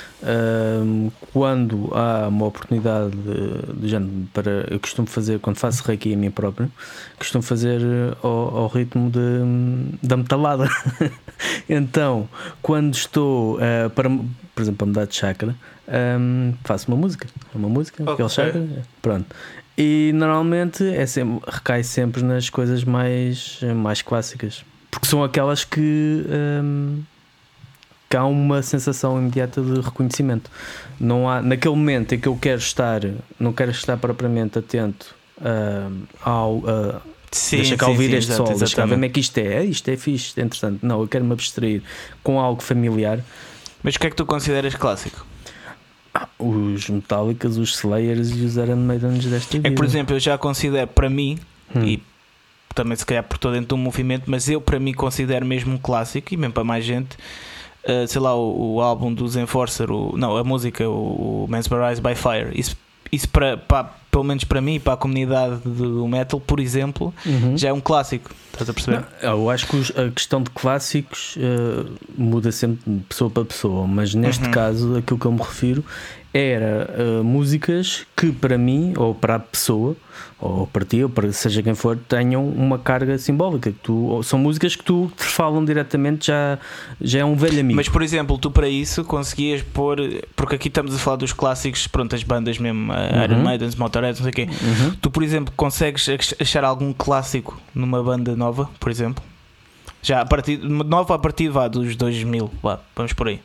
Quando 1.31 1.91
há 1.93 2.27
uma 2.27 2.47
oportunidade 2.47 3.11
de, 3.11 3.79
de 3.79 3.89
género 3.89 4.11
para. 4.33 4.65
Eu 4.71 4.79
costumo 4.79 5.07
fazer, 5.07 5.39
quando 5.39 5.57
faço 5.57 5.83
reiki 5.83 6.11
a 6.11 6.17
mim 6.17 6.31
próprio, 6.31 6.71
costumo 7.19 7.43
fazer 7.43 7.79
ao, 8.23 8.57
ao 8.57 8.67
ritmo 8.69 9.11
de, 9.11 9.99
da 10.01 10.17
metalada. 10.17 10.67
então, 11.69 12.27
quando 12.59 12.95
estou 12.95 13.57
uh, 13.57 13.89
para, 13.91 14.09
por 14.53 14.61
exemplo, 14.61 14.77
para 14.77 14.87
mudar 14.87 15.05
de 15.05 15.15
chakra 15.15 15.55
um, 15.87 16.53
faço 16.63 16.87
uma 16.87 16.97
música. 16.97 17.27
Uma 17.53 17.69
música, 17.69 18.03
okay. 18.03 18.13
aquele 18.13 18.29
chakra, 18.29 18.67
pronto. 19.01 19.25
E 19.77 20.11
normalmente 20.13 20.87
é 20.87 21.05
sempre, 21.05 21.43
recai 21.49 21.83
sempre 21.83 22.23
nas 22.23 22.49
coisas 22.49 22.83
mais, 22.83 23.59
mais 23.75 24.01
clássicas. 24.01 24.63
Porque 24.91 25.07
são 25.07 25.23
aquelas 25.23 25.63
que, 25.63 26.25
um, 26.63 27.01
que 28.09 28.15
há 28.15 28.23
uma 28.25 28.61
sensação 28.61 29.17
imediata 29.19 29.61
de 29.61 29.81
reconhecimento. 29.81 30.51
Não 30.99 31.27
há, 31.27 31.41
naquele 31.41 31.75
momento 31.75 32.13
em 32.13 32.19
que 32.19 32.27
eu 32.27 32.37
quero 32.37 32.59
estar, 32.59 33.01
não 33.39 33.51
quero 33.51 33.71
estar 33.71 33.97
propriamente 33.97 34.59
atento 34.59 35.15
uh, 35.39 36.07
ao. 36.21 36.57
Uh, 36.57 37.13
Sim, 37.31 37.55
deixa 37.57 37.75
cá 37.75 37.87
ouvir 37.87 38.11
sim, 38.11 38.17
este 38.17 38.31
exato, 38.31 38.47
sol, 38.49 38.59
deixa 38.59 38.75
cá 38.75 38.85
ver 38.85 38.91
como 38.91 39.05
é 39.05 39.09
que 39.09 39.19
isto 39.19 39.35
é. 39.39 39.65
Isto 39.65 39.89
é 39.89 39.97
fixe, 39.97 40.39
é 40.39 40.43
interessante. 40.43 40.85
Não, 40.85 41.01
eu 41.01 41.07
quero 41.07 41.25
me 41.25 41.33
abstrair 41.33 41.81
com 42.21 42.39
algo 42.39 42.61
familiar. 42.61 43.21
Mas 43.83 43.95
o 43.95 43.99
que 43.99 44.07
é 44.07 44.09
que 44.09 44.15
tu 44.15 44.25
consideras 44.25 44.73
clássico? 44.75 45.25
os 46.37 46.89
Metallicas, 46.89 47.57
os 47.57 47.75
Slayers 47.75 48.29
e 48.31 48.45
os 48.45 48.55
Iron 48.57 48.75
Maidens 48.77 49.25
desta 49.25 49.57
vida. 49.57 49.67
É 49.67 49.71
por 49.71 49.85
exemplo, 49.85 50.15
eu 50.15 50.19
já 50.19 50.37
considero 50.37 50.87
para 50.87 51.09
mim, 51.09 51.39
hum. 51.75 51.83
e 51.83 52.03
também 52.73 52.95
se 52.95 53.05
calhar 53.05 53.23
por 53.23 53.37
todo 53.37 53.53
dentro 53.53 53.69
do 53.69 53.77
movimento, 53.77 54.23
mas 54.27 54.47
eu 54.49 54.61
para 54.61 54.79
mim 54.79 54.93
considero 54.93 55.45
mesmo 55.45 55.73
um 55.73 55.77
clássico 55.77 56.33
e 56.33 56.37
mesmo 56.37 56.53
para 56.53 56.63
mais 56.63 56.85
gente. 56.85 57.17
Uh, 57.83 58.07
sei 58.07 58.21
lá, 58.21 58.33
o, 58.33 58.75
o, 58.75 58.81
álbum 58.81 59.13
dos 59.13 59.35
Enforcer, 59.35 59.91
o, 59.91 60.15
não, 60.17 60.37
a 60.37 60.43
música, 60.43 60.87
o, 60.87 61.43
o 61.43 61.47
Mesmerized 61.49 62.01
by 62.01 62.15
Fire, 62.15 62.57
isso, 62.57 62.77
isso 63.11 63.27
para, 63.27 63.57
para, 63.57 63.93
pelo 64.13 64.23
menos 64.23 64.43
para 64.43 64.61
mim, 64.61 64.79
para 64.79 64.93
a 64.93 64.97
comunidade 64.97 65.57
do 65.65 66.07
metal, 66.07 66.39
por 66.39 66.59
exemplo, 66.59 67.11
uhum. 67.25 67.57
já 67.57 67.69
é 67.69 67.73
um 67.73 67.81
clássico. 67.81 68.29
Estás 68.51 68.69
a 68.69 68.73
perceber? 68.73 69.03
Não, 69.23 69.31
eu 69.31 69.49
acho 69.49 69.65
que 69.65 69.99
a 69.99 70.11
questão 70.11 70.43
de 70.43 70.51
clássicos 70.51 71.35
uh, 71.37 71.91
muda 72.15 72.51
sempre 72.51 72.79
de 72.85 73.03
pessoa 73.05 73.31
para 73.31 73.43
pessoa, 73.43 73.87
mas 73.87 74.13
neste 74.13 74.45
uhum. 74.45 74.51
caso, 74.51 74.97
aquilo 74.97 75.17
que 75.17 75.25
eu 75.25 75.31
me 75.31 75.39
refiro 75.39 75.83
era 76.33 76.89
uh, 76.97 77.23
músicas 77.23 78.07
que 78.15 78.31
para 78.31 78.57
mim, 78.57 78.93
ou 78.97 79.13
para 79.13 79.35
a 79.35 79.39
pessoa, 79.39 79.95
ou 80.39 80.65
para 80.65 80.83
ti, 80.83 81.03
ou 81.03 81.09
para 81.09 81.31
seja 81.31 81.61
quem 81.61 81.75
for, 81.75 81.95
tenham 81.95 82.45
uma 82.47 82.79
carga 82.79 83.17
simbólica. 83.17 83.71
Que 83.71 83.77
tu, 83.79 84.21
são 84.23 84.39
músicas 84.39 84.75
que 84.75 84.83
tu 84.83 85.11
te 85.15 85.23
falam 85.23 85.63
diretamente, 85.63 86.27
já, 86.27 86.57
já 86.99 87.19
é 87.19 87.25
um 87.25 87.35
velho 87.35 87.59
amigo. 87.59 87.75
Mas 87.75 87.87
por 87.87 88.01
exemplo, 88.01 88.37
tu 88.37 88.49
para 88.49 88.67
isso 88.67 89.03
conseguias 89.05 89.61
pôr, 89.61 89.97
porque 90.35 90.55
aqui 90.55 90.69
estamos 90.69 90.95
a 90.95 90.97
falar 90.97 91.17
dos 91.17 91.33
clássicos, 91.33 91.87
pronto, 91.87 92.15
as 92.15 92.23
bandas 92.23 92.57
mesmo, 92.57 92.91
uhum. 92.91 93.23
Iron 93.23 93.43
Maiden, 93.43 93.69
Motorhead, 93.77 94.19
não 94.19 94.23
sei 94.23 94.31
o 94.31 94.33
quê. 94.33 94.49
Uhum. 94.61 94.95
Tu, 94.99 95.11
por 95.11 95.21
exemplo, 95.21 95.53
consegues 95.55 96.09
achar 96.39 96.63
algum 96.63 96.91
clássico 96.93 97.61
numa 97.75 98.01
banda 98.01 98.35
nova, 98.35 98.69
por 98.79 98.89
exemplo? 98.89 99.23
Já 100.01 100.19
a 100.19 100.25
partir, 100.25 100.57
nova 100.57 101.15
a 101.15 101.19
partir 101.19 101.47
vá, 101.49 101.67
dos 101.67 101.95
2000, 101.95 102.51
vá, 102.61 102.79
vamos 102.95 103.13
por 103.13 103.27
aí. 103.27 103.39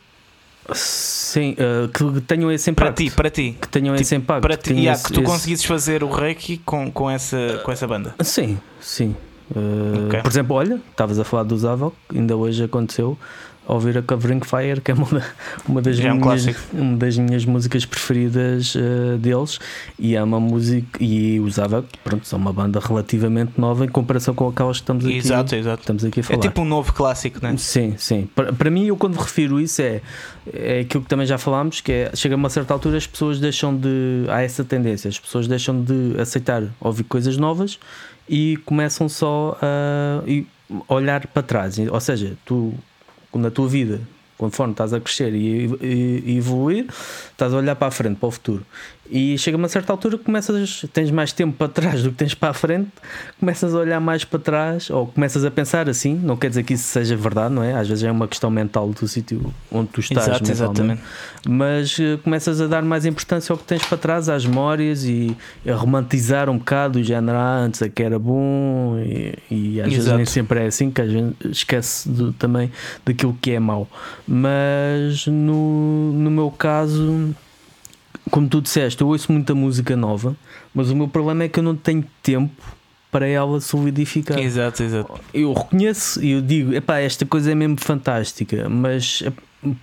Sim, 0.73 1.55
uh, 1.55 1.89
que 1.89 2.21
tenham 2.23 2.51
esse 2.53 2.71
impacto. 2.71 2.95
Para 2.95 3.05
ti, 3.05 3.11
para 3.11 3.31
ti. 3.31 3.57
Que 3.61 3.69
tenham 3.69 3.95
tipo, 3.95 4.03
esse 4.03 4.15
impacto. 4.15 4.43
Para 4.43 4.57
ti, 4.57 4.73
yeah, 4.73 4.93
esse, 4.93 5.05
que 5.05 5.13
tu 5.13 5.21
esse... 5.21 5.31
conseguisses 5.31 5.65
fazer 5.65 6.05
o 6.05 6.11
reiki 6.11 6.59
com, 6.59 6.91
com, 6.91 7.11
essa, 7.11 7.61
com 7.65 7.73
essa 7.73 7.87
banda. 7.87 8.15
Sim, 8.21 8.59
sim. 8.81 9.17
Uh, 9.51 10.07
okay. 10.07 10.21
Por 10.21 10.31
exemplo, 10.31 10.57
olha, 10.57 10.81
estavas 10.91 11.19
a 11.19 11.25
falar 11.25 11.45
do 11.45 11.57
Zavok, 11.57 11.97
ainda 12.15 12.37
hoje 12.37 12.63
aconteceu 12.65 13.17
ouvir 13.69 13.99
a 13.99 14.03
Covering 14.03 14.41
Fire, 14.41 14.81
que 14.81 14.91
é 14.91 14.95
uma, 14.95 15.07
uma, 15.69 15.83
das, 15.83 16.01
é 16.01 16.13
um 16.13 16.17
minhas, 16.17 16.47
uma 16.73 16.97
das 16.97 17.19
minhas 17.19 17.45
músicas 17.45 17.85
preferidas 17.85 18.75
uh, 18.75 19.19
deles, 19.19 19.61
e 19.99 20.17
é 20.17 20.23
uma 20.23 20.41
música, 20.41 21.03
e 21.03 21.39
usava, 21.39 21.85
pronto, 22.03 22.27
são 22.27 22.39
uma 22.39 22.53
banda 22.53 22.81
relativamente 22.81 23.53
nova 23.59 23.85
em 23.85 23.89
comparação 23.89 24.35
com 24.35 24.49
aquelas 24.49 24.79
que 24.79 24.85
estamos 24.85 25.05
aqui, 25.05 25.17
exato, 25.17 25.55
exato. 25.55 25.83
Estamos 25.83 26.05
aqui 26.05 26.21
a 26.21 26.23
é 26.23 26.25
falar. 26.25 26.39
É 26.39 26.43
tipo 26.43 26.63
um 26.63 26.65
novo 26.65 26.93
clássico, 26.93 27.39
não 27.43 27.51
é? 27.51 27.57
Sim, 27.59 27.95
sim. 27.99 28.29
Para, 28.35 28.53
para 28.53 28.71
mim, 28.71 28.87
eu 28.87 28.97
quando 28.97 29.17
refiro 29.17 29.61
isso 29.61 29.83
é, 29.83 30.01
é 30.53 30.81
aquilo 30.81 31.03
que 31.03 31.09
também 31.09 31.27
já 31.27 31.37
falámos, 31.37 31.81
que 31.83 31.93
é, 31.93 32.11
chega 32.15 32.35
a 32.35 32.39
uma 32.39 32.51
certa 32.51 32.73
altura 32.73 32.97
as 32.97 33.07
pessoas 33.07 33.39
deixam 33.39 33.77
de, 33.77 34.25
há 34.29 34.41
essa 34.41 34.65
tendência, 34.65 35.09
as 35.09 35.19
pessoas 35.19 35.47
deixam 35.47 35.83
de 35.83 36.19
aceitar 36.19 36.63
ouvir 36.81 37.05
coisas 37.05 37.37
novas 37.37 37.79
e 38.29 38.57
começam 38.65 39.09
só 39.09 39.59
a 39.61 40.95
olhar 40.95 41.27
para 41.27 41.43
trás, 41.43 41.79
ou 41.79 42.01
seja, 42.01 42.37
tu 42.45 42.75
na 43.35 43.51
tua 43.51 43.69
vida, 43.69 44.01
conforme 44.37 44.73
estás 44.73 44.95
a 44.95 45.01
crescer 45.01 45.35
e, 45.35 45.67
e, 45.81 46.23
e 46.27 46.37
evoluir, 46.39 46.87
estás 47.31 47.53
a 47.53 47.57
olhar 47.57 47.77
para 47.77 47.89
a 47.89 47.91
frente, 47.91 48.19
para 48.19 48.29
o 48.29 48.31
futuro. 48.31 48.65
E 49.11 49.39
chega 49.39 49.57
a 49.57 49.59
uma 49.59 49.69
certa 49.69 49.93
altura 49.93 50.19
que 50.19 50.25
começas, 50.25 50.85
tens 50.93 51.11
mais 51.11 51.33
tempo 51.33 51.57
para 51.57 51.69
trás 51.69 52.03
do 52.03 52.11
que 52.11 52.17
tens 52.17 52.35
para 52.35 52.51
a 52.51 52.55
frente, 52.55 52.89
começas 53.41 53.75
a 53.75 53.79
olhar 53.79 54.01
mais 54.01 54.25
para 54.25 54.39
trás, 54.39 54.91
ou 54.91 55.07
começas 55.07 55.45
a 55.45 55.51
pensar 55.51 55.89
assim, 55.89 56.15
não 56.15 56.37
quer 56.37 56.49
dizer 56.49 56.63
que 56.63 56.75
isso 56.75 56.85
seja 56.85 57.17
verdade, 57.17 57.55
não 57.55 57.63
é? 57.63 57.75
Às 57.75 57.89
vezes 57.89 58.05
é 58.05 58.11
uma 58.11 58.29
questão 58.29 58.51
mental 58.51 58.89
do 58.91 59.09
sítio 59.09 59.53
onde 59.71 59.89
tu 59.89 60.01
estás, 60.01 60.29
Exato, 60.29 60.51
exatamente. 60.51 61.03
mas 61.49 61.99
uh, 61.99 62.19
começas 62.23 62.61
a 62.61 62.67
dar 62.67 62.83
mais 62.83 63.07
importância 63.07 63.53
ao 63.53 63.59
que 63.59 63.65
tens 63.65 63.83
para 63.85 63.97
trás, 63.99 64.29
às 64.29 64.45
memórias 64.45 65.05
e 65.05 65.37
a 65.67 65.75
romantizar 65.75 66.51
um 66.51 66.59
bocado 66.59 66.99
o 66.99 67.03
género 67.03 67.39
ah, 67.39 67.59
antes 67.59 67.81
é 67.83 67.89
que 67.89 68.03
era 68.03 68.19
bom 68.19 68.99
e, 68.99 69.35
e 69.51 69.81
às 69.81 69.87
Exato. 69.87 69.91
vezes 69.91 70.13
nem 70.13 70.27
sempre 70.27 70.61
é 70.61 70.67
assim, 70.67 70.91
que 70.91 71.01
às 71.01 71.11
vezes 71.11 71.33
esquece 71.51 72.09
do, 72.09 72.33
também 72.33 72.71
daquilo 73.05 73.37
que 73.41 73.53
é 73.53 73.61
mau. 73.61 73.89
Mas 74.27 75.27
no, 75.27 76.13
no 76.13 76.31
meu 76.31 76.51
caso 76.51 77.35
como 78.31 78.49
tu 78.49 78.61
disseste, 78.61 79.01
eu 79.03 79.09
ouço 79.09 79.31
muita 79.33 79.55
música 79.55 79.97
nova, 79.97 80.37
mas 80.75 80.91
o 80.91 80.97
meu 80.97 81.09
problema 81.09 81.45
é 81.45 81.49
que 81.49 81.59
eu 81.59 81.63
não 81.63 81.77
tenho 81.77 82.05
tempo 82.23 82.63
para 83.11 83.27
ela 83.27 83.61
solidificar. 83.61 84.39
Exato, 84.39 84.83
exato. 84.83 85.21
Eu 85.33 85.53
reconheço 85.53 86.23
e 86.23 86.33
eu 86.33 86.43
digo, 86.43 86.75
epá, 86.75 86.99
esta 86.99 87.25
coisa 87.25 87.53
é 87.53 87.55
mesmo 87.55 87.77
fantástica, 87.81 88.69
mas 88.69 89.23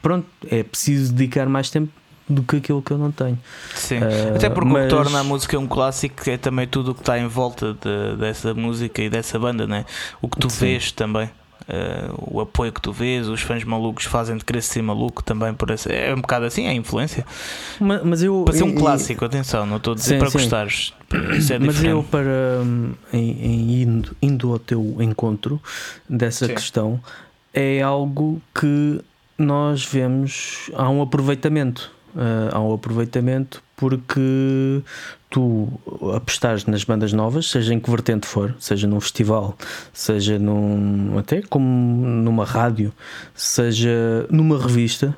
pronto, 0.01 0.27
é 0.49 0.63
preciso 0.63 1.13
dedicar 1.13 1.47
mais 1.47 1.69
tempo 1.69 1.91
do 2.27 2.43
que 2.43 2.57
aquilo 2.57 2.81
que 2.81 2.91
eu 2.91 2.97
não 2.97 3.11
tenho. 3.11 3.37
Sim, 3.75 3.99
uh, 3.99 4.35
até 4.35 4.49
porque 4.49 4.71
mas... 4.71 4.83
o 4.83 4.87
que 4.87 4.95
torna 4.95 5.19
a 5.19 5.23
música 5.23 5.59
um 5.59 5.67
clássico 5.67 6.27
é 6.29 6.37
também 6.37 6.67
tudo 6.67 6.91
o 6.91 6.95
que 6.95 7.01
está 7.01 7.19
em 7.19 7.27
volta 7.27 7.73
de, 7.73 8.17
dessa 8.17 8.53
música 8.53 9.01
e 9.01 9.09
dessa 9.09 9.37
banda, 9.37 9.67
né? 9.67 9.85
o 10.21 10.27
que 10.27 10.39
tu 10.39 10.49
Sim. 10.49 10.65
vês 10.65 10.91
também. 10.91 11.29
Uh, 11.67 12.35
o 12.35 12.41
apoio 12.41 12.71
que 12.71 12.79
tu 12.79 12.93
vês, 12.93 13.27
os 13.27 13.41
fãs 13.41 13.63
malucos 13.63 14.05
fazem 14.05 14.37
de 14.37 14.45
querer 14.45 14.61
ser 14.61 14.83
maluco 14.83 15.23
também 15.23 15.51
por 15.51 15.71
essa, 15.71 15.91
é 15.91 16.13
um 16.13 16.21
bocado 16.21 16.45
assim, 16.45 16.67
é 16.67 16.69
a 16.69 16.73
influência. 16.73 17.25
Mas, 17.79 18.03
mas 18.03 18.21
eu 18.21 18.43
para 18.45 18.53
ser 18.53 18.63
um 18.63 18.75
clássico, 18.75 19.25
atenção, 19.25 19.65
não 19.65 19.77
estou 19.77 19.93
a 19.93 19.95
dizer 19.95 20.13
sim, 20.13 20.19
para 20.19 20.29
sim. 20.29 20.37
gostares. 20.37 20.93
É 21.49 21.57
mas 21.57 21.83
eu 21.83 22.03
para 22.03 22.61
hum, 22.63 22.93
em, 23.11 23.31
em 23.31 23.81
indo, 23.81 24.15
indo, 24.21 24.51
ao 24.51 24.59
teu 24.59 24.97
encontro 24.99 25.59
dessa 26.07 26.45
sim. 26.45 26.53
questão 26.53 26.99
é 27.53 27.81
algo 27.81 28.41
que 28.53 29.01
nós 29.37 29.83
vemos 29.85 30.69
há 30.73 30.89
um 30.89 31.01
aproveitamento. 31.01 31.91
Uh, 32.15 32.49
há 32.53 32.61
um 32.61 32.73
aproveitamento 32.73 33.61
porque 33.75 34.81
tu 35.29 35.67
apostares 36.15 36.65
nas 36.65 36.85
bandas 36.85 37.11
novas, 37.11 37.49
seja 37.49 37.73
em 37.73 37.79
que 37.79 37.89
vertente 37.89 38.25
for, 38.25 38.55
seja 38.57 38.87
num 38.87 39.01
festival, 39.01 39.57
seja 39.91 40.39
num 40.39 41.17
até 41.17 41.41
como 41.41 41.67
numa 42.05 42.45
rádio, 42.45 42.93
seja 43.33 44.25
numa 44.29 44.57
revista, 44.57 45.13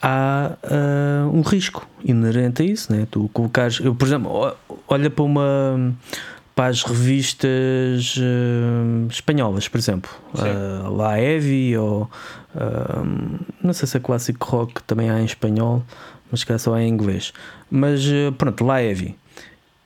há 0.00 0.52
uh, 0.64 1.36
um 1.36 1.42
risco 1.42 1.86
inerente 2.02 2.62
a 2.62 2.64
isso, 2.64 2.92
né? 2.92 3.06
Tu 3.10 3.28
colocares, 3.32 3.80
eu, 3.80 3.94
por 3.94 4.06
exemplo, 4.06 4.56
olha 4.88 5.10
para 5.10 5.24
uma 5.24 5.94
para 6.54 6.68
as 6.68 6.84
revistas 6.84 8.16
uh, 8.16 9.08
espanholas, 9.10 9.66
por 9.66 9.78
exemplo, 9.78 10.10
uh, 10.34 10.94
La 10.94 11.20
Evi 11.20 11.76
ou 11.76 12.08
uh, 12.54 13.40
não 13.62 13.72
sei 13.72 13.88
se 13.88 13.96
é 13.96 14.00
clássico 14.00 14.46
rock 14.46 14.82
também 14.84 15.10
há 15.10 15.20
em 15.20 15.24
espanhol, 15.24 15.82
mas 16.34 16.42
que 16.42 16.58
só 16.58 16.76
é 16.76 16.82
em 16.82 16.88
inglês. 16.88 17.32
Mas 17.70 18.02
pronto, 18.36 18.64
La 18.64 18.82
Evi. 18.82 19.16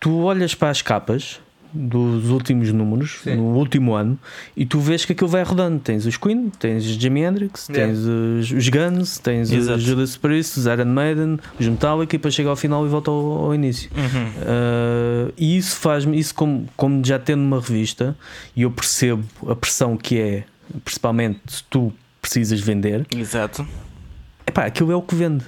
Tu 0.00 0.16
olhas 0.22 0.54
para 0.54 0.70
as 0.70 0.80
capas 0.80 1.40
dos 1.74 2.30
últimos 2.30 2.72
números, 2.72 3.20
Sim. 3.22 3.36
no 3.36 3.54
último 3.54 3.94
ano, 3.94 4.18
e 4.56 4.64
tu 4.64 4.80
vês 4.80 5.04
que 5.04 5.12
aquilo 5.12 5.28
vai 5.28 5.42
rodando. 5.42 5.78
Tens 5.78 6.06
os 6.06 6.16
Queen, 6.16 6.50
tens 6.58 6.86
os 6.86 6.92
Jimi 6.92 7.20
Hendrix, 7.20 7.68
yeah. 7.68 7.86
tens 7.86 7.98
os, 7.98 8.50
os, 8.50 8.68
Guns, 8.70 9.18
tens 9.18 9.52
Exato. 9.52 9.76
os 9.76 9.84
Judas 9.84 10.16
Priest, 10.16 10.58
os 10.58 10.64
Iron 10.64 10.86
Maiden, 10.86 11.38
os 11.60 11.68
Metallica, 11.68 12.16
e 12.16 12.18
depois 12.18 12.32
chega 12.32 12.48
ao 12.48 12.56
final 12.56 12.86
e 12.86 12.88
volta 12.88 13.10
ao, 13.10 13.44
ao 13.44 13.54
início. 13.54 13.90
Uhum. 13.94 15.28
Uh, 15.28 15.32
e 15.36 15.58
isso 15.58 15.76
faz-me, 15.76 16.18
isso 16.18 16.34
como, 16.34 16.66
como 16.74 17.04
já 17.04 17.18
tendo 17.18 17.42
uma 17.42 17.60
revista, 17.60 18.16
e 18.56 18.62
eu 18.62 18.70
percebo 18.70 19.22
a 19.46 19.54
pressão 19.54 19.94
que 19.94 20.18
é, 20.18 20.44
principalmente 20.82 21.40
se 21.46 21.64
tu 21.64 21.92
precisas 22.22 22.60
vender. 22.60 23.06
Exato. 23.14 23.66
Epá, 24.46 24.64
aquilo 24.64 24.90
é 24.90 24.96
o 24.96 25.02
que 25.02 25.14
vende. 25.14 25.44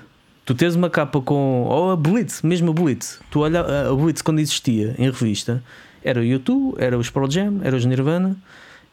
Tu 0.50 0.54
tens 0.56 0.74
uma 0.74 0.90
capa 0.90 1.20
com. 1.20 1.62
Ou 1.62 1.92
a 1.92 1.96
Blitz, 1.96 2.42
mesmo 2.42 2.72
a 2.72 2.74
Blitz. 2.74 3.20
Tu 3.30 3.38
olha 3.38 3.60
a 3.60 3.94
Blitz 3.94 4.20
quando 4.20 4.40
existia 4.40 4.96
em 4.98 5.04
revista 5.04 5.62
era 6.02 6.18
o 6.18 6.24
YouTube, 6.24 6.74
era 6.76 6.98
os 6.98 7.08
Pearl 7.08 7.30
Jam, 7.30 7.60
era 7.62 7.76
os 7.76 7.84
Nirvana, 7.84 8.36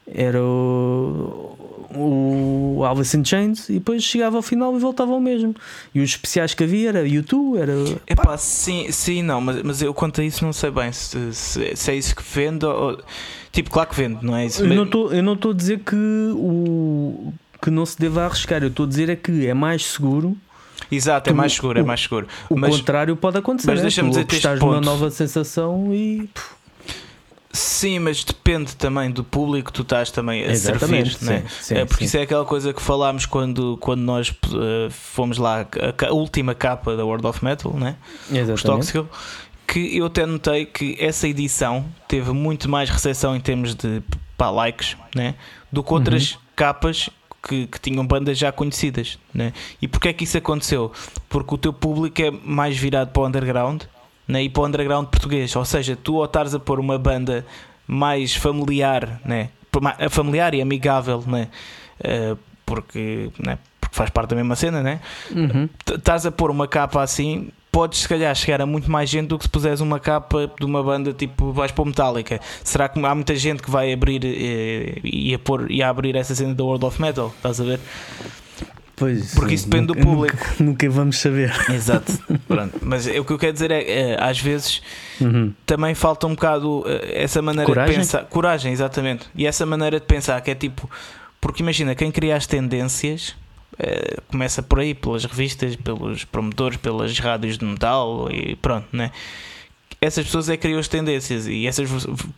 era 0.06 0.40
o, 0.40 1.58
o 1.92 2.84
Alice 2.84 3.16
in 3.16 3.24
Chains 3.24 3.68
e 3.70 3.72
depois 3.72 4.04
chegava 4.04 4.36
ao 4.36 4.42
final 4.42 4.76
e 4.76 4.78
voltava 4.78 5.10
ao 5.10 5.18
mesmo. 5.18 5.52
E 5.92 6.00
os 6.00 6.10
especiais 6.10 6.54
que 6.54 6.62
havia 6.62 6.90
era 6.90 7.08
YouTube, 7.08 7.58
era. 7.58 7.72
Epá, 8.06 8.36
sim, 8.36 8.92
sim, 8.92 9.24
não, 9.24 9.40
mas, 9.40 9.60
mas 9.64 9.82
eu 9.82 9.92
quanto 9.92 10.20
a 10.20 10.24
isso 10.24 10.44
não 10.44 10.52
sei 10.52 10.70
bem 10.70 10.92
se, 10.92 11.34
se, 11.34 11.74
se 11.74 11.90
é 11.90 11.96
isso 11.96 12.14
que 12.14 12.22
vende 12.22 12.64
ou. 12.66 13.02
Tipo, 13.50 13.68
claro 13.68 13.88
que 13.88 13.96
vende, 13.96 14.24
não 14.24 14.36
é 14.36 14.46
isso? 14.46 14.62
Eu 14.64 15.24
não 15.24 15.32
estou 15.34 15.50
a 15.50 15.54
dizer 15.54 15.80
que 15.80 15.96
o 16.36 17.32
que 17.60 17.68
não 17.68 17.84
se 17.84 17.98
deva 17.98 18.26
arriscar, 18.26 18.62
eu 18.62 18.68
estou 18.68 18.86
a 18.86 18.88
dizer 18.88 19.08
é 19.08 19.16
que 19.16 19.44
é 19.44 19.54
mais 19.54 19.84
seguro. 19.84 20.36
Exato, 20.90 21.30
é 21.30 21.32
mais 21.32 21.52
seguro, 21.52 21.78
é 21.78 21.82
mais 21.82 22.00
seguro. 22.00 22.26
O 22.48 22.56
mas, 22.56 22.76
contrário 22.76 23.16
pode 23.16 23.38
acontecer. 23.38 23.70
Mas 23.70 23.80
é? 23.80 23.82
deixa-me 23.82 24.10
dizer, 24.10 24.26
estás 24.30 24.60
numa 24.60 24.80
nova 24.80 25.10
sensação 25.10 25.92
e. 25.92 26.28
Sim, 27.50 27.98
mas 28.00 28.22
depende 28.24 28.76
também 28.76 29.10
do 29.10 29.24
público 29.24 29.72
que 29.72 29.72
tu 29.72 29.82
estás 29.82 30.10
também 30.10 30.44
a 30.44 30.48
Exatamente, 30.48 31.18
servir, 31.18 31.42
né? 31.42 31.44
sim, 31.60 31.74
é, 31.74 31.84
porque 31.84 32.00
sim. 32.00 32.04
isso 32.04 32.16
é 32.18 32.22
aquela 32.22 32.44
coisa 32.44 32.74
que 32.74 32.80
falámos 32.80 33.24
quando, 33.24 33.78
quando 33.78 34.00
nós 34.00 34.28
uh, 34.28 34.90
fomos 34.90 35.38
lá, 35.38 35.62
a, 35.62 36.06
a, 36.06 36.12
última 36.12 36.54
capa 36.54 36.94
da 36.94 37.04
World 37.04 37.26
of 37.26 37.42
Metal, 37.42 37.72
né? 37.72 37.96
Os 38.52 38.62
Toxical, 38.62 39.08
que 39.66 39.96
eu 39.96 40.06
até 40.06 40.26
notei 40.26 40.66
que 40.66 40.96
essa 41.00 41.26
edição 41.26 41.86
teve 42.06 42.32
muito 42.32 42.68
mais 42.68 42.90
recepção 42.90 43.34
em 43.34 43.40
termos 43.40 43.74
de 43.74 44.02
pá, 44.36 44.50
likes, 44.50 44.96
né? 45.14 45.34
Do 45.72 45.82
que 45.82 45.92
outras 45.92 46.32
uhum. 46.32 46.38
capas 46.54 47.10
que, 47.42 47.66
que, 47.66 47.80
tinham 47.80 48.06
bandas 48.06 48.38
já 48.38 48.50
conhecidas, 48.50 49.18
né? 49.32 49.52
E 49.80 49.88
porquê 49.88 50.08
é 50.08 50.12
que 50.12 50.24
isso 50.24 50.38
aconteceu? 50.38 50.92
Porque 51.28 51.54
o 51.54 51.58
teu 51.58 51.72
público 51.72 52.20
é 52.20 52.30
mais 52.30 52.76
virado 52.76 53.10
para 53.10 53.22
o 53.22 53.26
underground 53.26 53.82
né, 54.28 54.42
e 54.42 54.50
para 54.50 54.62
o 54.62 54.66
underground 54.66 55.06
português. 55.08 55.56
Ou 55.56 55.64
seja, 55.64 55.96
tu 55.96 56.16
ou 56.16 56.24
estás 56.26 56.54
a 56.54 56.58
pôr 56.58 56.78
uma 56.78 56.98
banda 56.98 57.44
mais 57.86 58.34
familiar, 58.34 59.20
né, 59.24 59.48
familiar 60.10 60.54
e 60.54 60.60
amigável, 60.60 61.24
né, 61.26 61.48
uh, 62.00 62.38
porque, 62.66 63.30
né, 63.38 63.58
porque 63.80 63.96
faz 63.96 64.10
parte 64.10 64.30
da 64.30 64.36
mesma 64.36 64.54
cena, 64.54 64.82
né? 64.82 65.00
Uhum. 65.30 65.68
Estás 65.86 66.26
a 66.26 66.30
pôr 66.30 66.50
uma 66.50 66.68
capa 66.68 67.02
assim, 67.02 67.50
podes 67.78 68.00
se 68.00 68.08
calhar 68.08 68.34
chegar 68.34 68.60
a 68.60 68.66
muito 68.66 68.90
mais 68.90 69.08
gente 69.08 69.28
do 69.28 69.38
que 69.38 69.44
se 69.44 69.48
puseres 69.48 69.80
uma 69.80 70.00
capa 70.00 70.50
de 70.58 70.66
uma 70.66 70.82
banda 70.82 71.12
tipo 71.12 71.52
vais 71.52 71.70
para 71.70 71.82
o 71.82 71.86
Metallica. 71.86 72.40
Será 72.64 72.88
que 72.88 72.98
há 72.98 73.14
muita 73.14 73.36
gente 73.36 73.62
que 73.62 73.70
vai 73.70 73.92
abrir 73.92 74.24
e, 74.24 74.96
eh, 74.96 75.00
e 75.04 75.32
a 75.32 75.38
pôr 75.38 75.70
e 75.70 75.80
a 75.80 75.88
abrir 75.88 76.16
essa 76.16 76.34
cena 76.34 76.52
da 76.52 76.64
World 76.64 76.84
of 76.84 77.00
Metal? 77.00 77.32
Estás 77.36 77.60
a 77.60 77.64
ver? 77.64 77.78
Pois, 78.96 79.32
porque 79.32 79.54
isso 79.54 79.68
depende 79.68 79.86
nunca, 79.86 80.00
do 80.00 80.06
público. 80.06 80.36
Nunca, 80.36 80.64
nunca, 80.64 80.90
vamos 80.90 81.18
saber. 81.18 81.54
Exato. 81.72 82.18
Pronto. 82.48 82.80
Mas 82.82 83.06
o 83.06 83.24
que 83.24 83.32
eu 83.32 83.38
quero 83.38 83.52
dizer 83.52 83.70
é, 83.70 83.82
é 83.88 84.16
às 84.20 84.40
vezes 84.40 84.82
uhum. 85.20 85.54
também 85.64 85.94
falta 85.94 86.26
um 86.26 86.30
bocado 86.30 86.82
eh, 86.84 87.22
essa 87.22 87.40
maneira 87.40 87.64
coragem? 87.64 87.92
de 87.92 88.00
pensar. 88.00 88.24
Coragem, 88.24 88.72
exatamente. 88.72 89.28
E 89.36 89.46
essa 89.46 89.64
maneira 89.64 90.00
de 90.00 90.06
pensar 90.06 90.40
que 90.40 90.50
é 90.50 90.54
tipo. 90.56 90.90
Porque 91.40 91.62
imagina, 91.62 91.94
quem 91.94 92.10
cria 92.10 92.34
as 92.34 92.44
tendências 92.44 93.36
é, 93.78 94.18
começa 94.28 94.62
por 94.62 94.80
aí, 94.80 94.94
pelas 94.94 95.24
revistas, 95.24 95.76
pelos 95.76 96.24
promotores, 96.24 96.76
pelas 96.76 97.18
rádios 97.18 97.58
de 97.58 97.64
metal 97.64 98.30
e 98.30 98.56
pronto, 98.56 98.86
né? 98.92 99.10
Essas 100.00 100.26
pessoas 100.26 100.48
é 100.48 100.56
que 100.56 100.62
criam 100.62 100.78
as 100.78 100.86
tendências 100.86 101.48
e 101.48 101.66
essas 101.66 101.88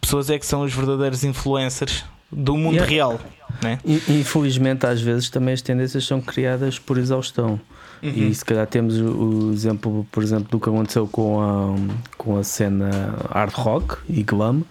pessoas 0.00 0.30
é 0.30 0.38
que 0.38 0.46
são 0.46 0.62
os 0.62 0.72
verdadeiros 0.72 1.24
influencers 1.24 2.04
do 2.32 2.56
mundo 2.56 2.74
yeah. 2.74 2.90
real. 2.90 3.20
Né? 3.62 3.78
Infelizmente, 4.08 4.86
às 4.86 5.00
vezes 5.00 5.28
também 5.28 5.52
as 5.52 5.60
tendências 5.60 6.06
são 6.06 6.20
criadas 6.20 6.78
por 6.78 6.96
exaustão. 6.96 7.60
Uhum. 8.02 8.10
E 8.10 8.34
se 8.34 8.42
calhar 8.44 8.66
temos 8.66 8.98
o, 8.98 9.50
exemplo, 9.52 10.06
por 10.10 10.22
exemplo, 10.22 10.48
do 10.50 10.58
que 10.58 10.70
aconteceu 10.70 11.06
com 11.06 11.40
a, 11.42 11.74
com 12.16 12.38
a 12.38 12.44
cena 12.44 13.14
hard 13.30 13.52
rock 13.52 13.96
e 14.08 14.22
glam 14.22 14.62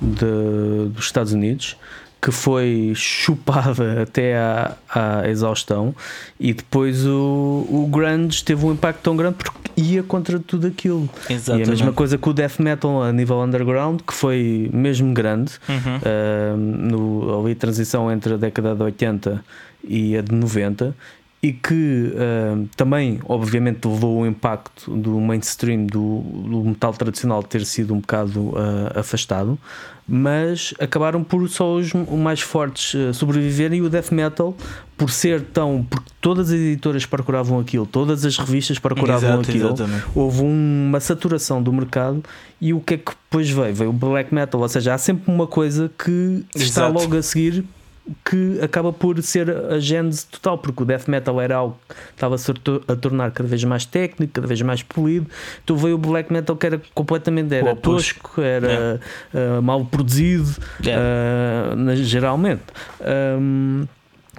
de, 0.00 0.88
dos 0.88 1.04
Estados 1.04 1.32
Unidos, 1.32 1.76
que 2.22 2.30
foi 2.30 2.92
chupada 2.94 4.02
até 4.06 4.38
à, 4.38 4.76
à 4.88 5.28
exaustão 5.28 5.92
e 6.38 6.54
depois 6.54 7.04
o, 7.04 7.66
o 7.68 7.88
grunge 7.90 8.44
teve 8.44 8.64
um 8.64 8.72
impacto 8.72 9.00
tão 9.02 9.16
grande 9.16 9.36
porque 9.38 9.52
ia 9.76 10.04
contra 10.04 10.38
tudo 10.38 10.68
aquilo. 10.68 11.10
Exatamente. 11.28 11.66
E 11.66 11.68
a 11.68 11.72
mesma 11.72 11.92
coisa 11.92 12.16
com 12.16 12.30
o 12.30 12.32
death 12.32 12.60
metal 12.60 13.02
a 13.02 13.12
nível 13.12 13.42
underground, 13.42 14.00
que 14.06 14.14
foi 14.14 14.70
mesmo 14.72 15.12
grande, 15.12 15.54
uhum. 15.68 15.96
uh, 15.96 16.56
no, 16.56 17.40
ali 17.40 17.52
a 17.52 17.56
transição 17.56 18.12
entre 18.12 18.34
a 18.34 18.36
década 18.36 18.74
de 18.74 18.82
80 18.82 19.44
e 19.82 20.16
a 20.16 20.22
de 20.22 20.32
90 20.32 20.94
e 21.42 21.52
que 21.52 22.14
uh, 22.14 22.68
também, 22.76 23.18
obviamente, 23.28 23.88
levou 23.88 24.20
o 24.20 24.26
impacto 24.26 24.96
do 24.96 25.18
mainstream 25.20 25.86
do, 25.86 26.20
do 26.20 26.64
metal 26.64 26.92
tradicional 26.92 27.42
ter 27.42 27.66
sido 27.66 27.92
um 27.92 27.98
bocado 27.98 28.50
uh, 28.50 28.96
afastado, 28.96 29.58
mas 30.06 30.72
acabaram 30.78 31.24
por 31.24 31.48
só 31.48 31.74
os 31.74 31.92
mais 31.94 32.40
fortes 32.40 32.94
uh, 32.94 33.12
sobreviverem 33.12 33.80
e 33.80 33.82
o 33.82 33.90
death 33.90 34.12
metal, 34.12 34.56
por 34.96 35.10
ser 35.10 35.42
tão. 35.42 35.84
porque 35.90 36.12
todas 36.20 36.48
as 36.48 36.54
editoras 36.54 37.06
procuravam 37.06 37.58
aquilo, 37.58 37.86
todas 37.86 38.24
as 38.24 38.38
revistas 38.38 38.78
procuravam 38.78 39.30
Exato, 39.30 39.50
aquilo, 39.50 39.66
exatamente. 39.74 40.04
houve 40.14 40.42
uma 40.42 41.00
saturação 41.00 41.60
do 41.60 41.72
mercado 41.72 42.22
e 42.60 42.72
o 42.72 42.80
que 42.80 42.94
é 42.94 42.98
que 42.98 43.10
depois 43.10 43.50
veio? 43.50 43.74
Veio 43.74 43.90
o 43.90 43.92
black 43.92 44.32
metal, 44.32 44.60
ou 44.60 44.68
seja, 44.68 44.94
há 44.94 44.98
sempre 44.98 45.32
uma 45.32 45.48
coisa 45.48 45.90
que 45.98 46.44
Exato. 46.54 46.68
está 46.68 46.86
logo 46.86 47.16
a 47.16 47.22
seguir 47.22 47.64
que 48.24 48.58
acaba 48.60 48.92
por 48.92 49.22
ser 49.22 49.48
a 49.50 49.78
gênese 49.78 50.26
total, 50.26 50.58
porque 50.58 50.82
o 50.82 50.86
death 50.86 51.06
metal 51.06 51.40
era 51.40 51.56
algo 51.56 51.78
que 51.88 51.94
estava-se 52.10 52.50
a 52.88 52.96
tornar 52.96 53.30
cada 53.30 53.48
vez 53.48 53.62
mais 53.62 53.84
técnico, 53.84 54.32
cada 54.32 54.46
vez 54.46 54.60
mais 54.62 54.82
polido. 54.82 55.26
Tu 55.64 55.76
veio 55.76 55.94
o 55.94 55.98
black 55.98 56.32
metal 56.32 56.56
que 56.56 56.66
era 56.66 56.80
completamente 56.94 57.54
era 57.54 57.76
tosco, 57.76 58.40
era 58.40 59.00
yeah. 59.32 59.58
uh, 59.58 59.62
mal 59.62 59.84
produzido, 59.84 60.50
yeah. 60.84 61.02
uh, 61.74 61.96
geralmente. 61.96 62.62
Um, 63.00 63.86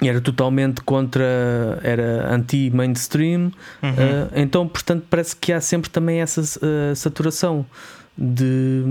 era 0.01 0.19
totalmente 0.19 0.81
contra, 0.81 1.79
era 1.83 2.33
anti-mainstream, 2.33 3.51
uhum. 3.81 3.89
uh, 3.89 4.29
então, 4.35 4.67
portanto, 4.67 5.05
parece 5.09 5.35
que 5.35 5.53
há 5.53 5.61
sempre 5.61 5.89
também 5.89 6.19
essa 6.19 6.41
saturação 6.95 7.65
de, 8.17 8.83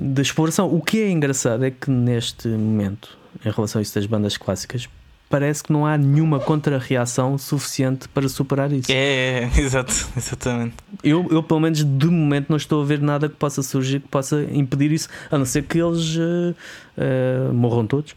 de 0.00 0.22
exploração. 0.22 0.72
O 0.72 0.80
que 0.80 1.02
é 1.02 1.10
engraçado 1.10 1.64
é 1.64 1.70
que 1.70 1.90
neste 1.90 2.48
momento 2.48 3.21
em 3.44 3.50
relação 3.50 3.78
a 3.78 3.82
isso 3.82 3.94
das 3.94 4.06
bandas 4.06 4.36
clássicas, 4.36 4.88
parece 5.32 5.64
que 5.64 5.72
não 5.72 5.86
há 5.86 5.96
nenhuma 5.96 6.38
contra-reação 6.38 7.38
suficiente 7.38 8.06
para 8.06 8.28
superar 8.28 8.70
isso. 8.70 8.92
É, 8.92 9.44
é, 9.44 9.50
exato, 9.58 9.90
exatamente. 10.14 10.74
Eu, 11.02 11.26
eu, 11.30 11.42
pelo 11.42 11.58
menos, 11.58 11.82
de 11.82 12.06
momento, 12.06 12.50
não 12.50 12.58
estou 12.58 12.82
a 12.82 12.84
ver 12.84 13.00
nada 13.00 13.30
que 13.30 13.36
possa 13.36 13.62
surgir 13.62 14.00
que 14.00 14.08
possa 14.08 14.46
impedir 14.52 14.92
isso, 14.92 15.08
a 15.30 15.38
não 15.38 15.46
ser 15.46 15.62
que 15.62 15.78
eles 15.78 16.16
uh, 16.16 16.54
uh, 16.98 17.54
morram 17.54 17.86
todos. 17.86 18.14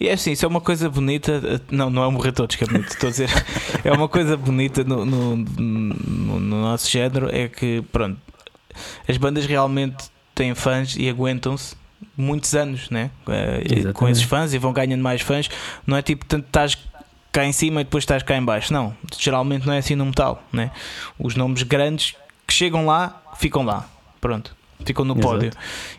E 0.00 0.08
é 0.08 0.14
assim, 0.14 0.32
isso 0.32 0.44
é 0.44 0.48
uma 0.48 0.60
coisa 0.60 0.90
bonita. 0.90 1.62
Não, 1.70 1.90
não 1.90 2.04
é 2.04 2.10
morrer 2.10 2.32
todos, 2.32 2.56
que 2.56 2.64
é 2.64 2.66
bonito, 2.66 2.88
estou 2.88 3.06
a 3.06 3.10
dizer. 3.10 3.30
É 3.84 3.92
uma 3.92 4.08
coisa 4.08 4.36
bonita 4.36 4.82
no, 4.82 5.06
no, 5.06 5.36
no, 5.36 6.40
no 6.40 6.62
nosso 6.62 6.90
género, 6.90 7.28
é 7.32 7.48
que, 7.48 7.82
pronto, 7.92 8.18
as 9.06 9.16
bandas 9.16 9.46
realmente 9.46 10.10
têm 10.34 10.54
fãs 10.54 10.96
e 10.98 11.08
aguentam-se 11.08 11.76
muitos 12.16 12.54
anos 12.54 12.90
né? 12.90 13.10
Uh, 13.26 13.92
com 13.92 14.08
esses 14.08 14.22
fãs 14.22 14.52
e 14.52 14.58
vão 14.58 14.72
ganhando 14.72 15.02
mais 15.02 15.20
fãs. 15.20 15.48
Não 15.86 15.96
é 15.96 16.02
tipo, 16.02 16.24
tanto 16.24 16.46
estás 16.46 16.76
cá 17.32 17.44
em 17.44 17.52
cima 17.52 17.80
e 17.80 17.84
depois 17.84 18.02
estás 18.02 18.22
cá 18.22 18.36
em 18.36 18.44
baixo. 18.44 18.72
Não, 18.72 18.94
geralmente 19.18 19.66
não 19.66 19.72
é 19.72 19.78
assim 19.78 19.94
no 19.94 20.06
metal, 20.06 20.42
né? 20.52 20.70
Os 21.18 21.34
nomes 21.34 21.62
grandes 21.62 22.14
que 22.46 22.52
chegam 22.52 22.86
lá, 22.86 23.22
ficam 23.36 23.62
lá. 23.62 23.88
Pronto. 24.20 24.56
Ficam 24.84 25.04
no 25.04 25.14
Exato. 25.14 25.26
pódio. 25.28 25.50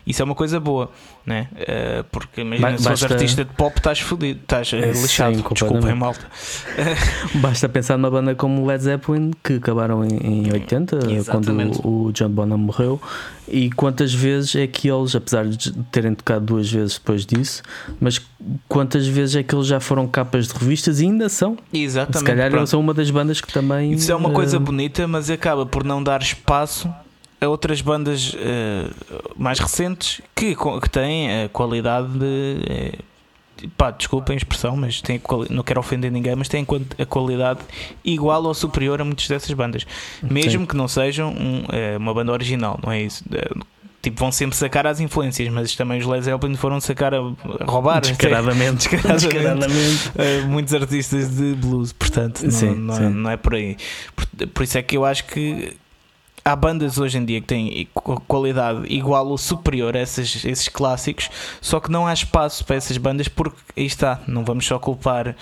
Isso 0.06 0.22
é 0.22 0.24
uma 0.24 0.34
coisa 0.34 0.58
boa, 0.58 0.90
né? 1.26 1.48
Eh, 1.54 2.02
porque 2.10 2.40
imagina 2.40 2.70
Ba- 2.72 2.76
se 2.78 2.82
fores 2.84 3.00
basta- 3.00 3.14
artista 3.14 3.44
de 3.44 3.52
pop, 3.52 3.76
estás 3.76 4.00
fodido, 4.00 4.40
estás 4.40 4.72
eh, 4.72 4.92
Sim, 4.94 5.02
lixado. 5.02 5.32
Desculpem, 5.34 5.68
completamente. 5.68 5.98
malta. 6.00 6.26
Basta 7.36 7.68
pensar 7.68 7.96
numa 7.98 8.10
banda 8.10 8.34
como 8.34 8.66
Led 8.66 8.82
Zeppelin, 8.82 9.32
que 9.44 9.54
acabaram 9.54 10.04
em, 10.04 10.16
em 10.48 10.52
80, 10.52 10.98
Exatamente. 11.12 11.78
quando 11.78 11.86
o, 11.86 12.06
o 12.06 12.12
John 12.12 12.30
Bonham 12.30 12.58
morreu. 12.58 13.00
E 13.46 13.70
quantas 13.72 14.14
vezes 14.14 14.54
é 14.54 14.66
que 14.66 14.88
eles, 14.88 15.14
apesar 15.14 15.44
de 15.46 15.72
terem 15.92 16.14
tocado 16.14 16.46
duas 16.46 16.70
vezes 16.70 16.94
depois 16.98 17.26
disso, 17.26 17.62
mas 18.00 18.20
quantas 18.68 19.06
vezes 19.06 19.36
é 19.36 19.42
que 19.42 19.54
eles 19.54 19.66
já 19.66 19.80
foram 19.80 20.06
capas 20.06 20.46
de 20.48 20.54
revistas 20.54 21.00
e 21.00 21.04
ainda 21.04 21.28
são? 21.28 21.56
Exatamente. 21.72 22.18
Se 22.18 22.24
calhar 22.24 22.48
pronto. 22.48 22.60
eles 22.60 22.70
são 22.70 22.80
uma 22.80 22.94
das 22.94 23.10
bandas 23.10 23.40
que 23.40 23.52
também. 23.52 23.92
Isso 23.92 24.10
é 24.10 24.14
uma 24.14 24.30
coisa 24.30 24.56
eh, 24.56 24.60
bonita, 24.60 25.06
mas 25.08 25.28
acaba 25.30 25.66
por 25.66 25.82
não 25.84 26.02
dar 26.02 26.22
espaço 26.22 26.88
a 27.40 27.46
outras 27.48 27.80
bandas 27.80 28.34
eh, 28.38 28.86
mais 29.36 29.58
recentes 29.58 30.20
que, 30.34 30.54
que 30.54 30.90
têm 30.90 31.44
a 31.44 31.48
qualidade 31.48 32.08
de. 32.18 32.56
eh, 32.68 32.92
pá, 33.76 33.90
desculpem 33.90 34.34
a 34.34 34.36
expressão, 34.36 34.76
mas 34.76 35.02
quali- 35.22 35.48
não 35.50 35.62
quero 35.62 35.80
ofender 35.80 36.10
ninguém, 36.10 36.34
mas 36.34 36.48
têm 36.48 36.66
a 36.98 37.06
qualidade 37.06 37.60
igual 38.04 38.42
ou 38.44 38.54
superior 38.54 39.00
a 39.00 39.04
muitas 39.04 39.26
dessas 39.28 39.52
bandas, 39.52 39.86
mesmo 40.22 40.66
que 40.66 40.76
não 40.76 40.88
sejam 40.88 41.30
um, 41.32 41.64
eh, 41.72 41.96
uma 41.96 42.12
banda 42.14 42.32
original, 42.32 42.78
não 42.82 42.92
é 42.92 43.02
isso? 43.02 43.24
Eh, 43.32 43.50
Tipo, 44.02 44.18
vão 44.20 44.32
sempre 44.32 44.56
sacar 44.56 44.86
as 44.86 44.98
influências, 44.98 45.46
mas 45.52 45.76
também 45.76 45.98
os 46.00 46.06
Led 46.06 46.24
Zeppelin 46.24 46.56
foram 46.56 46.80
sacar 46.80 47.12
a, 47.12 47.18
a 47.18 47.64
roubar 47.66 48.00
Descaradamente. 48.08 48.88
Descaradamente. 48.88 49.28
Descaradamente. 49.28 50.08
Uh, 50.16 50.48
muitos 50.48 50.72
artistas 50.72 51.36
de 51.36 51.52
blues, 51.56 51.92
portanto, 51.92 52.40
não, 52.42 52.50
Sim, 52.50 52.74
não, 52.76 52.94
sim. 52.94 53.08
não 53.10 53.30
é 53.30 53.36
por 53.36 53.54
aí. 53.54 53.76
Por, 54.16 54.46
por 54.54 54.62
isso 54.62 54.78
é 54.78 54.82
que 54.82 54.96
eu 54.96 55.04
acho 55.04 55.26
que 55.26 55.76
há 56.50 56.56
bandas 56.56 56.98
hoje 56.98 57.18
em 57.18 57.24
dia 57.24 57.40
que 57.40 57.46
têm 57.46 57.88
qu- 57.94 58.20
qualidade 58.26 58.82
igual 58.92 59.26
ou 59.28 59.38
superior 59.38 59.96
a 59.96 60.00
esses, 60.02 60.44
esses 60.44 60.68
clássicos, 60.68 61.30
só 61.60 61.78
que 61.80 61.90
não 61.90 62.06
há 62.06 62.12
espaço 62.12 62.64
para 62.64 62.76
essas 62.76 62.96
bandas 62.96 63.28
porque 63.28 63.56
aí 63.76 63.86
está, 63.86 64.20
não 64.26 64.44
vamos 64.44 64.66
só 64.66 64.78
culpar 64.78 65.36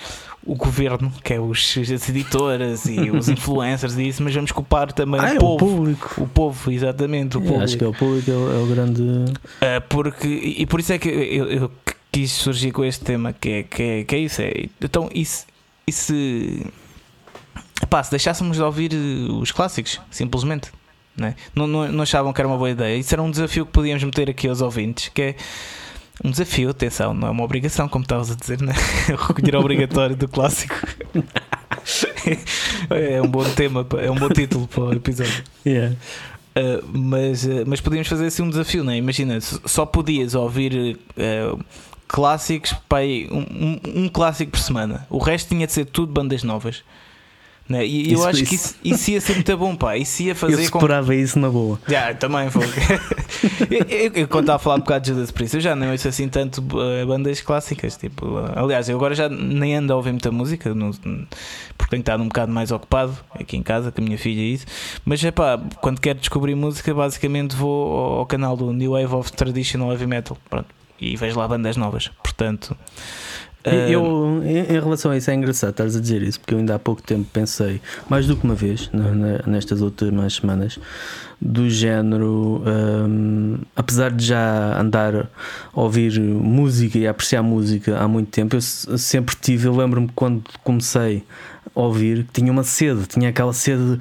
o 0.45 0.55
governo, 0.55 1.11
que 1.23 1.33
é 1.33 1.39
os, 1.39 1.77
as 1.77 2.07
editoras 2.09 2.85
e 2.85 3.11
os 3.11 3.27
influencers 3.29 3.97
e 3.97 4.07
isso, 4.07 4.23
mas 4.23 4.33
vamos 4.33 4.51
culpar 4.51 4.91
também 4.93 5.19
Ah, 5.19 5.25
o 5.25 5.27
é 5.27 5.35
o 5.35 5.39
povo. 5.39 5.57
público. 5.57 6.13
O 6.23 6.27
povo, 6.27 6.71
exatamente, 6.71 7.37
o 7.37 7.41
É, 7.43 7.47
povo. 7.47 7.61
acho 7.63 7.77
que 7.77 7.83
é 7.83 7.87
o 7.87 7.93
público, 7.93 8.31
é 8.31 8.33
o, 8.33 8.51
é 8.59 8.63
o 8.63 8.65
grande. 8.67 9.01
Uh, 9.01 9.81
porque, 9.89 10.27
e 10.27 10.65
por 10.65 10.79
isso 10.79 10.93
é 10.93 10.97
que 10.97 11.09
eu, 11.09 11.45
eu 11.51 11.71
quis 12.11 12.31
surgir 12.31 12.71
com 12.71 12.83
este 12.85 13.03
tema, 13.03 13.33
que 13.33 13.49
é, 13.49 13.63
que 13.63 13.83
é, 13.83 14.03
que 14.05 14.15
é 14.15 14.19
isso. 14.19 14.41
É, 14.41 14.51
então, 14.81 15.09
e 15.13 15.25
se, 15.25 15.45
e 15.85 15.91
se, 15.91 16.65
pá, 17.89 18.01
se 18.01 18.09
deixássemos 18.11 18.57
de 18.57 18.63
ouvir 18.63 18.93
os 18.93 19.51
clássicos, 19.51 19.99
simplesmente, 20.09 20.71
né? 21.19 21.35
não, 21.53 21.67
não, 21.67 21.91
não 21.91 22.01
achavam 22.03 22.31
que 22.33 22.41
era 22.41 22.47
uma 22.47 22.57
boa 22.57 22.69
ideia? 22.69 22.97
Isso 22.97 23.13
era 23.13 23.21
um 23.21 23.29
desafio 23.31 23.65
que 23.65 23.71
podíamos 23.71 24.03
meter 24.03 24.29
aqui 24.29 24.47
aos 24.47 24.61
ouvintes, 24.61 25.09
que 25.13 25.21
é 25.21 25.35
um 26.23 26.31
desafio, 26.31 26.69
atenção, 26.69 27.13
não 27.13 27.27
é 27.27 27.31
uma 27.31 27.43
obrigação, 27.43 27.87
como 27.87 28.03
estavas 28.03 28.29
a 28.31 28.35
dizer, 28.35 28.61
né? 28.61 28.73
o 29.09 29.15
recolher 29.15 29.55
obrigatório 29.55 30.15
do 30.15 30.27
clássico. 30.27 30.75
é 32.89 33.21
um 33.21 33.27
bom 33.27 33.43
tema, 33.51 33.85
é 34.01 34.11
um 34.11 34.15
bom 34.15 34.29
título 34.29 34.67
para 34.67 34.83
o 34.83 34.93
episódio. 34.93 35.43
Yeah. 35.65 35.95
Uh, 36.57 36.85
mas, 36.97 37.45
uh, 37.45 37.63
mas 37.65 37.79
podíamos 37.79 38.07
fazer 38.07 38.25
assim 38.25 38.41
um 38.41 38.49
desafio, 38.49 38.83
não 38.83 38.91
é? 38.91 38.97
Imagina, 38.97 39.39
só 39.41 39.85
podias 39.85 40.35
ouvir 40.35 40.97
uh, 41.17 41.59
clássicos, 42.07 42.73
pá, 42.87 42.97
um, 43.31 43.37
um- 43.39 44.03
um 44.03 44.09
clássico 44.09 44.51
por 44.51 44.59
semana. 44.59 45.05
O 45.09 45.19
resto 45.19 45.49
tinha 45.49 45.65
de 45.67 45.73
ser 45.73 45.85
tudo 45.85 46.11
bandas 46.11 46.43
novas. 46.43 46.83
Né? 47.69 47.85
E 47.85 48.07
eu 48.11 48.17
Isso- 48.17 48.27
acho 48.27 48.43
que 48.45 48.55
isso- 48.55 48.75
isso, 48.83 48.95
isso 48.95 49.11
ia 49.11 49.21
ser 49.21 49.33
muito 49.35 49.55
bom, 49.57 49.75
pá. 49.75 49.95
Isso 49.95 50.23
ia 50.23 50.31
Eu 50.31 50.35
fazer 50.35 50.69
com 50.71 51.13
isso 51.13 51.37
na 51.37 51.49
boa. 51.51 51.79
já, 51.87 52.15
também 52.15 52.49
foi. 52.49 52.65
eu, 53.69 53.85
eu, 53.87 54.11
eu, 54.15 54.27
quando 54.27 54.45
estava 54.45 54.55
a 54.55 54.59
falar 54.59 54.75
um 54.77 54.79
bocado 54.79 55.03
de 55.05 55.11
Judas 55.11 55.29
Priest, 55.29 55.55
eu 55.55 55.61
já 55.61 55.75
não 55.75 55.91
ouço 55.91 56.07
assim 56.07 56.27
tanto 56.27 56.61
uh, 56.61 57.05
bandas 57.05 57.41
clássicas. 57.41 57.95
Tipo, 57.95 58.25
uh, 58.25 58.51
aliás, 58.55 58.89
eu 58.89 58.95
agora 58.97 59.13
já 59.13 59.29
nem 59.29 59.75
ando 59.75 59.93
a 59.93 59.95
ouvir 59.95 60.11
muita 60.11 60.31
música, 60.31 60.73
não- 60.73 60.89
porque 61.77 61.91
tenho 61.91 61.99
estado 62.01 62.23
um 62.23 62.27
bocado 62.27 62.51
mais 62.51 62.71
ocupado 62.71 63.15
aqui 63.35 63.55
em 63.55 63.61
casa 63.61 63.91
com 63.91 64.01
a 64.01 64.03
minha 64.03 64.17
filha 64.17 64.41
e 64.41 64.53
isso. 64.53 64.65
Mas 65.05 65.23
é 65.23 65.29
pá, 65.29 65.59
quando 65.79 66.01
quero 66.01 66.17
descobrir 66.17 66.55
música, 66.55 66.91
basicamente 66.91 67.55
vou 67.55 67.93
ao, 67.99 68.13
ao 68.19 68.25
canal 68.25 68.57
do 68.57 68.73
New 68.73 68.93
Wave 68.93 69.13
of 69.13 69.31
Traditional 69.31 69.91
Heavy 69.91 70.07
Metal. 70.07 70.35
Pronto. 70.49 70.67
E 70.99 71.15
vejo 71.15 71.37
lá 71.37 71.47
bandas 71.47 71.77
novas. 71.77 72.09
Portanto. 72.23 72.75
Eu, 73.63 74.41
em, 74.43 74.57
em 74.75 74.79
relação 74.79 75.11
a 75.11 75.17
isso, 75.17 75.29
é 75.29 75.33
engraçado 75.33 75.71
estares 75.71 75.95
a 75.95 75.99
dizer 75.99 76.21
isso, 76.21 76.39
porque 76.39 76.53
eu 76.53 76.59
ainda 76.59 76.75
há 76.75 76.79
pouco 76.79 77.01
tempo 77.03 77.27
pensei, 77.31 77.81
mais 78.07 78.25
do 78.25 78.35
que 78.37 78.43
uma 78.45 78.55
vez, 78.55 78.89
nestas 79.45 79.81
últimas 79.81 80.33
semanas, 80.35 80.79
do 81.41 81.69
género, 81.69 82.63
hum, 82.65 83.57
apesar 83.75 84.11
de 84.11 84.25
já 84.25 84.79
andar 84.79 85.15
a 85.15 85.27
ouvir 85.73 86.19
música 86.19 86.97
e 86.97 87.07
a 87.07 87.11
apreciar 87.11 87.43
música 87.43 87.97
há 87.97 88.07
muito 88.07 88.29
tempo, 88.29 88.55
eu 88.55 88.61
se- 88.61 88.97
sempre 88.97 89.35
tive, 89.39 89.67
eu 89.67 89.75
lembro-me 89.75 90.09
quando 90.15 90.43
comecei 90.63 91.23
a 91.75 91.79
ouvir, 91.81 92.23
que 92.25 92.41
tinha 92.41 92.51
uma 92.51 92.63
sede, 92.63 93.05
tinha 93.07 93.29
aquela 93.29 93.53
sede 93.53 93.97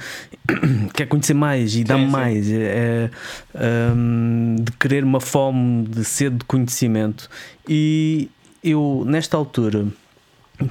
de 0.49 0.91
quer 0.95 1.07
conhecer 1.07 1.35
mais 1.35 1.75
e 1.75 1.85
sim. 1.87 2.07
mais, 2.07 2.51
é, 2.51 3.11
é, 3.55 3.93
hum, 3.95 4.57
de 4.61 4.73
querer 4.73 5.05
uma 5.05 5.21
fome 5.21 5.85
de 5.87 6.05
sede 6.05 6.37
de 6.39 6.45
conhecimento. 6.45 7.29
E 7.69 8.31
eu, 8.63 9.05
nesta 9.07 9.37
altura, 9.37 9.87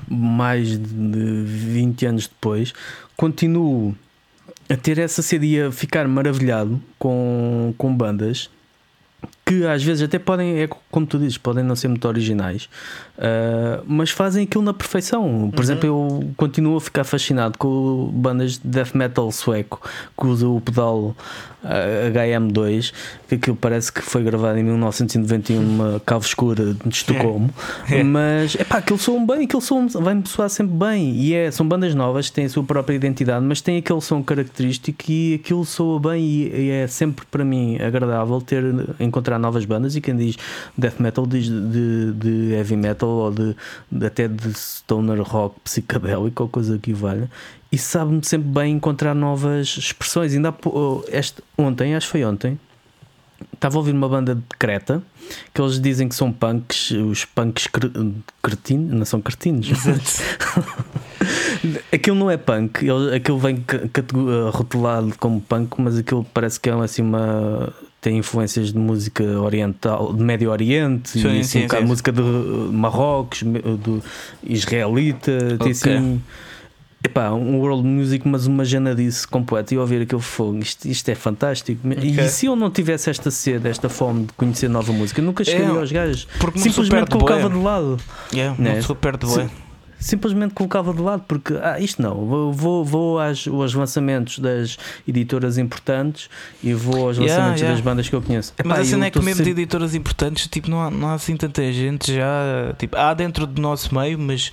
mais 0.07 0.77
de 0.77 1.43
20 1.43 2.05
anos 2.05 2.27
depois, 2.27 2.73
continuo 3.15 3.95
a 4.69 4.75
ter 4.75 4.97
essa 4.99 5.21
sede 5.21 5.45
e 5.47 5.61
a 5.61 5.71
ficar 5.71 6.07
maravilhado 6.07 6.81
com, 6.99 7.73
com 7.77 7.95
bandas 7.95 8.49
que 9.45 9.65
às 9.65 9.83
vezes 9.83 10.03
até 10.03 10.19
podem, 10.19 10.59
é 10.59 10.67
como 10.97 11.05
tu 11.05 11.19
dizes, 11.19 11.37
podem 11.37 11.63
não 11.63 11.75
ser 11.75 11.89
muito 11.89 12.07
originais, 12.07 12.67
ah, 13.19 13.83
mas 13.85 14.09
fazem 14.09 14.45
aquilo 14.45 14.63
na 14.63 14.73
perfeição. 14.73 15.51
Por 15.53 15.63
exemplo, 15.63 15.85
eu 15.85 16.33
continuo 16.35 16.77
a 16.77 16.81
ficar 16.81 17.03
fascinado 17.03 17.55
com 17.55 18.09
bandas 18.11 18.53
de 18.53 18.67
death 18.67 18.95
metal 18.95 19.31
sueco 19.31 19.79
que 20.19 20.25
usam 20.25 20.55
o 20.55 20.59
pedal 20.61 21.15
ah, 21.63 22.09
HM2, 22.11 22.93
que 23.27 23.35
aquilo 23.35 23.55
parece 23.55 23.91
que 23.91 24.01
foi 24.01 24.23
gravado 24.23 24.57
em 24.57 24.63
1991 24.63 25.61
numa 25.61 25.99
cave 26.05 26.25
escura 26.25 26.73
de 26.73 26.89
Estocolmo. 26.89 27.53
É. 27.89 28.03
Mas 28.03 28.55
é 28.55 28.63
pá, 28.63 28.77
aquilo 28.77 28.99
soam 28.99 29.25
bem, 29.25 29.45
aquilo 29.45 29.61
vai-me 30.01 30.27
soar 30.27 30.49
sempre 30.49 30.75
bem. 30.75 31.15
E 31.15 31.33
é, 31.33 31.49
são 31.51 31.65
bandas 31.67 31.95
novas, 31.95 32.29
têm 32.29 32.45
a 32.45 32.49
sua 32.49 32.63
própria 32.63 32.95
identidade, 32.95 33.45
mas 33.45 33.61
têm 33.61 33.77
aquele 33.77 34.01
som 34.01 34.21
característico 34.21 35.09
e 35.09 35.35
aquilo 35.35 35.63
soa 35.63 35.99
bem 35.99 36.21
e, 36.21 36.49
e 36.49 36.69
é 36.69 36.87
sempre 36.87 37.25
para 37.29 37.45
mim 37.45 37.77
agradável 37.79 38.41
ter 38.41 38.63
encontrar 38.99 39.39
novas 39.39 39.63
bandas. 39.63 39.95
E 39.95 40.01
quem 40.01 40.15
diz 40.15 40.37
death 40.89 40.99
metal 40.99 41.25
diz 41.27 41.47
de, 41.49 42.13
de 42.13 42.53
heavy 42.53 42.75
metal 42.75 43.09
ou 43.09 43.31
de, 43.31 43.55
de- 43.91 44.05
até 44.05 44.27
de 44.27 44.53
stoner 44.53 45.21
rock 45.21 45.59
psicadélico 45.63 46.43
ou 46.43 46.49
coisa 46.49 46.77
que 46.77 46.93
valha. 46.93 47.29
E 47.71 47.77
sabe-me 47.77 48.23
sempre 48.23 48.47
bem 48.49 48.75
encontrar 48.75 49.13
novas 49.13 49.75
expressões. 49.77 50.33
Ainda 50.33 50.51
pou- 50.51 51.03
este, 51.09 51.41
ontem, 51.57 51.95
acho 51.95 52.07
que 52.07 52.11
foi 52.11 52.25
ontem, 52.25 52.59
estava 53.53 53.75
a 53.75 53.79
ouvir 53.79 53.91
uma 53.91 54.07
banda 54.07 54.35
de 54.35 54.41
Creta 54.57 55.01
que 55.53 55.61
eles 55.61 55.79
dizem 55.81 56.07
que 56.07 56.15
são 56.15 56.31
punks, 56.31 56.91
os 56.91 57.25
punks 57.25 57.67
cre- 57.67 57.91
cretinos, 58.41 58.93
não 58.93 59.05
são 59.05 59.21
cretinos. 59.21 59.67
aquilo 61.91 62.15
não 62.15 62.31
é 62.31 62.37
punk, 62.37 62.85
aquilo 63.15 63.37
vem 63.37 63.63
eh, 63.67 64.49
rotulado 64.51 65.13
como 65.19 65.41
punk, 65.41 65.79
mas 65.81 65.97
aquilo 65.97 66.23
parece 66.33 66.59
que 66.59 66.69
é 66.69 66.73
assim 66.73 67.01
uma. 67.01 67.73
Tem 67.99 68.17
influências 68.17 68.71
de 68.71 68.77
música 68.77 69.23
oriental, 69.39 70.13
de 70.13 70.23
Médio 70.23 70.51
Oriente 70.51 71.09
Sim, 71.09 71.27
e 71.27 71.39
assim, 71.39 71.43
sim, 71.43 71.59
um 71.59 71.61
bocado 71.63 71.81
sim. 71.83 71.87
música 71.89 72.11
de 72.11 72.21
Marrocos, 72.21 73.43
do 73.43 74.03
israelita, 74.43 75.31
tem 75.47 75.55
Ok. 75.55 75.71
assim. 75.71 76.21
Epá, 77.03 77.29
um 77.31 77.57
world 77.59 77.87
music, 77.87 78.27
mas 78.27 78.47
uma 78.47 78.65
janadice 78.65 79.27
completa. 79.27 79.73
E 79.73 79.77
ouvir 79.77 80.01
aquele 80.01 80.21
fogo, 80.21 80.57
isto, 80.59 80.87
isto 80.87 81.07
é 81.09 81.15
fantástico. 81.15 81.79
Ok. 81.87 82.03
E 82.09 82.27
se 82.27 82.47
eu 82.47 82.55
não 82.55 82.71
tivesse 82.71 83.09
esta 83.09 83.29
sede, 83.29 83.67
esta 83.69 83.87
fome 83.87 84.25
de 84.25 84.33
conhecer 84.33 84.67
nova 84.67 84.91
música, 84.91 85.21
nunca 85.21 85.43
chegaria 85.43 85.75
É, 85.75 85.79
aos 85.79 85.91
gajos. 85.91 86.27
Porque 86.39 86.59
Simplesmente 86.59 87.11
colocava 87.11 87.49
de 87.49 87.55
lado. 87.55 87.97
Yeah, 88.33 88.59
Né? 88.59 88.69
uma 88.71 88.75
pessoa 88.77 88.95
perde 88.95 89.25
bué. 89.27 89.43
Sim. 89.43 89.49
Simplesmente 89.99 90.53
colocava 90.53 90.93
de 90.93 91.01
lado, 91.01 91.23
porque 91.27 91.53
ah, 91.61 91.79
isto 91.79 92.01
não, 92.01 92.13
vou, 92.25 92.53
vou, 92.53 92.85
vou 92.85 93.19
às, 93.19 93.47
aos 93.47 93.73
lançamentos 93.73 94.37
das 94.39 94.77
editoras 95.07 95.57
importantes 95.57 96.29
e 96.63 96.71
vou 96.73 97.07
aos 97.07 97.17
Yeah, 97.17 97.33
lançamentos 97.33 97.61
yeah. 97.61 97.75
das 97.75 97.83
bandas 97.83 98.07
que 98.07 98.15
eu 98.15 98.21
conheço. 98.21 98.53
Mas 98.63 98.65
Epá, 98.77 98.81
a 98.81 98.85
cena 98.85 99.05
é 99.07 99.09
que 99.09 99.19
mesmo 99.19 99.43
de 99.43 99.49
editoras 99.49 99.95
importantes, 99.95 100.47
tipo, 100.47 100.69
não 100.69 100.81
há, 100.81 100.91
não 100.91 101.07
há 101.09 101.13
assim 101.15 101.35
tanta 101.35 101.71
gente 101.71 102.13
já. 102.13 102.75
Tipo, 102.77 102.95
há 102.95 103.13
dentro 103.15 103.47
do 103.47 103.59
nosso 103.61 103.93
meio, 103.95 104.19
mas. 104.19 104.51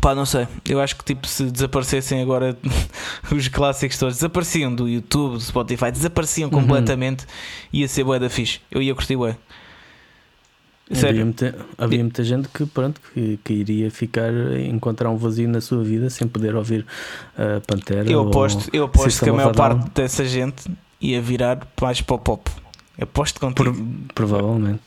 Pá, 0.00 0.14
não 0.14 0.26
sei. 0.26 0.48
Eu 0.68 0.80
acho 0.80 0.96
que 0.96 1.04
tipo, 1.04 1.26
se 1.26 1.44
desaparecessem 1.50 2.20
agora 2.20 2.56
os 3.30 3.48
clássicos 3.48 3.96
todos, 3.98 4.16
desapareciam 4.16 4.74
do 4.74 4.88
YouTube, 4.88 5.34
do 5.34 5.40
Spotify, 5.40 5.92
desapareciam 5.92 6.50
Uhum. 6.50 6.60
completamente, 6.62 7.26
ia 7.72 7.86
ser 7.86 8.02
bué 8.02 8.18
da 8.18 8.28
fixe. 8.28 8.60
Eu 8.70 8.82
ia 8.82 8.94
curtir 8.94 9.16
bué. 9.16 9.36
Havia, 10.90 11.24
muita, 11.24 11.54
havia 11.78 12.00
muita 12.00 12.22
gente 12.22 12.48
que, 12.48 12.66
pronto, 12.66 13.00
que, 13.14 13.38
que 13.42 13.52
iria 13.54 13.90
ficar, 13.90 14.30
encontrar 14.58 15.08
um 15.08 15.16
vazio 15.16 15.48
na 15.48 15.60
sua 15.60 15.82
vida 15.82 16.10
sem 16.10 16.28
poder 16.28 16.54
ouvir 16.54 16.84
a 17.36 17.60
Pantera. 17.66 18.10
Eu 18.10 18.28
aposto, 18.28 18.68
eu 18.70 18.84
aposto 18.84 19.24
que 19.24 19.30
a 19.30 19.32
maior 19.32 19.54
parte 19.54 19.90
dessa 19.94 20.24
gente 20.26 20.64
ia 21.00 21.22
virar 21.22 21.66
mais 21.80 22.02
para 22.02 22.16
o 22.16 22.18
pop. 22.18 22.50
Aposto 23.00 23.40
contigo. 23.40 23.74
Provavelmente. 24.14 24.82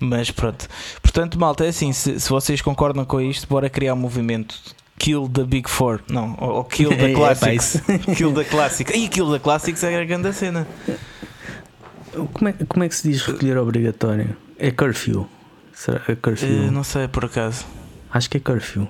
Mas 0.00 0.30
pronto. 0.30 0.68
Portanto, 1.00 1.38
malta, 1.38 1.64
é 1.64 1.68
assim: 1.68 1.92
se, 1.92 2.18
se 2.18 2.28
vocês 2.28 2.60
concordam 2.60 3.04
com 3.04 3.20
isto, 3.20 3.46
bora 3.48 3.70
criar 3.70 3.94
um 3.94 3.98
movimento. 3.98 4.56
Kill 4.98 5.28
the 5.28 5.44
Big 5.44 5.68
Four. 5.68 6.00
Não, 6.08 6.36
ou, 6.40 6.50
ou 6.56 6.64
Kill 6.64 6.90
the 6.90 7.10
É, 7.12 7.14
Classics. 7.14 7.80
kill 8.16 8.32
the 8.32 8.44
Classics. 8.44 8.94
E 8.94 9.08
Kill 9.08 9.30
the 9.30 9.38
Classics 9.38 9.82
é 9.82 10.00
a 10.00 10.04
grande 10.04 10.32
cena. 10.32 10.66
Como 12.32 12.48
é, 12.48 12.52
como 12.68 12.84
é 12.84 12.88
que 12.88 12.94
se 12.94 13.10
diz 13.10 13.22
recolher 13.22 13.56
obrigatório? 13.58 14.36
É 14.58 14.70
curfew. 14.70 15.28
Será 15.72 16.00
é 16.08 16.14
curfew? 16.14 16.48
Eh, 16.66 16.70
não 16.70 16.84
sei 16.84 17.08
por 17.08 17.24
acaso. 17.24 17.64
Acho 18.12 18.30
que 18.30 18.36
é 18.36 18.40
curfew. 18.40 18.88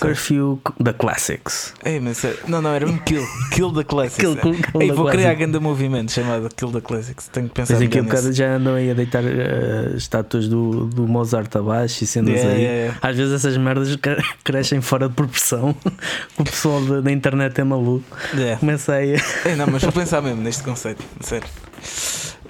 Curfew 0.00 0.60
da 0.80 0.92
Classics. 0.92 1.74
Ei, 1.84 1.98
mas, 2.00 2.24
é- 2.24 2.36
não, 2.46 2.62
não, 2.62 2.70
era 2.70 2.86
um 2.88 2.96
Kill. 2.98 3.24
Kill 3.52 3.72
the 3.72 3.82
Classics. 3.84 4.16
Kill- 4.16 4.36
kill- 4.36 4.54
kill 4.62 4.82
Ei, 4.82 4.92
vou 4.92 5.06
criar 5.10 5.34
grande 5.34 5.58
movimento 5.58 6.12
chamado 6.12 6.48
Kill 6.54 6.70
the 6.72 6.80
Classics. 6.80 7.28
Tenho 7.28 7.48
que 7.48 7.54
pensar 7.54 7.74
Mas 7.74 7.82
aqui 7.82 8.00
bocado 8.00 8.22
nisso. 8.28 8.32
já 8.38 8.54
andam 8.54 8.74
aí 8.74 8.90
a 8.90 8.94
deitar 8.94 9.22
eh, 9.24 9.92
estátuas 9.96 10.48
do, 10.48 10.86
do 10.86 11.06
Mozart 11.08 11.54
abaixo 11.56 12.02
e 12.04 12.06
cenas 12.06 12.34
Yeah, 12.34 12.50
aí. 12.52 12.60
yeah, 12.62 12.78
yeah. 12.78 12.98
Às 13.02 13.16
vezes 13.16 13.34
essas 13.34 13.56
merdas 13.56 13.94
cre- 13.96 14.22
crescem 14.44 14.80
fora 14.80 15.08
de 15.08 15.14
proporção. 15.14 15.74
o 16.38 16.44
pessoal 16.44 16.80
da, 16.84 17.00
da 17.00 17.10
internet 17.12 17.60
é 17.60 17.64
maluco. 17.64 18.04
Yeah. 18.32 18.58
Começa 18.60 18.94
aí. 18.94 19.16
É, 19.44 19.56
não, 19.56 19.66
mas 19.66 19.82
vou 19.82 19.92
pensar 19.92 20.22
mesmo 20.22 20.40
neste 20.40 20.62
conceito, 20.62 21.02
sério. 21.20 21.48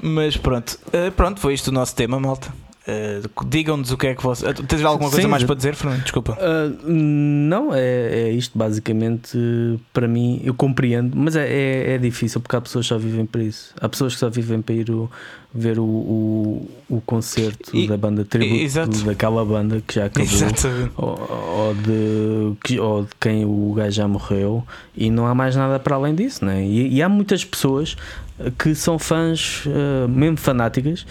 Mas 0.05 0.37
pronto, 0.37 0.79
Eh, 0.93 1.11
pronto, 1.11 1.41
foi 1.41 1.55
isto 1.55 1.69
o 1.69 1.73
nosso 1.73 1.95
tema, 1.97 2.21
malta. 2.21 2.53
Eh, 2.87 3.23
Digam-nos 3.47 3.91
o 3.91 3.97
que 3.97 4.09
é 4.09 4.15
que 4.15 4.23
vocês. 4.23 4.51
Eh, 4.51 4.63
Tens 4.69 4.85
alguma 4.85 5.09
coisa 5.09 5.23
Sim, 5.23 5.29
mais 5.31 5.43
para 5.43 5.55
dizer, 5.55 5.75
Fernando? 5.75 6.03
Desculpa. 6.03 6.37
Ah, 6.39 6.71
não, 6.87 7.75
é, 7.75 8.29
é 8.29 8.31
isto 8.33 8.59
basicamente. 8.59 9.39
Para 9.93 10.07
mim, 10.07 10.43
eu 10.45 10.53
compreendo, 10.53 11.17
mas 11.17 11.35
é, 11.35 11.49
é, 11.49 11.95
é 11.95 11.99
difícil 11.99 12.43
porque 12.43 12.55
há 12.57 12.61
pessoas 12.61 12.85
que 12.85 12.89
só 12.91 12.99
vivem 12.99 13.25
para 13.25 13.43
isso. 13.43 13.73
Há 13.81 13.89
pessoas 13.89 14.13
que 14.13 14.21
só 14.21 14.29
vivem 14.29 14.61
para 14.61 14.75
ir 14.75 14.91
o- 14.91 15.11
ver 15.57 15.79
o, 15.79 15.85
o, 15.85 16.71
o 16.91 17.01
concerto 17.01 17.75
E- 17.75 17.87
da 17.87 17.97
banda 17.97 18.25
tributo 18.25 19.05
daquela 19.05 19.45
banda 19.45 19.81
que 19.87 19.95
já 19.95 20.07
acabou. 20.07 20.29
Ou, 20.97 21.67
ou 21.69 21.75
de, 21.75 22.57
que- 22.63 22.79
ou 22.81 23.03
de 23.05 23.11
quem 23.21 23.45
o 23.47 23.73
gajo 23.73 23.93
já 23.97 24.07
morreu 24.09 24.63
e 24.97 25.09
não 25.11 25.27
há 25.27 25.35
mais 25.35 25.55
nada 25.57 25.79
para 25.79 25.95
além 25.97 26.15
disso, 26.15 26.45
né? 26.45 26.63
e, 26.67 26.95
e 26.97 27.01
há 27.03 27.09
muitas 27.09 27.45
pessoas 27.45 27.97
que 28.59 28.75
são 28.75 28.99
fãs, 28.99 29.63
eh, 29.67 30.07
mesmo 30.09 30.37
fanáticas, 30.37 31.07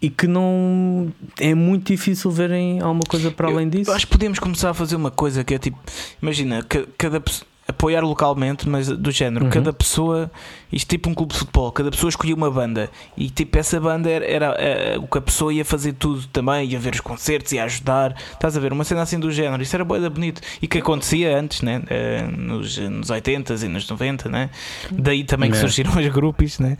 e 0.00 0.10
que 0.10 0.26
não 0.26 1.12
é 1.40 1.54
muito 1.54 1.86
difícil 1.92 2.30
verem 2.30 2.80
alguma 2.80 3.02
coisa 3.08 3.30
para 3.30 3.48
além 3.48 3.68
disso. 3.68 3.90
Eu 3.90 3.94
acho 3.94 4.06
que 4.06 4.12
podemos 4.12 4.38
começar 4.38 4.70
a 4.70 4.74
fazer 4.74 4.96
uma 4.96 5.10
coisa 5.10 5.42
que 5.44 5.54
é 5.54 5.58
tipo, 5.58 5.78
imagina, 6.22 6.62
ca- 6.62 6.84
cada 6.98 7.20
pessoa. 7.20 7.46
Apoiar 7.66 8.02
localmente, 8.02 8.68
mas 8.68 8.88
do 8.88 9.10
género, 9.10 9.46
Uhum. 9.46 9.50
cada 9.50 9.72
pessoa, 9.72 10.30
isto 10.70 10.86
tipo 10.86 11.08
um 11.08 11.14
clube 11.14 11.32
de 11.32 11.38
futebol, 11.38 11.72
cada 11.72 11.90
pessoa 11.90 12.10
escolhia 12.10 12.34
uma 12.34 12.50
banda 12.50 12.90
e 13.16 13.30
tipo 13.30 13.56
essa 13.56 13.80
banda 13.80 14.10
era, 14.10 14.26
era, 14.26 14.46
eh, 14.58 14.98
o 14.98 15.06
que 15.06 15.16
a 15.16 15.20
pessoa 15.22 15.50
ia 15.50 15.64
fazer 15.64 15.94
tudo 15.94 16.26
também, 16.26 16.68
ia 16.68 16.78
ver 16.78 16.92
os 16.92 17.00
concertos, 17.00 17.52
ia 17.52 17.64
ajudar, 17.64 18.14
estás 18.32 18.54
a 18.54 18.60
ver, 18.60 18.70
uma 18.70 18.84
cena 18.84 19.00
assim 19.00 19.18
do 19.18 19.32
género, 19.32 19.62
isso 19.62 19.74
era 19.74 19.82
boeda 19.82 20.10
bonito 20.10 20.42
e 20.60 20.68
que 20.68 20.76
acontecia 20.76 21.38
antes, 21.38 21.62
né? 21.62 21.82
Eh, 21.88 22.22
nos, 22.36 22.76
nos 22.76 23.08
80s 23.10 23.62
e 23.64 23.68
nos 23.68 23.88
90, 23.88 24.28
né? 24.28 24.50
daí 24.90 25.24
também 25.24 25.50
que 25.50 25.56
É. 25.56 25.60
surgiram 25.60 25.98
as 25.98 26.06
grupos, 26.08 26.58
né? 26.58 26.76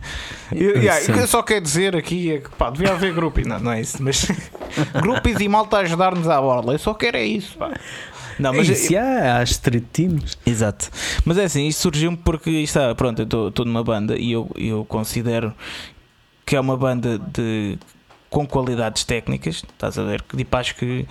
Eu, 0.51 0.77
yeah, 0.77 1.01
o 1.01 1.13
que 1.13 1.19
eu 1.19 1.27
só 1.27 1.41
quero 1.41 1.61
dizer 1.61 1.95
aqui 1.95 2.31
é 2.31 2.37
que 2.37 2.49
pá, 2.51 2.69
devia 2.69 2.91
haver 2.91 3.11
grupos, 3.11 3.43
não, 3.43 3.59
não 3.59 3.71
é 3.71 3.81
isso, 3.81 3.97
mas 4.03 4.27
grupos 5.01 5.39
e 5.41 5.47
malta 5.47 5.77
a 5.77 5.79
ajudar-nos 5.79 6.29
à 6.29 6.39
borla, 6.39 6.73
eu 6.73 6.79
só 6.79 6.93
quero 6.93 7.17
é 7.17 7.25
isso, 7.25 7.57
pá. 7.57 7.71
Não, 8.39 8.53
mas 8.53 8.67
Isso, 8.67 8.95
há, 8.97 9.37
há 9.37 9.43
street 9.43 9.83
teams. 9.93 10.37
Exato. 10.45 10.89
Mas 11.23 11.37
é 11.37 11.45
assim, 11.45 11.67
isto 11.67 11.81
surgiu-me 11.81 12.17
porque 12.17 12.49
está, 12.49 12.93
pronto, 12.95 13.21
eu 13.21 13.47
estou 13.49 13.65
numa 13.65 13.83
banda 13.83 14.17
e 14.17 14.31
eu, 14.31 14.49
eu 14.55 14.83
considero 14.85 15.53
que 16.45 16.55
é 16.55 16.59
uma 16.59 16.77
banda 16.77 17.17
de 17.19 17.77
com 18.29 18.45
qualidades 18.45 19.03
técnicas, 19.05 19.57
estás 19.57 19.97
a 19.97 20.03
ver? 20.03 20.21
Que 20.23 20.35
tipo, 20.37 20.57
acho 20.57 20.75
que 20.75 21.07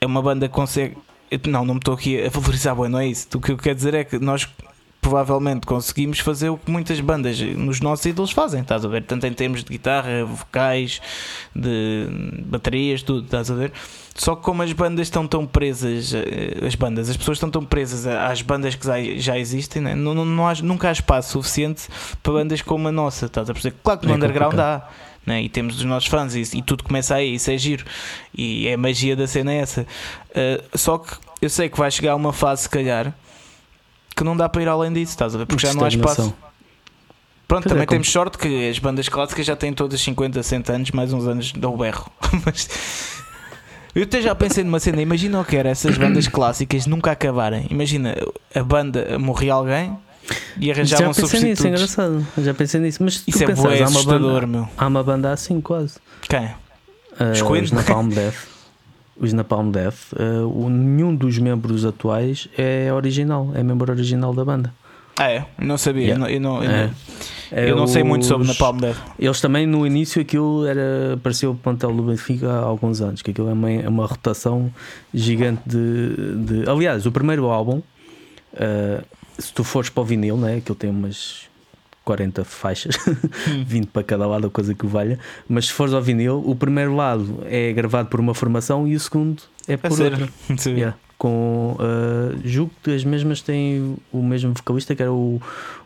é 0.00 0.06
uma 0.06 0.20
banda 0.20 0.46
que 0.48 0.54
consegue. 0.54 0.96
eu- 1.30 1.40
Não, 1.46 1.64
não 1.64 1.74
me 1.74 1.80
estou 1.80 1.94
aqui 1.94 2.22
a 2.22 2.28
valorizar, 2.28 2.74
bem, 2.74 2.88
não 2.88 2.98
é 2.98 3.06
isso. 3.06 3.26
O 3.34 3.40
que 3.40 3.52
eu 3.52 3.56
quero 3.56 3.74
dizer 3.76 3.94
é 3.94 4.04
que 4.04 4.18
nós 4.18 4.46
provavelmente 5.04 5.66
conseguimos 5.66 6.18
fazer 6.20 6.48
o 6.48 6.56
que 6.56 6.70
muitas 6.70 6.98
bandas 6.98 7.38
nos 7.38 7.78
nossos 7.78 8.06
ídolos 8.06 8.30
fazem, 8.30 8.62
estás 8.62 8.86
a 8.86 8.88
ver? 8.88 9.02
Tanto 9.02 9.26
em 9.26 9.34
termos 9.34 9.62
de 9.62 9.70
guitarra, 9.70 10.24
vocais, 10.24 10.98
de 11.54 12.06
baterias, 12.46 13.02
tudo, 13.02 13.26
estás 13.26 13.50
a 13.50 13.54
ver? 13.54 13.70
Só 14.14 14.34
que 14.34 14.42
como 14.42 14.62
as 14.62 14.72
bandas 14.72 15.08
estão 15.08 15.26
tão 15.28 15.46
presas, 15.46 16.14
eh, 16.14 16.66
as 16.66 16.74
bandas, 16.74 17.10
as 17.10 17.18
pessoas 17.18 17.36
estão 17.36 17.50
tão 17.50 17.62
presas 17.62 18.06
às 18.06 18.40
bandas 18.40 18.74
que 18.76 18.86
já, 19.20 19.38
existem, 19.38 19.82
né? 19.82 19.94
não, 19.94 20.14
não, 20.14 20.24
não 20.24 20.48
há, 20.48 20.54
nunca 20.62 20.88
há 20.88 20.92
espaço 20.92 21.32
suficiente 21.32 21.82
para 22.22 22.32
bandas 22.32 22.62
como 22.62 22.88
a 22.88 22.92
nossa, 22.92 23.26
estás 23.26 23.50
a 23.50 23.52
perceber? 23.52 23.76
Claro 23.84 24.00
que 24.00 24.06
no 24.06 24.14
É 24.14 24.16
underground 24.16 24.58
há. 24.58 24.88
Né? 25.26 25.42
E 25.42 25.48
temos 25.50 25.76
os 25.76 25.84
nossos 25.84 26.08
fãs 26.08 26.34
e, 26.34 26.56
e 26.56 26.62
tudo 26.62 26.82
começa 26.82 27.14
aí, 27.14 27.34
isso 27.34 27.50
é 27.50 27.58
giro 27.58 27.84
e 28.34 28.68
é 28.68 28.74
a 28.74 28.78
magia 28.78 29.14
da 29.14 29.26
cena 29.26 29.52
é 29.52 29.58
essa. 29.58 29.86
Eh, 30.34 30.62
só 30.74 30.96
que 30.96 31.14
eu 31.42 31.50
sei 31.50 31.68
que 31.68 31.76
vai 31.76 31.90
chegar 31.90 32.16
uma 32.16 32.32
fase, 32.32 32.62
se 32.62 32.70
calhar, 32.70 33.14
que 34.16 34.24
não 34.24 34.36
dá 34.36 34.48
para 34.48 34.62
ir 34.62 34.68
além 34.68 34.92
disso, 34.92 35.12
estás 35.12 35.34
a 35.34 35.38
ver? 35.38 35.46
Porque 35.46 35.66
já 35.66 35.72
não 35.74 35.84
há 35.84 35.88
espaço. 35.88 36.34
Pronto, 37.46 37.64
Pois 37.64 37.66
é, 37.66 37.68
também 37.68 37.86
como- 37.86 37.96
temos 37.96 38.10
sorte 38.10 38.38
que 38.38 38.68
as 38.70 38.78
bandas 38.78 39.08
clássicas 39.08 39.44
já 39.44 39.54
têm 39.54 39.72
todas 39.72 40.00
50, 40.00 40.42
60 40.42 40.72
anos, 40.72 40.90
mais 40.92 41.12
uns 41.12 41.26
anos 41.26 41.52
dão 41.52 41.74
o 41.74 41.76
berro. 41.76 42.10
Mas 42.44 42.68
eu 43.94 44.02
até 44.04 44.22
já 44.22 44.34
pensei 44.34 44.64
numa 44.64 44.80
cena, 44.80 45.02
imagina 45.02 45.38
o 45.40 45.44
que 45.44 45.54
era 45.56 45.68
essas 45.68 45.96
bandas 45.98 46.26
clássicas 46.26 46.86
nunca 46.86 47.12
acabarem. 47.12 47.66
Imagina 47.70 48.16
a 48.54 48.62
banda 48.62 49.18
morria 49.18 49.52
alguém 49.52 49.96
e 50.58 50.70
arranjavam 50.72 51.12
Já 51.12 51.20
pensei 51.20 51.40
nisso, 51.40 51.66
é 51.66 51.70
substitutos. 51.70 51.82
engraçado. 52.00 52.26
Já 52.38 52.54
pensei 52.54 52.80
nisso. 52.80 53.02
Mas 53.04 53.22
Isso 53.26 53.38
tu 53.38 53.44
é 53.44 53.46
pensares, 53.46 53.80
há 53.82 53.88
uma 53.88 54.02
banda, 54.04 54.46
meu. 54.46 54.68
há 54.78 54.86
uma 54.86 55.02
banda 55.04 55.32
assim 55.32 55.60
quase. 55.60 55.96
Quem? 56.22 56.46
Uh, 56.46 57.30
Os 57.32 57.42
Queen? 57.42 57.68
Napalm 57.72 58.08
Death. 58.08 58.34
Os 59.16 59.32
Napalm 59.32 59.70
Death. 59.70 60.12
uh, 60.14 60.46
o- 60.48 60.68
nenhum 60.68 61.14
dos 61.14 61.38
membros 61.38 61.84
atuais 61.84 62.48
é 62.58 62.92
original, 62.92 63.50
é 63.54 63.62
membro 63.62 63.92
original 63.92 64.34
da 64.34 64.44
banda. 64.44 64.72
Ah, 65.16 65.30
é? 65.30 65.46
Não 65.58 65.78
sabia. 65.78 66.02
Yeah. 66.02 66.28
Eu 66.32 66.40
não, 66.40 66.58
eu 66.60 66.60
não, 66.60 66.64
eu 66.64 66.70
É. 66.70 66.86
não, 66.86 66.94
É 67.52 67.74
não 67.74 67.86
sei 67.86 68.02
muito 68.02 68.26
sobre 68.26 68.48
os- 68.48 68.52
Napalm 68.52 68.78
Death. 68.78 68.96
Eles 69.16 69.40
também 69.40 69.64
no 69.66 69.86
início 69.86 70.20
aquilo 70.20 70.66
era 70.66 71.16
parecia 71.22 71.48
o 71.48 71.54
plantel 71.54 71.92
do 71.94 72.02
Benfica 72.02 72.50
há 72.50 72.58
alguns 72.64 73.00
anos, 73.00 73.22
que 73.22 73.30
aquilo 73.30 73.48
é 73.48 73.52
uma, 73.52 73.70
é 73.70 73.88
uma 73.88 74.06
rotação 74.06 74.72
gigante 75.12 75.62
de, 75.64 76.16
de- 76.64 76.68
Aliás, 76.68 77.06
o 77.06 77.12
primeiro 77.12 77.46
álbum, 77.46 77.80
uh, 78.54 79.04
se 79.38 79.52
tu 79.52 79.62
fores 79.62 79.88
para 79.88 80.00
o 80.02 80.04
vinil, 80.04 80.36
né, 80.36 80.56
aquilo 80.56 80.74
tem 80.74 80.90
umas 80.90 81.42
40 82.04 82.44
faixas, 82.44 82.96
20 83.66 83.86
para 83.88 84.02
cada 84.02 84.26
lado, 84.26 84.46
a 84.46 84.50
coisa 84.50 84.74
que 84.74 84.84
o 84.84 84.88
valha, 84.88 85.18
mas 85.48 85.66
se 85.66 85.72
fores 85.72 85.94
ao 85.94 86.02
vinil, 86.02 86.42
o 86.46 86.54
primeiro 86.54 86.94
lado 86.94 87.38
é 87.46 87.72
gravado 87.72 88.08
por 88.08 88.20
uma 88.20 88.34
formação 88.34 88.86
e 88.86 88.94
o 88.94 89.00
segundo 89.00 89.42
é 89.66 89.76
por 89.76 89.92
sério? 89.92 90.28
outra. 90.48 90.70
Yeah. 90.70 90.96
Com 91.16 91.76
uh, 91.78 92.38
julgo 92.44 92.72
que 92.82 92.90
as 92.94 93.04
mesmas 93.04 93.40
têm 93.40 93.96
o 94.12 94.20
mesmo 94.22 94.52
vocalista 94.52 94.94
que 94.94 95.00
era 95.02 95.12
o, 95.12 95.40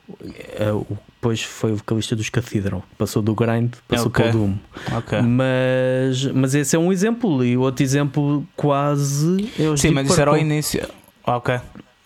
uh, 0.09 0.75
o 0.91 0.99
depois 1.21 1.43
foi 1.43 1.73
o 1.73 1.77
vocalista 1.77 2.16
dos 2.16 2.29
Cathedral, 2.31 2.83
passou 2.97 3.21
do 3.23 3.35
grind, 3.35 3.73
passou 3.87 4.07
Ok. 4.07 4.25
para 4.25 4.35
o 4.37 4.39
Doom. 4.41 4.55
Ok. 4.97 5.21
Mas, 5.23 6.25
mas 6.33 6.55
esse 6.55 6.75
é 6.75 6.79
um 6.79 6.93
exemplo, 6.93 7.45
e 7.45 7.57
outro 7.57 7.83
exemplo 7.85 8.45
quase 8.57 9.51
é 9.59 9.77
Sim, 9.77 9.91
mas 9.91 10.09
isso 10.09 10.21
era 10.21 10.31
Purple. 10.31 10.47
início. 10.47 10.89
Ok. 11.27 11.57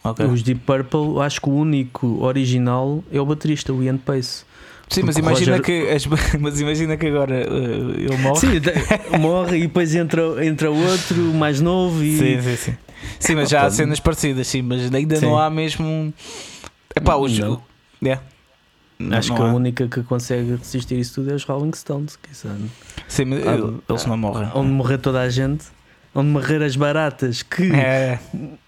Ok. 0.04 0.26
Os 0.26 0.42
Deep 0.42 0.62
Purple, 0.66 1.20
acho 1.22 1.40
que 1.40 1.48
o 1.48 1.52
único 1.54 2.22
original 2.24 3.02
é 3.12 3.20
o 3.20 3.26
baterista, 3.26 3.72
o 3.72 3.82
Ian 3.82 3.98
Pace. 3.98 4.44
Sim, 4.88 5.02
mas 5.04 5.16
o 5.16 5.20
imagina, 5.20 5.56
Roger- 5.58 5.64
que, 5.64 5.90
as- 5.90 6.06
mas 6.40 6.60
imagina 6.60 6.96
que 6.96 7.06
agora 7.06 7.46
uh, 7.48 7.90
ele 7.98 8.16
morre. 8.18 8.40
Sim, 8.40 8.48
morre 9.18 9.58
e 9.58 9.60
depois 9.62 9.94
entra, 9.94 10.44
entra 10.44 10.70
outro 10.70 11.16
mais 11.34 11.60
novo 11.60 12.02
e 12.02 12.18
Sim, 12.18 12.42
sim, 12.42 12.56
sim. 12.56 12.76
Sim, 13.18 13.34
mas 13.36 13.48
já 13.48 13.62
há 13.64 13.70
cenas 13.70 13.98
parecidas, 14.00 14.46
sim, 14.46 14.60
mas 14.62 14.92
ainda 14.92 15.16
Sim. 15.16 15.26
não 15.26 15.38
há 15.38 15.48
mesmo. 15.48 16.12
Epá, 16.94 17.16
os. 17.16 17.36
Não. 17.38 17.62
Yeah. 18.02 18.22
acho 19.12 19.30
Não 19.30 19.36
que 19.36 19.42
a 19.42 19.46
há. 19.46 19.54
única 19.54 19.88
que 19.88 20.02
consegue 20.02 20.56
resistir 20.56 20.98
isso 20.98 21.14
tudo 21.14 21.30
é 21.30 21.34
os 21.34 21.44
Rolling 21.44 21.72
Stones, 21.74 22.16
que 22.16 22.34
são- 22.36 22.50
Sim, 23.08 23.24
mas 23.26 23.46
Ah, 23.46 23.54
ele- 23.54 23.78
eles 23.88 24.06
não 24.06 24.16
morrem. 24.16 24.48
onde 24.54 24.70
morrer 24.70 24.98
toda 24.98 25.20
a 25.20 25.28
gente, 25.30 25.64
onde 26.14 26.28
morrer 26.28 26.62
as 26.62 26.76
baratas 26.76 27.42
que 27.42 27.72
É, 27.72 28.18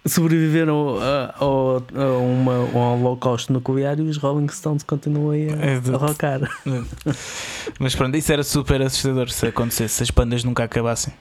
sobreviveram 0.07 0.99
a, 1.01 1.35
ao- 1.39 1.83
a 1.95 2.19
uma, 2.19 2.55
a 2.55 2.59
um 2.59 3.05
holocausto 3.05 3.53
nuclear 3.53 3.99
e 3.99 4.03
os 4.03 4.17
Rolling 4.17 4.49
Stones 4.49 4.83
continuam 4.83 5.31
aí 5.31 5.49
a, 5.51 5.73
Exato. 5.75 5.95
a 6.05 6.07
rockar. 6.09 6.41
mas 7.79 7.95
pronto, 7.95 8.17
isso 8.17 8.33
era 8.33 8.43
super 8.43 8.81
assustador 8.83 9.31
se 9.31 9.47
acontecesse, 9.47 9.95
se 9.97 10.03
as 10.03 10.11
bandas 10.11 10.45
nunca 10.45 10.65
acabassem. 10.65 11.13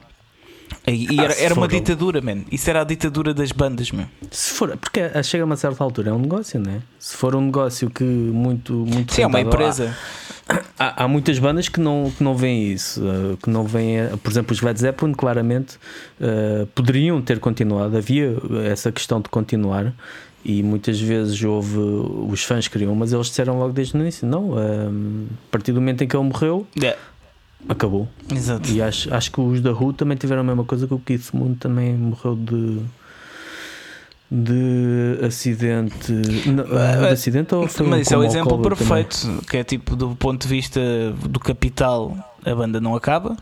E, 0.88 1.14
e 1.16 1.20
Ah, 1.20 1.24
era, 1.26 1.34
era 1.36 1.54
uma 1.54 1.68
ditadura, 1.68 2.20
man. 2.22 2.40
Isso 2.52 2.70
era 2.70 2.82
a 2.82 2.84
ditadura 2.84 3.34
das 3.34 3.52
bandas, 3.52 3.92
meu. 3.92 4.06
Se 4.32 4.54
for, 4.54 4.76
porque 4.78 5.02
chega 5.24 5.44
a 5.44 5.46
uma 5.46 5.56
certa 5.56 5.84
altura, 5.84 6.10
é 6.10 6.14
um 6.14 6.20
negócio, 6.20 6.60
não 6.60 6.72
é? 6.74 6.80
Se 7.00 7.16
for 7.16 7.36
um 7.36 7.42
negócio 7.42 7.90
que 7.90 8.04
muito, 8.04 8.74
muito 8.74 9.14
Sim, 9.14 9.22
é 9.24 9.28
uma 9.28 9.40
empresa. 9.40 9.96
Há, 10.78 11.04
há 11.04 11.08
muitas 11.08 11.39
bandas 11.39 11.70
que 11.70 11.80
não, 11.80 12.12
que 12.16 12.24
não 12.24 12.36
veem 12.36 12.72
isso, 12.72 13.02
uh, 13.02 13.38
que 13.38 13.50
não 13.50 13.64
veem, 13.64 14.06
uh, 14.06 14.18
por 14.18 14.32
exemplo, 14.32 14.54
os 14.54 14.62
Led 14.62 14.80
Zeppelin 14.80 15.14
claramente 15.14 15.78
uh, 16.20 16.66
poderiam 16.68 17.22
ter 17.22 17.39
continuado, 17.39 17.98
havia 17.98 18.36
essa 18.72 18.91
questão 18.91 19.22
de 19.22 19.30
continuar 19.30 19.94
e 20.44 20.62
muitas 20.62 21.00
vezes 21.00 21.41
houve 21.41 21.78
os 21.78 22.44
fãs 22.44 22.68
queriam, 22.68 22.94
mas 22.96 23.14
eles 23.14 23.28
disseram 23.28 23.58
logo 23.58 23.72
desde 23.72 23.96
o 23.96 24.02
início: 24.02 24.28
não, 24.28 24.58
a 24.58 24.91
partir 25.50 25.72
do 25.72 25.80
momento 25.80 26.04
em 26.04 26.08
que 26.08 26.16
ele 26.16 26.26
morreu, 26.26 26.68
Yeah. 26.78 27.00
acabou. 27.70 28.10
Exato. 28.30 28.70
E 28.70 28.82
acho, 28.82 29.14
acho 29.14 29.32
que 29.32 29.39
os 29.39 29.62
da 29.62 29.72
Who 29.72 29.94
também 29.94 30.18
tiveram 30.18 30.41
a 30.41 30.44
mesma 30.44 30.66
coisa 30.66 30.86
que 30.86 30.94
o 30.94 31.00
Keith 31.00 31.30
Moon 31.34 31.54
também 31.54 31.94
morreu 31.94 32.36
de. 32.36 32.82
De 34.36 35.20
acidente. 35.24 36.12
Não, 36.48 36.64
de 36.64 37.08
acidente 37.08 37.54
ou 37.54 37.68
foi 37.68 37.86
Mas 37.86 38.02
isso 38.02 38.16
é 38.16 38.18
o 38.18 38.24
exemplo 38.24 38.54
álcool 38.54 38.76
também? 38.76 39.04
perfeito, 39.04 39.46
que 39.48 39.58
é 39.58 39.64
tipo 39.64 39.96
do 39.96 40.16
ponto 40.16 40.42
de 40.42 40.48
vista 40.48 40.82
do 41.30 41.40
capital, 41.40 42.18
a 42.44 42.56
banda 42.56 42.82
não 42.82 42.96
acaba, 42.96 43.38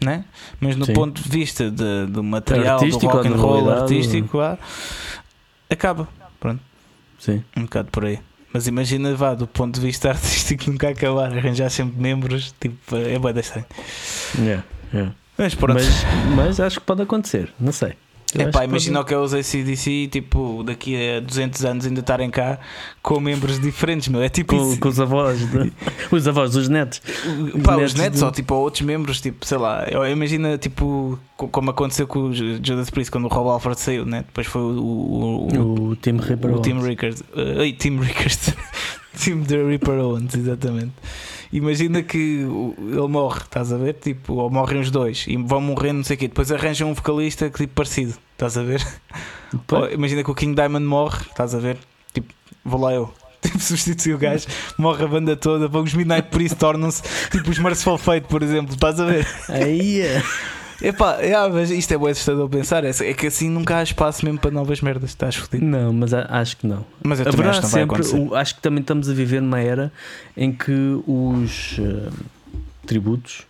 né? 0.00 0.24
Mas 0.60 0.76
no 0.76 0.86
Sim. 0.86 0.92
ponto 0.92 1.20
de 1.20 1.28
vista 1.28 1.68
de, 1.68 2.06
do 2.06 2.22
material, 2.22 2.76
Artístico, 2.76 3.10
do 3.10 3.16
rock 3.16 3.26
and 3.28 3.36
roll 3.36 3.70
artístico, 3.70 4.38
ah, 4.38 4.56
acaba. 5.68 6.06
Pronto, 6.38 6.60
Sim. 7.18 7.42
um 7.56 7.62
bocado 7.62 7.90
por 7.90 8.04
aí. 8.04 8.20
Mas 8.52 8.68
imagina, 8.68 9.12
vá, 9.16 9.34
do 9.34 9.48
ponto 9.48 9.74
de 9.74 9.84
vista 9.84 10.10
artístico, 10.14 10.70
nunca 10.70 10.90
acabar, 10.90 11.36
arranjar 11.36 11.70
sempre 11.70 12.00
membros, 12.00 12.54
tipo, 12.60 12.94
é 12.94 13.18
bem 13.18 13.40
estranho. 13.40 13.66
Yeah, 14.38 14.64
yeah. 14.92 15.12
Mas 15.36 15.56
pronto. 15.56 15.74
Mas, 15.74 16.04
mas 16.36 16.60
acho 16.60 16.78
que 16.78 16.86
pode 16.86 17.02
acontecer, 17.02 17.52
não 17.58 17.72
sei. 17.72 17.94
É 18.42 18.50
pá, 18.50 18.60
que 18.60 18.66
imagina 18.66 19.00
o 19.00 19.04
que 19.04 19.14
é 19.14 19.18
os 19.18 19.32
ACDC, 19.34 20.08
tipo, 20.10 20.62
daqui 20.64 20.96
a 21.16 21.20
200 21.20 21.64
anos 21.64 21.86
ainda 21.86 22.00
estarem 22.00 22.30
cá 22.30 22.58
com 23.02 23.20
membros 23.20 23.60
diferentes, 23.60 24.08
meu. 24.08 24.22
É 24.22 24.28
tipo 24.28 24.56
com, 24.56 24.76
com 24.76 24.88
os 24.88 24.98
avós, 25.00 25.38
de- 25.38 25.72
os 26.10 26.26
avós 26.28 26.52
dos 26.52 26.68
netos. 26.68 27.00
Pá, 27.62 27.76
netos 27.76 27.92
os 27.92 27.98
netos 27.98 28.18
de- 28.20 28.24
ou 28.24 28.32
tipo 28.32 28.54
outros 28.54 28.82
membros, 28.82 29.20
tipo, 29.20 29.46
sei 29.46 29.58
lá, 29.58 29.86
imagina 30.10 30.58
tipo 30.58 31.18
co- 31.36 31.48
como 31.48 31.70
aconteceu 31.70 32.06
com 32.06 32.20
o 32.24 32.32
Ju- 32.32 32.58
Judas 32.62 32.90
Priest 32.90 33.10
quando 33.10 33.24
o 33.24 33.28
Rob 33.28 33.48
Alford 33.50 33.80
saiu, 33.80 34.04
né? 34.04 34.18
Depois 34.26 34.46
foi 34.46 34.62
o, 34.62 34.66
o, 34.66 35.48
o, 35.52 35.88
O 35.90 35.96
Tim 35.96 36.16
o 36.16 36.60
Tim 36.60 36.80
Rickard, 36.80 37.20
uh, 37.34 37.72
Tim 37.78 37.98
Rickard, 38.00 38.38
Tim 39.16 39.42
The 39.42 39.62
Ripper 39.62 39.98
Owens, 39.98 40.34
exatamente. 40.34 40.92
Imagina 41.52 42.02
que 42.02 42.18
ele 42.18 43.08
morre, 43.08 43.42
estás 43.42 43.72
a 43.72 43.76
ver? 43.76 43.94
Tipo, 43.94 44.34
ou 44.34 44.50
morrem 44.50 44.80
os 44.80 44.90
dois 44.90 45.24
e 45.28 45.36
vão 45.36 45.60
morrer, 45.60 45.92
não 45.92 46.02
sei 46.02 46.16
o 46.16 46.18
quê. 46.18 46.28
Depois 46.28 46.50
arranjam 46.50 46.90
um 46.90 46.94
vocalista 46.94 47.48
que 47.48 47.58
tipo 47.58 47.74
parecido, 47.74 48.14
estás 48.32 48.58
a 48.58 48.62
ver? 48.62 48.84
Ou 49.70 49.90
imagina 49.90 50.24
que 50.24 50.30
o 50.30 50.34
King 50.34 50.54
Diamond 50.54 50.84
morre, 50.84 51.22
estás 51.30 51.54
a 51.54 51.58
ver? 51.58 51.78
Tipo, 52.12 52.32
vou 52.64 52.80
lá 52.80 52.92
eu. 52.92 53.12
Tipo, 53.44 53.60
substitui 53.60 54.14
o 54.14 54.18
gajo, 54.18 54.46
morre 54.78 55.04
a 55.04 55.06
banda 55.06 55.36
toda, 55.36 55.68
vão 55.68 55.82
os 55.82 55.92
Midnight 55.92 56.30
Priest 56.30 56.56
tornam-se 56.56 57.02
tipo 57.30 57.50
os 57.50 57.58
Merciful 57.58 57.98
Fate, 57.98 58.26
por 58.26 58.42
exemplo, 58.42 58.72
estás 58.72 58.98
a 58.98 59.04
ver? 59.04 59.28
Aí 59.50 60.00
é. 60.00 60.22
Epá, 60.82 61.18
é, 61.20 61.48
mas 61.48 61.70
isto 61.70 61.92
é 61.92 61.98
bem 61.98 62.10
assustador 62.10 62.48
pensar, 62.48 62.84
é, 62.84 62.90
é 62.90 63.14
que 63.14 63.26
assim 63.26 63.48
nunca 63.48 63.76
há 63.78 63.82
espaço 63.82 64.24
mesmo 64.24 64.38
para 64.40 64.50
novas 64.50 64.80
merdas, 64.80 65.10
estás 65.10 65.36
fodido. 65.36 65.64
Não, 65.64 65.92
mas 65.92 66.12
a- 66.12 66.26
acho 66.30 66.56
que 66.56 66.66
não. 66.66 66.84
Mas 67.02 67.20
eu 67.20 67.24
também 67.26 67.46
Haverá 67.46 67.50
acho 67.50 67.60
que 67.60 67.64
não 67.66 67.70
vai 67.70 67.80
sempre. 67.82 67.94
acontecer. 67.96 68.18
o- 68.18 68.34
acho 68.34 68.54
que 68.56 68.60
também 68.60 68.80
estamos 68.80 69.08
a 69.08 69.14
viver 69.14 69.40
numa 69.40 69.60
era 69.60 69.92
em 70.36 70.52
que 70.52 70.72
os 71.06 71.76
eh, 71.78 72.08
tributos 72.86 73.42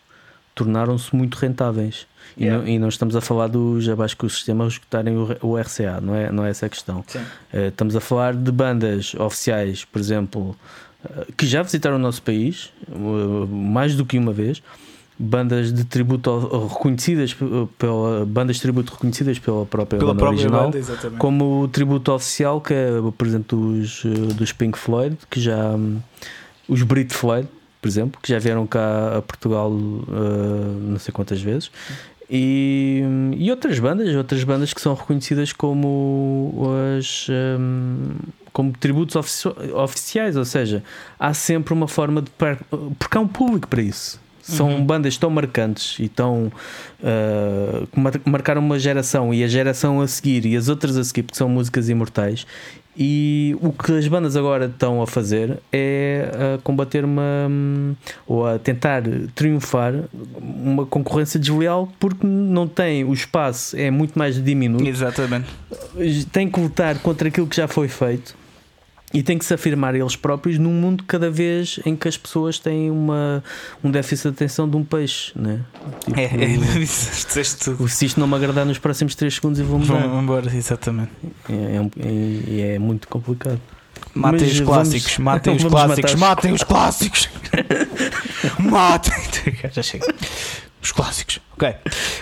tornaram-se 0.55 1.15
muito 1.15 1.35
rentáveis. 1.37 2.07
E, 2.37 2.45
Yeah. 2.45 2.63
não, 2.65 2.69
e 2.73 2.79
não 2.79 2.89
estamos 2.89 3.15
a 3.15 3.21
falar 3.21 3.49
dos 3.49 3.89
abaixo 3.89 4.17
que 4.17 4.25
o 4.27 4.31
sistema 4.31 4.67
escutarem 4.67 5.17
o, 5.17 5.37
o 5.43 5.57
RCA, 5.59 6.01
não 6.01 6.15
é, 6.15 6.33
não 6.33 6.45
é 6.45 6.51
essa 6.51 6.67
a 6.67 6.69
questão. 6.69 7.05
Eh, 7.53 7.69
estamos 7.69 7.95
a 7.95 8.01
falar 8.01 8.35
de 8.35 8.51
bandas 8.51 9.15
oficiais, 9.15 9.85
por 9.85 10.01
exemplo, 10.01 10.57
eh, 11.05 11.27
que 11.37 11.47
já 11.47 11.63
visitaram 11.63 11.97
o 11.97 11.99
nosso 11.99 12.23
país 12.23 12.73
mais 13.49 13.95
do 13.95 14.05
que 14.05 14.19
uma 14.19 14.33
vez. 14.33 14.63
Bandas 15.17 15.73
de 15.73 15.85
tributo 15.85 16.67
reconhecidas 16.69 17.37
pela 17.79 18.27
bandas 18.27 18.57
de 18.57 18.63
tributo 18.63 18.93
reconhecidas 18.95 19.39
pela 19.39 19.65
própria 19.65 19.99
Pela 19.99 20.13
banda 20.13 20.21
própria 20.21 20.41
original, 20.41 20.71
banda, 20.73 21.19
como 21.19 21.63
o 21.63 21.69
tributo 21.69 22.13
oficial 22.13 22.61
que 22.61 22.75
é, 22.75 22.89
por 23.17 23.25
exemplo, 23.27 23.57
dos, 23.57 24.03
eh, 24.05 24.09
dos 24.35 24.51
Pink 24.53 24.77
Floyd, 24.77 25.17
que 25.31 25.41
já 25.41 25.71
hum, 25.77 25.99
os 26.69 26.83
Brit 26.83 27.15
Floyd, 27.15 27.47
por 27.81 27.87
exemplo, 27.87 28.21
que 28.21 28.29
já 28.33 28.41
vieram 28.41 28.67
cá 28.67 29.19
a 29.19 29.23
Portugal 29.23 29.71
eh, 29.73 30.91
não 30.91 30.99
sei 30.99 31.13
quantas 31.13 31.41
vezes. 31.41 31.71
E, 32.29 33.03
e 33.37 33.51
outras 33.51 33.79
bandas, 33.79 34.13
outras 34.17 34.43
bandas 34.43 34.73
que 34.75 34.81
são 34.81 34.95
reconhecidas 34.95 35.53
como 35.53 36.65
as 36.99 37.29
hum, 37.31 38.17
como 38.53 38.73
tributos 38.73 39.15
ofici- 39.15 39.49
oficiais, 39.75 40.37
ou 40.37 40.45
seja, 40.45 40.83
há 41.21 41.33
sempre 41.35 41.73
uma 41.73 41.87
forma 41.87 42.23
de 42.23 42.31
porque 42.99 43.17
há 43.17 43.21
um 43.21 43.29
público 43.29 43.69
para 43.69 43.83
isso. 43.83 44.24
São 44.47 44.69
Uhum. 44.75 44.85
bandas 44.85 45.17
tão 45.17 45.31
marcantes 45.31 45.99
e 45.99 46.07
tão 46.09 46.53
uh, 47.01 47.87
que 47.87 47.99
mar- 47.99 48.21
marcaram 48.27 48.61
uma 48.61 48.79
geração 48.79 49.33
e 49.33 49.43
a 49.43 49.47
geração 49.47 50.01
a 50.03 50.07
seguir 50.07 50.45
e 50.45 50.55
as 50.57 50.69
outras 50.69 50.97
a 50.99 51.05
seguir, 51.05 51.23
porque 51.23 51.39
são 51.39 51.49
músicas 51.49 51.89
imortais. 51.89 52.47
E 52.97 53.57
o 53.61 53.73
que 53.73 53.91
as 53.91 54.07
bandas 54.07 54.37
agora 54.37 54.67
estão 54.67 55.03
a 55.03 55.07
fazer 55.07 55.59
é 55.73 56.31
a 56.57 56.59
combater 56.63 57.05
uma 57.05 57.49
hum, 57.51 57.95
ou 58.25 58.47
a 58.47 58.57
tentar 58.57 59.03
triunfar 59.35 59.93
uma 60.39 60.87
concorrência 60.87 61.41
desleal 61.41 61.89
porque 61.99 62.25
não 62.25 62.69
tem 62.69 63.03
o 63.03 63.13
espaço, 63.13 63.77
é 63.77 63.91
muito 63.91 64.17
mais 64.17 64.41
diminuto 64.41 64.87
Exatamente. 64.87 65.47
tem 66.31 66.49
que 66.49 66.61
lutar 66.61 66.99
contra 67.01 67.27
aquilo 67.29 67.49
que 67.49 67.57
já 67.57 67.67
foi 67.67 67.89
feito 67.89 68.37
e 69.15 69.23
tem 69.23 69.39
que 69.39 69.45
se 69.45 69.55
afirmar 69.55 69.95
eles 69.95 70.17
próprios 70.17 70.59
num 70.59 70.73
mundo 70.73 71.05
cada 71.07 71.31
vez 71.31 71.79
em 71.87 71.95
que 71.97 72.09
as 72.09 72.17
pessoas 72.19 72.59
têm 72.59 72.91
uma, 72.91 73.43
um 73.83 73.91
déficit 73.91 74.25
de 74.25 74.35
atenção 74.35 74.69
de 74.69 74.77
um 74.77 74.85
peixe, 74.85 75.33
né? 75.37 75.61
Tipo, 76.05 76.19
É, 76.21 76.25
é, 76.25 76.57
disseste 76.77 77.57
tudo. 77.65 77.89
se 77.89 78.07
isto 78.07 78.19
não 78.21 78.27
me 78.27 78.35
agradar 78.35 78.67
nos 78.67 78.77
próximos 78.79 79.15
3 79.15 79.33
segundos 79.33 79.61
eu 79.61 79.67
vou 79.67 79.79
mudar. 79.79 80.01
Vamos 80.01 80.23
embora, 80.23 80.55
exatamente. 80.57 81.13
É, 81.49 81.77
é, 81.77 81.81
um- 81.81 81.91
é- 81.97 82.75
é 82.75 82.79
muito 82.79 83.07
complicado. 83.09 83.61
Matem 84.13 84.41
Mas 84.41 84.51
os 84.53 84.59
vamos- 84.59 84.75
clássicos, 84.75 85.19
matem 85.19 85.57
os 85.57 85.63
vamos 85.63 85.81
clássicos, 85.81 86.13
os- 86.15 86.21
matem 86.21 86.53
os 86.53 86.63
clássicos. 86.65 87.29
matem. 88.59 89.15
Já 89.73 89.83
chega. 89.83 90.15
Os 90.83 90.93
clássicos. 90.93 91.41
Ok. 91.55 91.75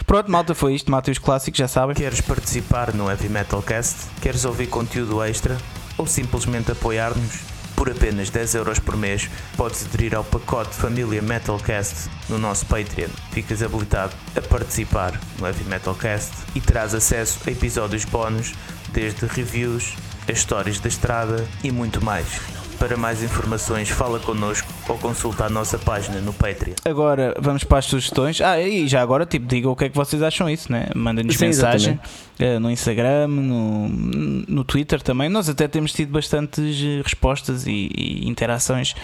Pronto, 0.06 0.30
malta, 0.30 0.54
foi 0.54 0.74
isto. 0.74 0.90
Matem 0.90 1.10
os 1.12 1.18
clássicos, 1.18 1.58
já 1.58 1.66
sabem. 1.68 1.96
Queres 1.96 2.20
participar 2.20 2.94
no 2.94 3.08
Heavy 3.10 3.28
Metal 3.28 3.60
Cast? 3.62 3.96
Queres 4.20 4.44
ouvir 4.44 4.68
conteúdo 4.68 5.22
extra? 5.22 5.56
Ou 6.02 6.06
simplesmente 6.08 6.72
apoiar-nos? 6.72 7.42
Por 7.76 7.88
apenas 7.88 8.28
10 8.28 8.56
euros 8.56 8.80
por 8.80 8.96
mês, 8.96 9.30
podes 9.56 9.86
aderir 9.86 10.16
ao 10.16 10.24
pacote 10.24 10.74
Família 10.74 11.22
Metalcast 11.22 12.10
no 12.28 12.38
nosso 12.38 12.66
Patreon. 12.66 13.08
Ficas 13.30 13.62
habilitado 13.62 14.12
a 14.36 14.40
participar 14.40 15.12
no 15.38 15.46
Heavy 15.46 15.62
Metal 15.62 15.94
Cast 15.94 16.32
e 16.56 16.60
terás 16.60 16.92
acesso 16.92 17.38
a 17.46 17.52
episódios 17.52 18.04
bónus, 18.04 18.52
desde 18.92 19.26
reviews, 19.26 19.94
as 20.28 20.38
histórias 20.38 20.80
da 20.80 20.88
estrada 20.88 21.46
e 21.62 21.70
muito 21.70 22.04
mais. 22.04 22.61
Para 22.82 22.96
mais 22.96 23.22
informações, 23.22 23.88
fala 23.88 24.18
connosco 24.18 24.66
ou 24.88 24.98
consulta 24.98 25.44
a 25.44 25.48
nossa 25.48 25.78
página 25.78 26.20
no 26.20 26.32
Patreon. 26.32 26.74
Agora 26.84 27.32
vamos 27.38 27.62
para 27.62 27.78
as 27.78 27.84
sugestões. 27.84 28.40
Ah, 28.40 28.60
e 28.60 28.88
já 28.88 29.00
agora, 29.00 29.24
tipo, 29.24 29.46
digam 29.46 29.70
o 29.70 29.76
que 29.76 29.84
é 29.84 29.88
que 29.88 29.94
vocês 29.94 30.20
acham 30.20 30.50
isso, 30.50 30.72
né? 30.72 30.88
Mandem-nos 30.92 31.36
mensagem 31.36 32.00
eh, 32.40 32.58
no 32.58 32.68
Instagram, 32.68 33.28
no, 33.28 33.88
no 33.88 34.64
Twitter 34.64 35.00
também. 35.00 35.28
Nós 35.28 35.48
até 35.48 35.68
temos 35.68 35.92
tido 35.92 36.10
bastantes 36.10 36.76
eh, 36.82 37.00
respostas 37.04 37.68
e, 37.68 37.88
e 37.96 38.28
interações. 38.28 38.96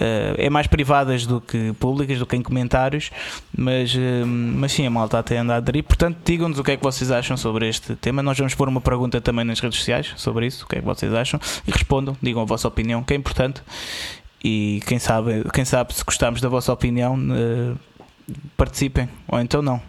Eh, 0.00 0.46
é 0.46 0.50
mais 0.50 0.66
privadas 0.66 1.26
do 1.26 1.38
que 1.38 1.74
públicas, 1.74 2.18
do 2.18 2.24
que 2.24 2.34
em 2.34 2.42
comentários, 2.42 3.10
mas, 3.54 3.94
eh, 3.94 4.24
mas 4.24 4.72
sim, 4.72 4.86
a 4.86 4.90
malta 4.90 5.18
até 5.18 5.36
anda 5.36 5.52
a 5.52 5.56
aderir. 5.58 5.84
Portanto, 5.84 6.16
digam-nos 6.24 6.58
o 6.58 6.64
que 6.64 6.70
é 6.70 6.76
que 6.78 6.82
vocês 6.82 7.10
acham 7.10 7.36
sobre 7.36 7.68
este 7.68 7.94
tema. 7.94 8.22
Nós 8.22 8.38
vamos 8.38 8.54
pôr 8.54 8.70
uma 8.70 8.80
pergunta 8.80 9.20
também 9.20 9.44
nas 9.44 9.60
redes 9.60 9.78
sociais 9.78 10.14
sobre 10.16 10.46
isso, 10.46 10.64
o 10.64 10.66
que 10.66 10.76
é 10.76 10.78
que 10.78 10.86
vocês 10.86 11.12
acham, 11.12 11.38
e 11.66 11.70
respondam, 11.70 12.16
digam 12.22 12.40
a 12.40 12.46
vossa 12.46 12.66
opinião, 12.66 13.02
que 13.02 13.12
é 13.12 13.17
importante. 13.18 13.62
E 14.42 14.80
quem 14.86 14.98
sabe, 14.98 15.44
quem 15.52 15.64
sabe 15.64 15.92
se 15.94 16.04
gostarmos 16.04 16.40
da 16.40 16.48
vossa 16.48 16.72
opinião, 16.72 17.18
eh, 17.32 17.74
participem, 18.56 19.08
ou 19.26 19.40
então 19.40 19.60
não. 19.62 19.80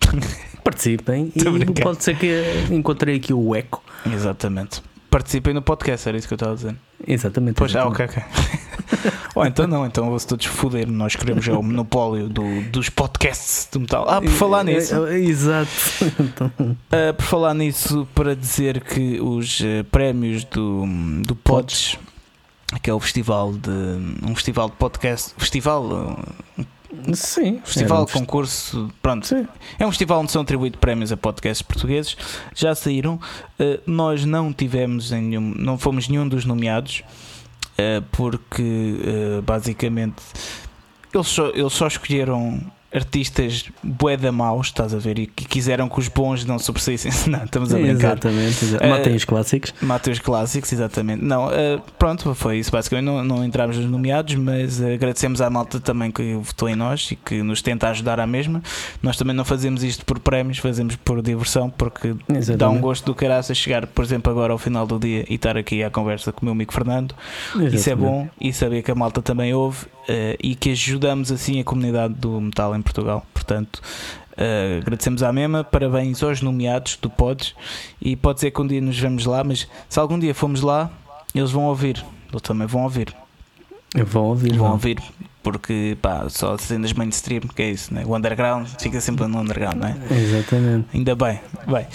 Participem 0.62 1.32
e 1.34 1.80
pode 1.80 2.04
ser 2.04 2.16
que 2.16 2.44
encontrei 2.70 3.16
aqui 3.16 3.32
o 3.32 3.54
eco. 3.54 3.82
Exatamente. 4.06 4.82
Participem 5.10 5.54
no 5.54 5.62
podcast, 5.62 6.08
era 6.08 6.18
isso 6.18 6.28
que 6.28 6.34
eu 6.34 6.36
estava 6.36 6.52
a 6.52 6.54
dizer. 6.54 6.76
Exatamente. 7.06 7.56
Pois, 7.56 7.74
ah, 7.74 7.86
exatamente. 7.86 8.02
ok, 8.02 8.22
ok. 8.22 9.12
ou 9.34 9.46
então 9.46 9.66
não, 9.66 9.86
então 9.86 10.08
vou-se 10.08 10.26
todos 10.26 10.46
foder. 10.46 10.86
Nós 10.88 11.16
queremos 11.16 11.48
é 11.48 11.52
o 11.52 11.62
monopólio 11.62 12.28
do, 12.28 12.60
dos 12.70 12.88
podcasts 12.88 13.68
do 13.72 13.80
metal. 13.80 14.04
Ah, 14.08 14.20
por 14.20 14.30
falar 14.30 14.62
nisso, 14.62 15.06
É, 15.06 15.14
é, 15.14 15.20
Exato. 15.20 15.70
Ah, 16.92 17.12
por 17.14 17.24
falar 17.24 17.54
nisso, 17.54 18.06
para 18.14 18.36
dizer 18.36 18.82
que 18.82 19.20
os 19.20 19.60
eh, 19.62 19.82
prémios 19.84 20.44
do, 20.44 20.84
do 21.22 21.34
Pods, 21.34 21.98
que 22.78 22.90
é 22.90 22.94
o 22.94 23.00
festival 23.00 23.52
de 23.52 23.70
um 24.22 24.34
festival 24.34 24.68
de 24.68 24.76
podcast, 24.76 25.34
festival, 25.36 26.18
eh, 26.58 26.64
Sim. 27.14 27.60
festival 27.64 28.02
um 28.02 28.06
concurso, 28.06 28.90
pronto, 29.02 29.26
Sim. 29.26 29.46
É 29.78 29.86
um 29.86 29.90
festival 29.90 30.20
onde 30.20 30.30
são 30.30 30.42
atribuídos 30.42 30.78
prémios 30.78 31.10
a 31.10 31.16
podcasts 31.16 31.62
portugueses. 31.62 32.16
Já 32.54 32.74
saíram. 32.74 33.18
Uh, 33.58 33.80
nós 33.86 34.24
não 34.24 34.52
tivemos 34.52 35.12
em 35.12 35.22
nenhum, 35.22 35.54
não 35.56 35.78
fomos 35.78 36.08
nenhum 36.08 36.28
dos 36.28 36.44
nomeados. 36.44 37.02
uh, 37.78 38.02
porque 38.12 38.62
uh, 38.62 39.42
basicamente 39.42 40.22
eles 41.12 41.26
só, 41.26 41.48
eles 41.48 41.72
só 41.72 41.86
escolheram 41.86 42.60
artistas 42.92 43.70
boeda 43.82 44.32
maus, 44.32 44.68
estás 44.68 44.94
a 44.94 44.98
ver? 44.98 45.18
E 45.18 45.26
que 45.26 45.44
quiseram 45.44 45.88
que 45.88 45.98
os 45.98 46.08
bons 46.08 46.44
não 46.44 46.58
sobressaíssem. 46.58 47.12
Não, 47.30 47.44
estamos 47.44 47.72
a 47.72 47.78
brincar. 47.78 48.12
Exatamente, 48.12 48.64
exatamente. 48.64 48.92
Uh, 48.92 48.98
matem 48.98 49.14
os 49.14 49.24
clássicos. 49.24 49.74
Matem 49.80 50.12
os 50.12 50.18
clássicos, 50.18 50.72
exatamente. 50.72 51.24
Não, 51.24 51.46
uh, 51.46 51.80
pronto, 51.98 52.34
foi 52.34 52.58
isso. 52.58 52.70
Basicamente 52.72 53.04
não, 53.04 53.22
não 53.22 53.44
entramos 53.44 53.76
nos 53.76 53.86
nomeados, 53.86 54.34
mas 54.34 54.82
agradecemos 54.82 55.40
à 55.40 55.48
malta 55.48 55.78
também 55.78 56.10
que 56.10 56.34
votou 56.34 56.68
em 56.68 56.74
nós 56.74 57.12
e 57.12 57.16
que 57.16 57.42
nos 57.42 57.62
tenta 57.62 57.88
ajudar 57.88 58.18
à 58.18 58.26
mesma. 58.26 58.62
Nós 59.02 59.16
também 59.16 59.34
não 59.34 59.44
fazemos 59.44 59.84
isto 59.84 60.04
por 60.04 60.18
prémios, 60.18 60.58
fazemos 60.58 60.96
por 60.96 61.22
diversão, 61.22 61.70
porque 61.70 62.08
exatamente. 62.28 62.56
dá 62.56 62.68
um 62.68 62.80
gosto 62.80 63.04
do 63.04 63.14
caraça 63.14 63.54
chegar, 63.54 63.86
por 63.86 64.04
exemplo, 64.04 64.32
agora 64.32 64.52
ao 64.52 64.58
final 64.58 64.86
do 64.86 64.98
dia 64.98 65.24
e 65.28 65.34
estar 65.34 65.56
aqui 65.56 65.84
à 65.84 65.90
conversa 65.90 66.32
com 66.32 66.42
o 66.42 66.44
meu 66.46 66.52
amigo 66.52 66.72
Fernando. 66.72 67.14
Exatamente. 67.50 67.76
Isso 67.76 67.90
é 67.90 67.94
bom 67.94 68.28
e 68.40 68.52
saber 68.52 68.82
que 68.82 68.90
a 68.90 68.94
malta 68.94 69.22
também 69.22 69.54
ouve 69.54 69.86
e 70.42 70.54
que 70.54 70.70
ajudamos 70.70 71.30
assim 71.30 71.60
a 71.60 71.64
comunidade 71.64 72.14
do 72.14 72.40
metal 72.40 72.74
em 72.74 72.82
Portugal. 72.82 73.24
Portanto, 73.32 73.80
uh, 74.32 74.78
agradecemos 74.80 75.22
à 75.22 75.32
mesma, 75.32 75.62
parabéns 75.62 76.22
aos 76.22 76.40
nomeados 76.40 76.96
do 76.96 77.10
Pods 77.10 77.54
e 78.00 78.16
pode 78.16 78.40
ser 78.40 78.50
que 78.50 78.60
um 78.60 78.66
dia 78.66 78.80
nos 78.80 78.98
vemos 78.98 79.26
lá, 79.26 79.44
mas 79.44 79.68
se 79.88 79.98
algum 79.98 80.18
dia 80.18 80.34
formos 80.34 80.62
lá, 80.62 80.90
eles 81.34 81.50
vão 81.50 81.64
ouvir, 81.64 82.04
eles 82.30 82.42
também 82.42 82.66
vão 82.66 82.82
ouvir. 82.82 83.14
Vão 84.06 84.24
ouvir, 84.24 84.56
vão 84.56 84.72
ouvir, 84.72 84.98
porque 85.42 85.96
pá, 86.00 86.28
só 86.28 86.56
cenas 86.56 86.92
mainstream, 86.92 87.40
que 87.40 87.62
é 87.62 87.70
isso, 87.70 87.92
né? 87.92 88.04
o 88.06 88.16
underground 88.16 88.68
fica 88.78 89.00
sempre 89.00 89.26
no 89.26 89.40
underground, 89.40 89.76
não 89.76 89.88
é? 89.88 89.96
Exatamente. 90.10 90.86
Ainda 90.94 91.16
bem, 91.16 91.40
bem. 91.66 91.86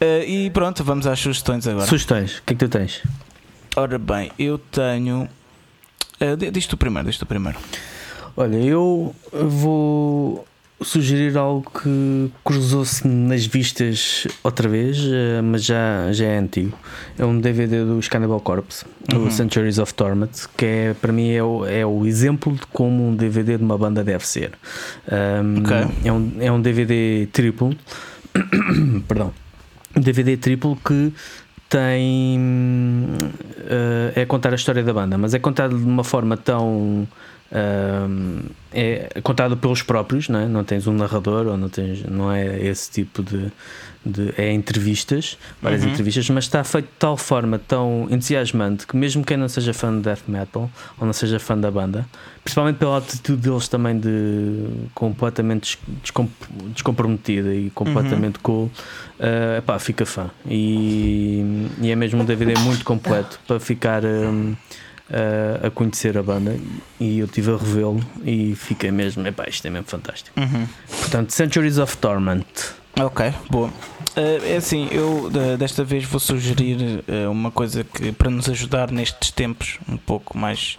Uh, 0.00 0.24
e 0.26 0.50
pronto, 0.50 0.84
vamos 0.84 1.06
às 1.06 1.18
sugestões 1.18 1.66
agora. 1.66 1.86
Sugestões, 1.86 2.38
o 2.38 2.42
que 2.42 2.52
é 2.52 2.56
que 2.56 2.66
tu 2.66 2.68
tens? 2.68 3.02
Ora 3.76 3.98
bem, 3.98 4.30
eu 4.38 4.58
tenho. 4.58 5.28
Uh, 6.20 6.50
diz 6.50 6.66
tu 6.66 6.76
primeiro, 6.76 7.08
diz 7.08 7.18
tu 7.18 7.26
primeiro. 7.26 7.58
Olha, 8.36 8.56
eu 8.56 9.14
vou 9.32 10.46
sugerir 10.82 11.36
algo 11.36 11.70
que 11.70 12.30
cruzou-se 12.44 13.06
nas 13.06 13.44
vistas 13.44 14.26
outra 14.42 14.68
vez, 14.68 14.98
eh, 14.98 15.42
mas 15.42 15.64
já, 15.64 16.10
já 16.12 16.26
é 16.26 16.38
antigo. 16.38 16.76
É 17.18 17.24
um 17.24 17.38
DVD 17.38 17.84
do 17.84 18.00
Cannibal 18.08 18.40
Corpse, 18.40 18.84
uhum. 19.12 19.26
o 19.26 19.30
Centuries 19.30 19.78
of 19.78 19.92
Torment, 19.94 20.30
que 20.56 20.64
é, 20.64 20.94
para 20.94 21.12
mim 21.12 21.30
é 21.30 21.42
o, 21.42 21.66
é 21.66 21.84
o 21.84 22.06
exemplo 22.06 22.54
de 22.54 22.66
como 22.72 23.06
um 23.06 23.14
DVD 23.14 23.58
de 23.58 23.62
uma 23.62 23.76
banda 23.76 24.02
deve 24.02 24.26
ser. 24.26 24.52
Um, 25.10 25.60
okay. 25.60 25.86
é, 26.04 26.12
um, 26.12 26.32
é 26.40 26.52
um 26.52 26.60
DVD 26.60 27.28
triplo, 27.30 27.76
perdão, 29.06 29.34
um 29.94 30.00
DVD 30.00 30.36
triplo 30.36 30.76
que 30.76 31.12
tem 31.70 32.38
uh, 32.38 34.12
é 34.14 34.26
contar 34.26 34.52
a 34.52 34.56
história 34.56 34.82
da 34.82 34.92
banda, 34.92 35.16
mas 35.16 35.32
é 35.32 35.38
contado 35.38 35.78
de 35.78 35.84
uma 35.84 36.04
forma 36.04 36.36
tão 36.36 37.08
é 38.72 39.20
contado 39.22 39.56
pelos 39.56 39.82
próprios, 39.82 40.28
não, 40.28 40.40
é? 40.40 40.46
não 40.46 40.62
tens 40.62 40.86
um 40.86 40.92
narrador 40.92 41.46
ou 41.46 41.56
não, 41.56 41.68
tens, 41.68 42.04
não 42.04 42.30
é 42.30 42.64
esse 42.64 42.90
tipo 42.90 43.22
de, 43.22 43.50
de 44.04 44.32
é 44.38 44.52
entrevistas, 44.52 45.36
várias 45.60 45.82
uhum. 45.82 45.90
entrevistas, 45.90 46.28
mas 46.30 46.44
está 46.44 46.64
feito 46.64 46.86
de 46.86 46.98
tal 46.98 47.16
forma 47.16 47.58
tão 47.58 48.06
entusiasmante 48.10 48.86
que 48.86 48.96
mesmo 48.96 49.24
quem 49.24 49.36
não 49.36 49.48
seja 49.48 49.74
fã 49.74 49.94
de 49.94 50.02
death 50.02 50.22
metal 50.26 50.70
ou 50.98 51.06
não 51.06 51.12
seja 51.12 51.38
fã 51.38 51.56
da 51.56 51.70
banda, 51.70 52.06
principalmente 52.42 52.76
pela 52.76 52.98
atitude 52.98 53.42
deles 53.42 53.68
também 53.68 53.98
de 53.98 54.66
completamente 54.94 55.78
descomprometida 56.74 57.54
e 57.54 57.70
completamente 57.70 58.36
uhum. 58.36 58.42
cool, 58.42 58.64
uh, 58.64 59.58
epá, 59.58 59.78
fica 59.78 60.06
fã. 60.06 60.30
E, 60.46 61.68
e, 61.80 61.90
é 61.90 61.96
mesmo 61.96 62.22
um 62.22 62.24
DVD 62.24 62.58
muito 62.60 62.84
completo 62.84 63.38
para 63.46 63.60
ficar. 63.60 64.04
Um, 64.04 64.54
a, 65.12 65.66
a 65.66 65.70
conhecer 65.72 66.16
a 66.16 66.22
banda 66.22 66.56
e 67.00 67.18
eu 67.18 67.26
estive 67.26 67.50
a 67.50 67.56
revê-lo 67.56 68.00
e 68.24 68.54
fiquei 68.54 68.92
mesmo, 68.92 69.26
epá, 69.26 69.44
isto 69.48 69.66
é 69.66 69.70
mesmo 69.70 69.88
fantástico. 69.88 70.38
Uhum. 70.38 70.68
Portanto, 71.00 71.32
Centuries 71.32 71.78
of 71.78 71.96
Torment. 71.96 72.46
Ok, 72.98 73.32
boa. 73.48 73.68
Uh, 73.68 74.44
é 74.44 74.56
assim, 74.56 74.88
eu 74.90 75.30
desta 75.56 75.84
vez 75.84 76.04
vou 76.04 76.18
sugerir 76.18 77.04
uh, 77.08 77.30
uma 77.30 77.50
coisa 77.50 77.84
que 77.84 78.10
para 78.12 78.28
nos 78.28 78.48
ajudar 78.48 78.90
nestes 78.90 79.30
tempos 79.30 79.78
um 79.88 79.96
pouco 79.96 80.36
mais 80.36 80.78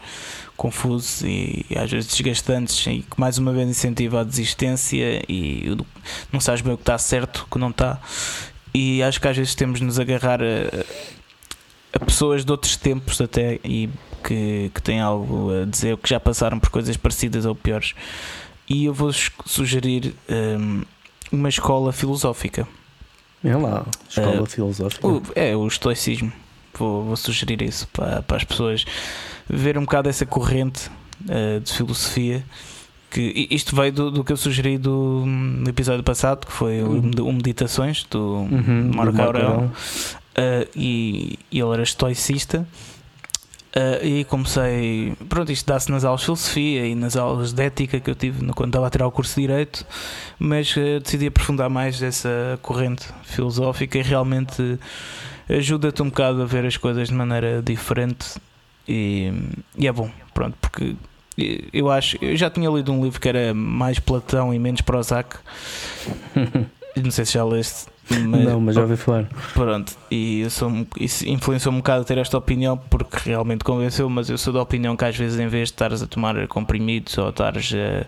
confusos 0.57 1.23
e, 1.23 1.65
às 1.75 1.89
vezes 1.89 2.11
desgastantes 2.11 2.85
e 2.85 2.99
que 2.99 3.19
mais 3.19 3.37
uma 3.37 3.51
vez 3.51 3.67
incentiva 3.67 4.21
a 4.21 4.23
desistência 4.23 5.23
e 5.27 5.75
não 6.31 6.39
sabes 6.39 6.61
bem 6.61 6.73
o 6.73 6.77
que 6.77 6.83
está 6.83 6.97
certo, 6.97 7.47
o 7.47 7.51
que 7.51 7.57
não 7.57 7.69
está. 7.69 7.99
E 8.73 9.01
acho 9.01 9.19
que 9.19 9.27
às 9.27 9.35
vezes 9.35 9.55
temos 9.55 9.79
de 9.79 9.85
nos 9.85 9.99
agarrar 9.99 10.39
a, 10.41 10.85
a 11.93 12.05
pessoas 12.05 12.45
de 12.45 12.51
outros 12.51 12.77
tempos 12.77 13.19
até 13.19 13.59
e 13.63 13.89
que, 14.23 14.71
que 14.73 14.81
têm 14.81 14.99
algo 15.01 15.49
a 15.61 15.65
dizer, 15.65 15.97
que 15.97 16.09
já 16.09 16.19
passaram 16.19 16.59
por 16.59 16.69
coisas 16.69 16.95
parecidas 16.95 17.45
ou 17.45 17.55
piores. 17.55 17.93
E 18.69 18.85
eu 18.85 18.93
vou 18.93 19.11
sugerir 19.45 20.13
um, 20.29 20.83
uma 21.31 21.49
escola 21.49 21.91
filosófica. 21.91 22.67
É 23.43 23.55
lá, 23.55 23.85
escola 24.07 24.41
uh, 24.41 24.45
filosófica. 24.45 25.07
O, 25.07 25.21
é, 25.35 25.55
o 25.55 25.67
estoicismo. 25.67 26.31
Vou, 26.73 27.03
vou, 27.03 27.17
sugerir 27.17 27.61
isso 27.61 27.87
para, 27.89 28.21
para 28.21 28.37
as 28.37 28.43
pessoas 28.43 28.85
ver 29.49 29.77
um 29.77 29.81
bocado 29.81 30.07
essa 30.07 30.25
corrente 30.25 30.89
uh, 31.23 31.59
de 31.59 31.73
filosofia. 31.73 32.43
Que, 33.09 33.47
isto 33.51 33.75
veio 33.75 33.91
do, 33.91 34.11
do 34.11 34.23
que 34.23 34.31
eu 34.31 34.37
sugeri 34.37 34.77
do, 34.77 35.23
no 35.25 35.69
episódio 35.69 36.03
passado, 36.03 36.45
que 36.45 36.51
foi 36.51 36.81
o, 36.81 36.91
uhum. 36.91 37.11
o 37.27 37.33
Meditações 37.33 38.05
do 38.05 38.19
uhum, 38.19 38.91
Marco 38.95 39.21
Aurel. 39.21 39.71
Uh, 40.31 40.69
e, 40.75 41.39
e 41.51 41.59
ele 41.59 41.73
era 41.73 41.83
estoicista 41.83 42.65
Uh, 43.73 44.05
e 44.05 44.23
comecei, 44.25 45.13
pronto, 45.29 45.49
isto 45.49 45.65
dá-se 45.65 45.89
nas 45.89 46.03
aulas 46.03 46.19
de 46.19 46.25
filosofia 46.25 46.85
e 46.85 46.93
nas 46.93 47.15
aulas 47.15 47.53
de 47.53 47.63
ética 47.63 48.01
que 48.01 48.09
eu 48.09 48.15
tive 48.15 48.45
quando 48.53 48.67
estava 48.67 48.87
a 48.87 48.89
tirar 48.89 49.07
o 49.07 49.11
curso 49.11 49.35
de 49.35 49.47
Direito, 49.47 49.85
mas 50.37 50.75
uh, 50.75 50.99
decidi 51.01 51.27
aprofundar 51.27 51.69
mais 51.69 52.01
essa 52.01 52.59
corrente 52.61 53.07
filosófica 53.23 53.97
e 53.97 54.01
realmente 54.01 54.77
ajuda-te 55.47 56.01
um 56.01 56.09
bocado 56.09 56.41
a 56.41 56.45
ver 56.45 56.65
as 56.65 56.75
coisas 56.75 57.07
de 57.07 57.13
maneira 57.13 57.61
diferente 57.61 58.41
e, 58.85 59.31
e 59.77 59.87
é 59.87 59.91
bom, 59.91 60.11
pronto, 60.33 60.57
porque 60.59 60.95
eu 61.71 61.89
acho, 61.89 62.17
eu 62.21 62.35
já 62.35 62.49
tinha 62.49 62.69
lido 62.69 62.91
um 62.91 63.01
livro 63.01 63.21
que 63.21 63.29
era 63.29 63.53
mais 63.53 63.99
Platão 63.99 64.53
e 64.53 64.59
menos 64.59 64.81
Prozac, 64.81 65.37
não 67.01 67.09
sei 67.09 67.25
se 67.25 67.33
já 67.33 67.45
leste, 67.45 67.87
mas, 68.09 68.45
não, 68.45 68.59
mas 68.59 68.75
já 68.75 68.81
ouvi 68.81 68.97
falar. 68.97 69.27
Pronto, 69.53 69.95
e 70.09 70.45
sou, 70.49 70.71
isso 70.99 71.27
influenciou 71.27 71.73
um 71.73 71.77
bocado 71.77 72.03
ter 72.03 72.17
esta 72.17 72.37
opinião 72.37 72.77
porque 72.77 73.17
realmente 73.29 73.63
convenceu, 73.63 74.09
mas 74.09 74.29
eu 74.29 74.37
sou 74.37 74.53
da 74.53 74.61
opinião 74.61 74.95
que 74.97 75.05
às 75.05 75.15
vezes 75.15 75.39
em 75.39 75.47
vez 75.47 75.69
de 75.69 75.73
estares 75.73 76.01
a 76.01 76.07
tomar 76.07 76.47
comprimidos 76.47 77.17
ou 77.17 77.29
estares 77.29 77.71
a. 77.73 78.05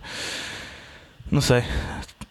Não 1.32 1.42
sei, 1.42 1.64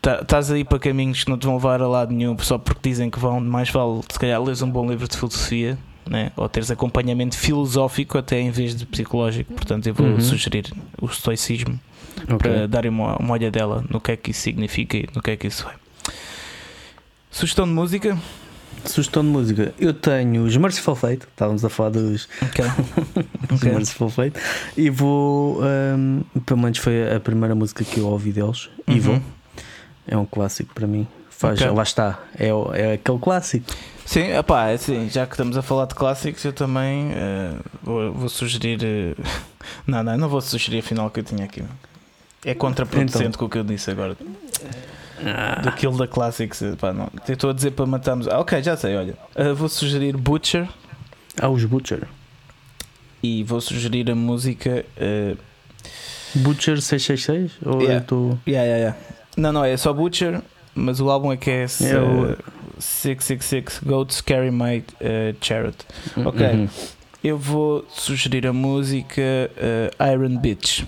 tá, 0.00 0.20
estás 0.20 0.50
aí 0.50 0.64
para 0.64 0.78
caminhos 0.78 1.24
que 1.24 1.30
não 1.30 1.38
te 1.38 1.46
vão 1.46 1.56
levar 1.56 1.80
a 1.80 1.88
lado 1.88 2.12
nenhum 2.12 2.36
só 2.38 2.58
porque 2.58 2.88
dizem 2.88 3.10
que 3.10 3.18
vão, 3.18 3.40
mais 3.40 3.70
vale 3.70 4.00
se 4.10 4.18
calhar 4.18 4.42
lês 4.42 4.62
um 4.62 4.70
bom 4.70 4.88
livro 4.88 5.08
de 5.08 5.16
filosofia 5.16 5.78
né? 6.08 6.32
ou 6.36 6.48
teres 6.48 6.70
acompanhamento 6.70 7.36
filosófico 7.36 8.18
até 8.18 8.40
em 8.40 8.50
vez 8.50 8.74
de 8.74 8.86
psicológico. 8.86 9.52
Portanto, 9.54 9.86
eu 9.86 9.94
vou 9.94 10.06
uhum. 10.06 10.20
sugerir 10.20 10.72
o 11.00 11.06
estoicismo 11.06 11.78
okay. 12.24 12.36
para 12.36 12.68
darem 12.68 12.90
uma, 12.90 13.16
uma 13.16 13.34
olhadela 13.34 13.84
no 13.88 14.00
que 14.00 14.12
é 14.12 14.16
que 14.16 14.30
isso 14.30 14.40
significa 14.40 14.96
e 14.96 15.08
no 15.14 15.22
que 15.22 15.30
é 15.30 15.36
que 15.36 15.46
isso 15.46 15.66
é. 15.68 15.81
Sugestão 17.32 17.64
de 17.64 17.72
música? 17.72 18.18
Sugestão 18.84 19.22
de 19.22 19.30
música. 19.30 19.74
Eu 19.80 19.94
tenho 19.94 20.44
os 20.44 20.54
Merciful 20.54 20.94
Fate, 20.94 21.26
estávamos 21.26 21.64
a 21.64 21.70
falar 21.70 21.88
dos, 21.88 22.28
okay. 22.42 22.64
okay. 23.50 23.72
Merciful 23.72 24.10
Fate, 24.10 24.38
e 24.76 24.90
vou. 24.90 25.60
Um, 25.62 26.22
pelo 26.44 26.60
menos 26.60 26.76
foi 26.76 27.10
a 27.10 27.18
primeira 27.18 27.54
música 27.54 27.84
que 27.84 27.98
eu 27.98 28.06
ouvi 28.06 28.32
deles, 28.32 28.68
uhum. 28.86 28.94
Evil. 28.94 29.22
É 30.06 30.16
um 30.16 30.26
clássico 30.26 30.74
para 30.74 30.86
mim. 30.86 31.08
Faz, 31.30 31.58
okay. 31.58 31.72
Lá 31.72 31.82
está, 31.82 32.18
é, 32.38 32.48
é 32.48 32.92
aquele 32.92 33.18
clássico. 33.18 33.66
Sim, 34.04 34.36
epá, 34.36 34.68
é 34.68 34.74
assim, 34.74 35.08
já 35.08 35.26
que 35.26 35.32
estamos 35.32 35.56
a 35.56 35.62
falar 35.62 35.86
de 35.86 35.94
clássicos, 35.94 36.44
eu 36.44 36.52
também 36.52 37.12
uh, 37.12 37.62
vou, 37.82 38.12
vou, 38.12 38.28
sugerir. 38.28 38.78
Uh, 38.82 39.22
não, 39.86 40.02
não, 40.02 40.18
não 40.18 40.28
vou 40.28 40.42
sugerir 40.42 40.80
afinal 40.80 41.06
o 41.06 41.10
que 41.10 41.20
eu 41.20 41.24
tinha 41.24 41.44
aqui. 41.46 41.64
É 42.44 42.52
contraproducente 42.54 43.24
então, 43.24 43.38
com 43.38 43.46
o 43.46 43.48
que 43.48 43.56
eu 43.56 43.64
disse 43.64 43.90
agora. 43.90 44.16
Ah. 45.24 45.60
Do 45.60 45.72
Kill 45.72 45.96
the 45.96 46.06
Classics. 46.06 46.62
Pá, 46.78 46.92
não. 46.92 47.08
Estou 47.28 47.50
a 47.50 47.52
dizer 47.52 47.72
para 47.72 47.86
matarmos. 47.86 48.28
Ah, 48.28 48.40
ok, 48.40 48.62
já 48.62 48.76
sei, 48.76 48.96
olha. 48.96 49.14
Uh, 49.36 49.54
vou 49.54 49.68
sugerir 49.68 50.16
Butcher. 50.16 50.68
Ah, 51.40 51.48
os 51.48 51.64
Butcher. 51.64 52.08
E 53.22 53.44
vou 53.44 53.60
sugerir 53.60 54.10
a 54.10 54.14
música. 54.14 54.84
Uh... 54.96 55.36
Butcher 56.34 56.80
666? 56.80 57.52
Ou 57.64 57.80
yeah. 57.80 58.00
eu 58.00 58.06
tô... 58.06 58.38
yeah, 58.46 58.66
yeah, 58.66 58.76
yeah. 58.76 58.96
Não, 59.36 59.52
não, 59.52 59.64
é 59.64 59.76
só 59.76 59.92
Butcher, 59.92 60.40
mas 60.74 61.00
o 61.00 61.10
álbum 61.10 61.32
é 61.32 61.36
que 61.36 61.50
é. 61.50 61.62
é 61.62 61.64
uh, 61.64 62.36
666 62.78 63.80
Goats 63.84 64.20
Carry 64.20 64.50
My 64.50 64.78
uh, 64.78 65.36
Chariot. 65.40 65.78
Uhum. 66.16 66.26
Ok. 66.26 66.46
Uhum. 66.46 66.68
Eu 67.22 67.38
vou 67.38 67.86
sugerir 67.88 68.46
a 68.46 68.52
música 68.52 69.22
uh, 69.22 70.12
Iron 70.12 70.38
Bitch. 70.38 70.84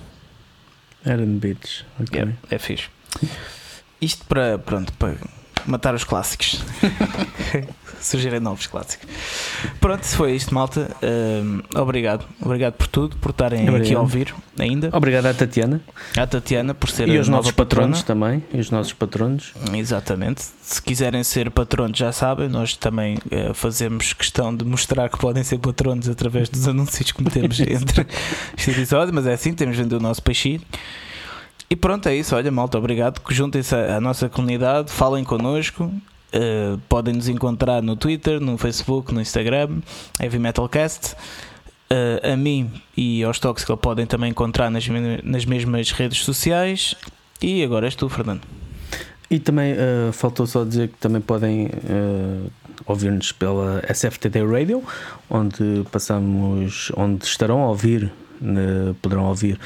Iron 1.07 1.39
Bitch, 1.39 1.82
ok. 2.01 2.18
Yeah, 2.18 2.37
é 2.51 2.59
fixe. 2.59 2.89
Isto 4.01 4.24
para, 4.26 4.59
pronto, 4.59 4.92
para 4.95 5.16
matar 5.66 5.95
os 5.95 6.05
clássicos. 6.05 6.62
Surgirem 8.01 8.38
novos 8.38 8.66
clássicos. 8.66 9.09
Pronto, 9.80 10.05
foi 10.05 10.34
isto, 10.34 10.55
malta. 10.55 10.95
Um, 11.03 11.62
obrigado. 11.74 12.26
Obrigado 12.38 12.74
por 12.74 12.86
tudo, 12.86 13.16
por 13.16 13.30
estarem 13.30 13.62
obrigado. 13.62 13.82
aqui 13.82 13.95
a 13.95 14.01
ouvir 14.01 14.34
ainda. 14.59 14.90
Obrigado 14.92 15.24
à 15.24 15.32
Tatiana. 15.32 15.80
À 16.14 16.26
Tatiana 16.26 16.74
por 16.74 16.90
ser 16.90 17.09
e 17.09 17.18
os 17.18 17.28
nossos 17.28 17.53
patronos 17.53 18.03
também. 18.03 18.45
E 18.53 18.61
os 18.61 18.70
nossos 18.70 18.92
patronos. 18.92 19.55
Exatamente. 19.72 20.42
Se 20.61 20.82
quiserem 20.82 21.24
ser 21.24 21.51
patronos, 21.51 21.99
já 21.99 22.12
sabem, 22.12 22.47
nós 22.47 22.76
também 22.76 23.16
uh, 23.16 23.55
fazemos 23.55 24.12
questão 24.12 24.55
de 24.55 24.66
mostrar 24.66 25.09
que 25.09 25.16
podem 25.16 25.42
ser 25.42 25.59
patronos 25.59 26.07
através 26.07 26.51
dos 26.51 26.68
anúncios 26.68 27.11
que 27.11 27.24
metemos 27.24 27.59
entre 27.61 28.07
este 28.57 28.70
episódio, 28.70 29.14
mas 29.14 29.26
é 29.26 29.32
assim, 29.32 29.55
temos 29.55 29.78
vendido 29.78 29.97
o 29.97 30.01
nosso 30.01 30.22
peixinho. 30.22 30.61
E 31.75 31.77
pronto, 31.77 32.09
é 32.09 32.14
isso. 32.14 32.37
Olha, 32.37 32.53
malta, 32.53 32.79
obrigado. 32.79 33.20
Juntem-se 33.31 33.75
à 33.75 34.01
nossa 34.01 34.29
comunidade, 34.29 34.93
falem 34.93 35.25
connosco. 35.25 35.87
Uh, 36.33 36.79
podem 36.89 37.14
nos 37.14 37.27
encontrar 37.27 37.83
no 37.83 37.97
Twitter, 37.97 38.41
no 38.41 38.57
Facebook, 38.57 39.12
no 39.12 39.20
Instagram, 39.20 39.81
Heavy 40.20 40.39
Metalcast. 40.39 41.16
Uh, 41.91 42.33
a 42.33 42.37
mim 42.37 42.70
e 42.97 43.25
aos 43.25 43.41
Tóxicos 43.41 43.77
podem 43.81 44.07
também 44.07 44.31
encontrar 44.31 44.70
nas, 44.70 44.87
nas 45.25 45.45
mesmas 45.45 45.91
redes 45.91 46.18
sociais. 46.18 46.95
E 47.43 47.64
agora 47.64 47.89
és 47.89 47.97
tu, 47.97 48.09
Fernando. 48.09 48.43
E 49.29 49.41
também 49.41 49.72
uh, 49.72 50.12
faltou 50.12 50.47
só 50.47 50.62
dizer 50.62 50.91
que 50.91 50.99
também 50.99 51.20
podem 51.20 51.70
ouvir-nos 52.87 53.33
pela 53.33 53.83
SFTD 53.93 54.47
Radio, 54.47 54.81
onde 55.29 55.85
passamos, 55.91 56.93
onde 56.97 57.25
estarão 57.25 57.64
a 57.64 57.68
ouvir, 57.70 58.12
poderão 59.01 59.24
ouvir 59.26 59.59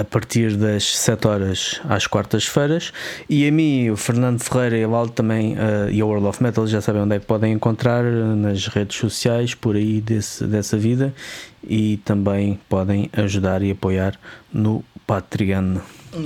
a 0.00 0.04
partir 0.04 0.56
das 0.56 0.96
7 0.96 1.26
horas 1.28 1.80
às 1.88 2.06
quartas-feiras. 2.06 2.92
E 3.28 3.46
a 3.46 3.52
mim, 3.52 3.90
o 3.90 3.96
Fernando 3.96 4.42
Ferreira 4.42 4.78
e 4.78 4.84
a 4.84 4.88
Valdo 4.88 5.12
também, 5.12 5.54
uh, 5.54 5.90
e 5.90 6.00
a 6.00 6.06
World 6.06 6.26
of 6.26 6.42
Metal, 6.42 6.66
já 6.66 6.80
sabem 6.80 7.02
onde 7.02 7.16
é 7.16 7.20
que 7.20 7.26
podem 7.26 7.52
encontrar 7.52 8.02
nas 8.02 8.66
redes 8.66 8.96
sociais, 8.96 9.54
por 9.54 9.76
aí 9.76 10.00
desse, 10.00 10.44
dessa 10.46 10.78
vida. 10.78 11.14
E 11.62 11.98
também 11.98 12.58
podem 12.68 13.10
ajudar 13.12 13.62
e 13.62 13.70
apoiar 13.70 14.18
no 14.52 14.82
Patreon. 15.06 15.76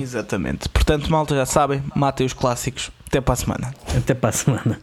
Exatamente. 0.01 0.69
Portanto, 0.69 1.11
malta, 1.11 1.35
já 1.35 1.47
sabem, 1.47 1.83
matem 1.95 2.27
os 2.27 2.33
clássicos. 2.33 2.91
Até 3.07 3.21
para 3.21 3.35
a 3.35 3.37
semana. 3.37 3.75
Até 3.97 4.15
para 4.15 4.31
a 4.31 4.33
semana. 4.33 4.79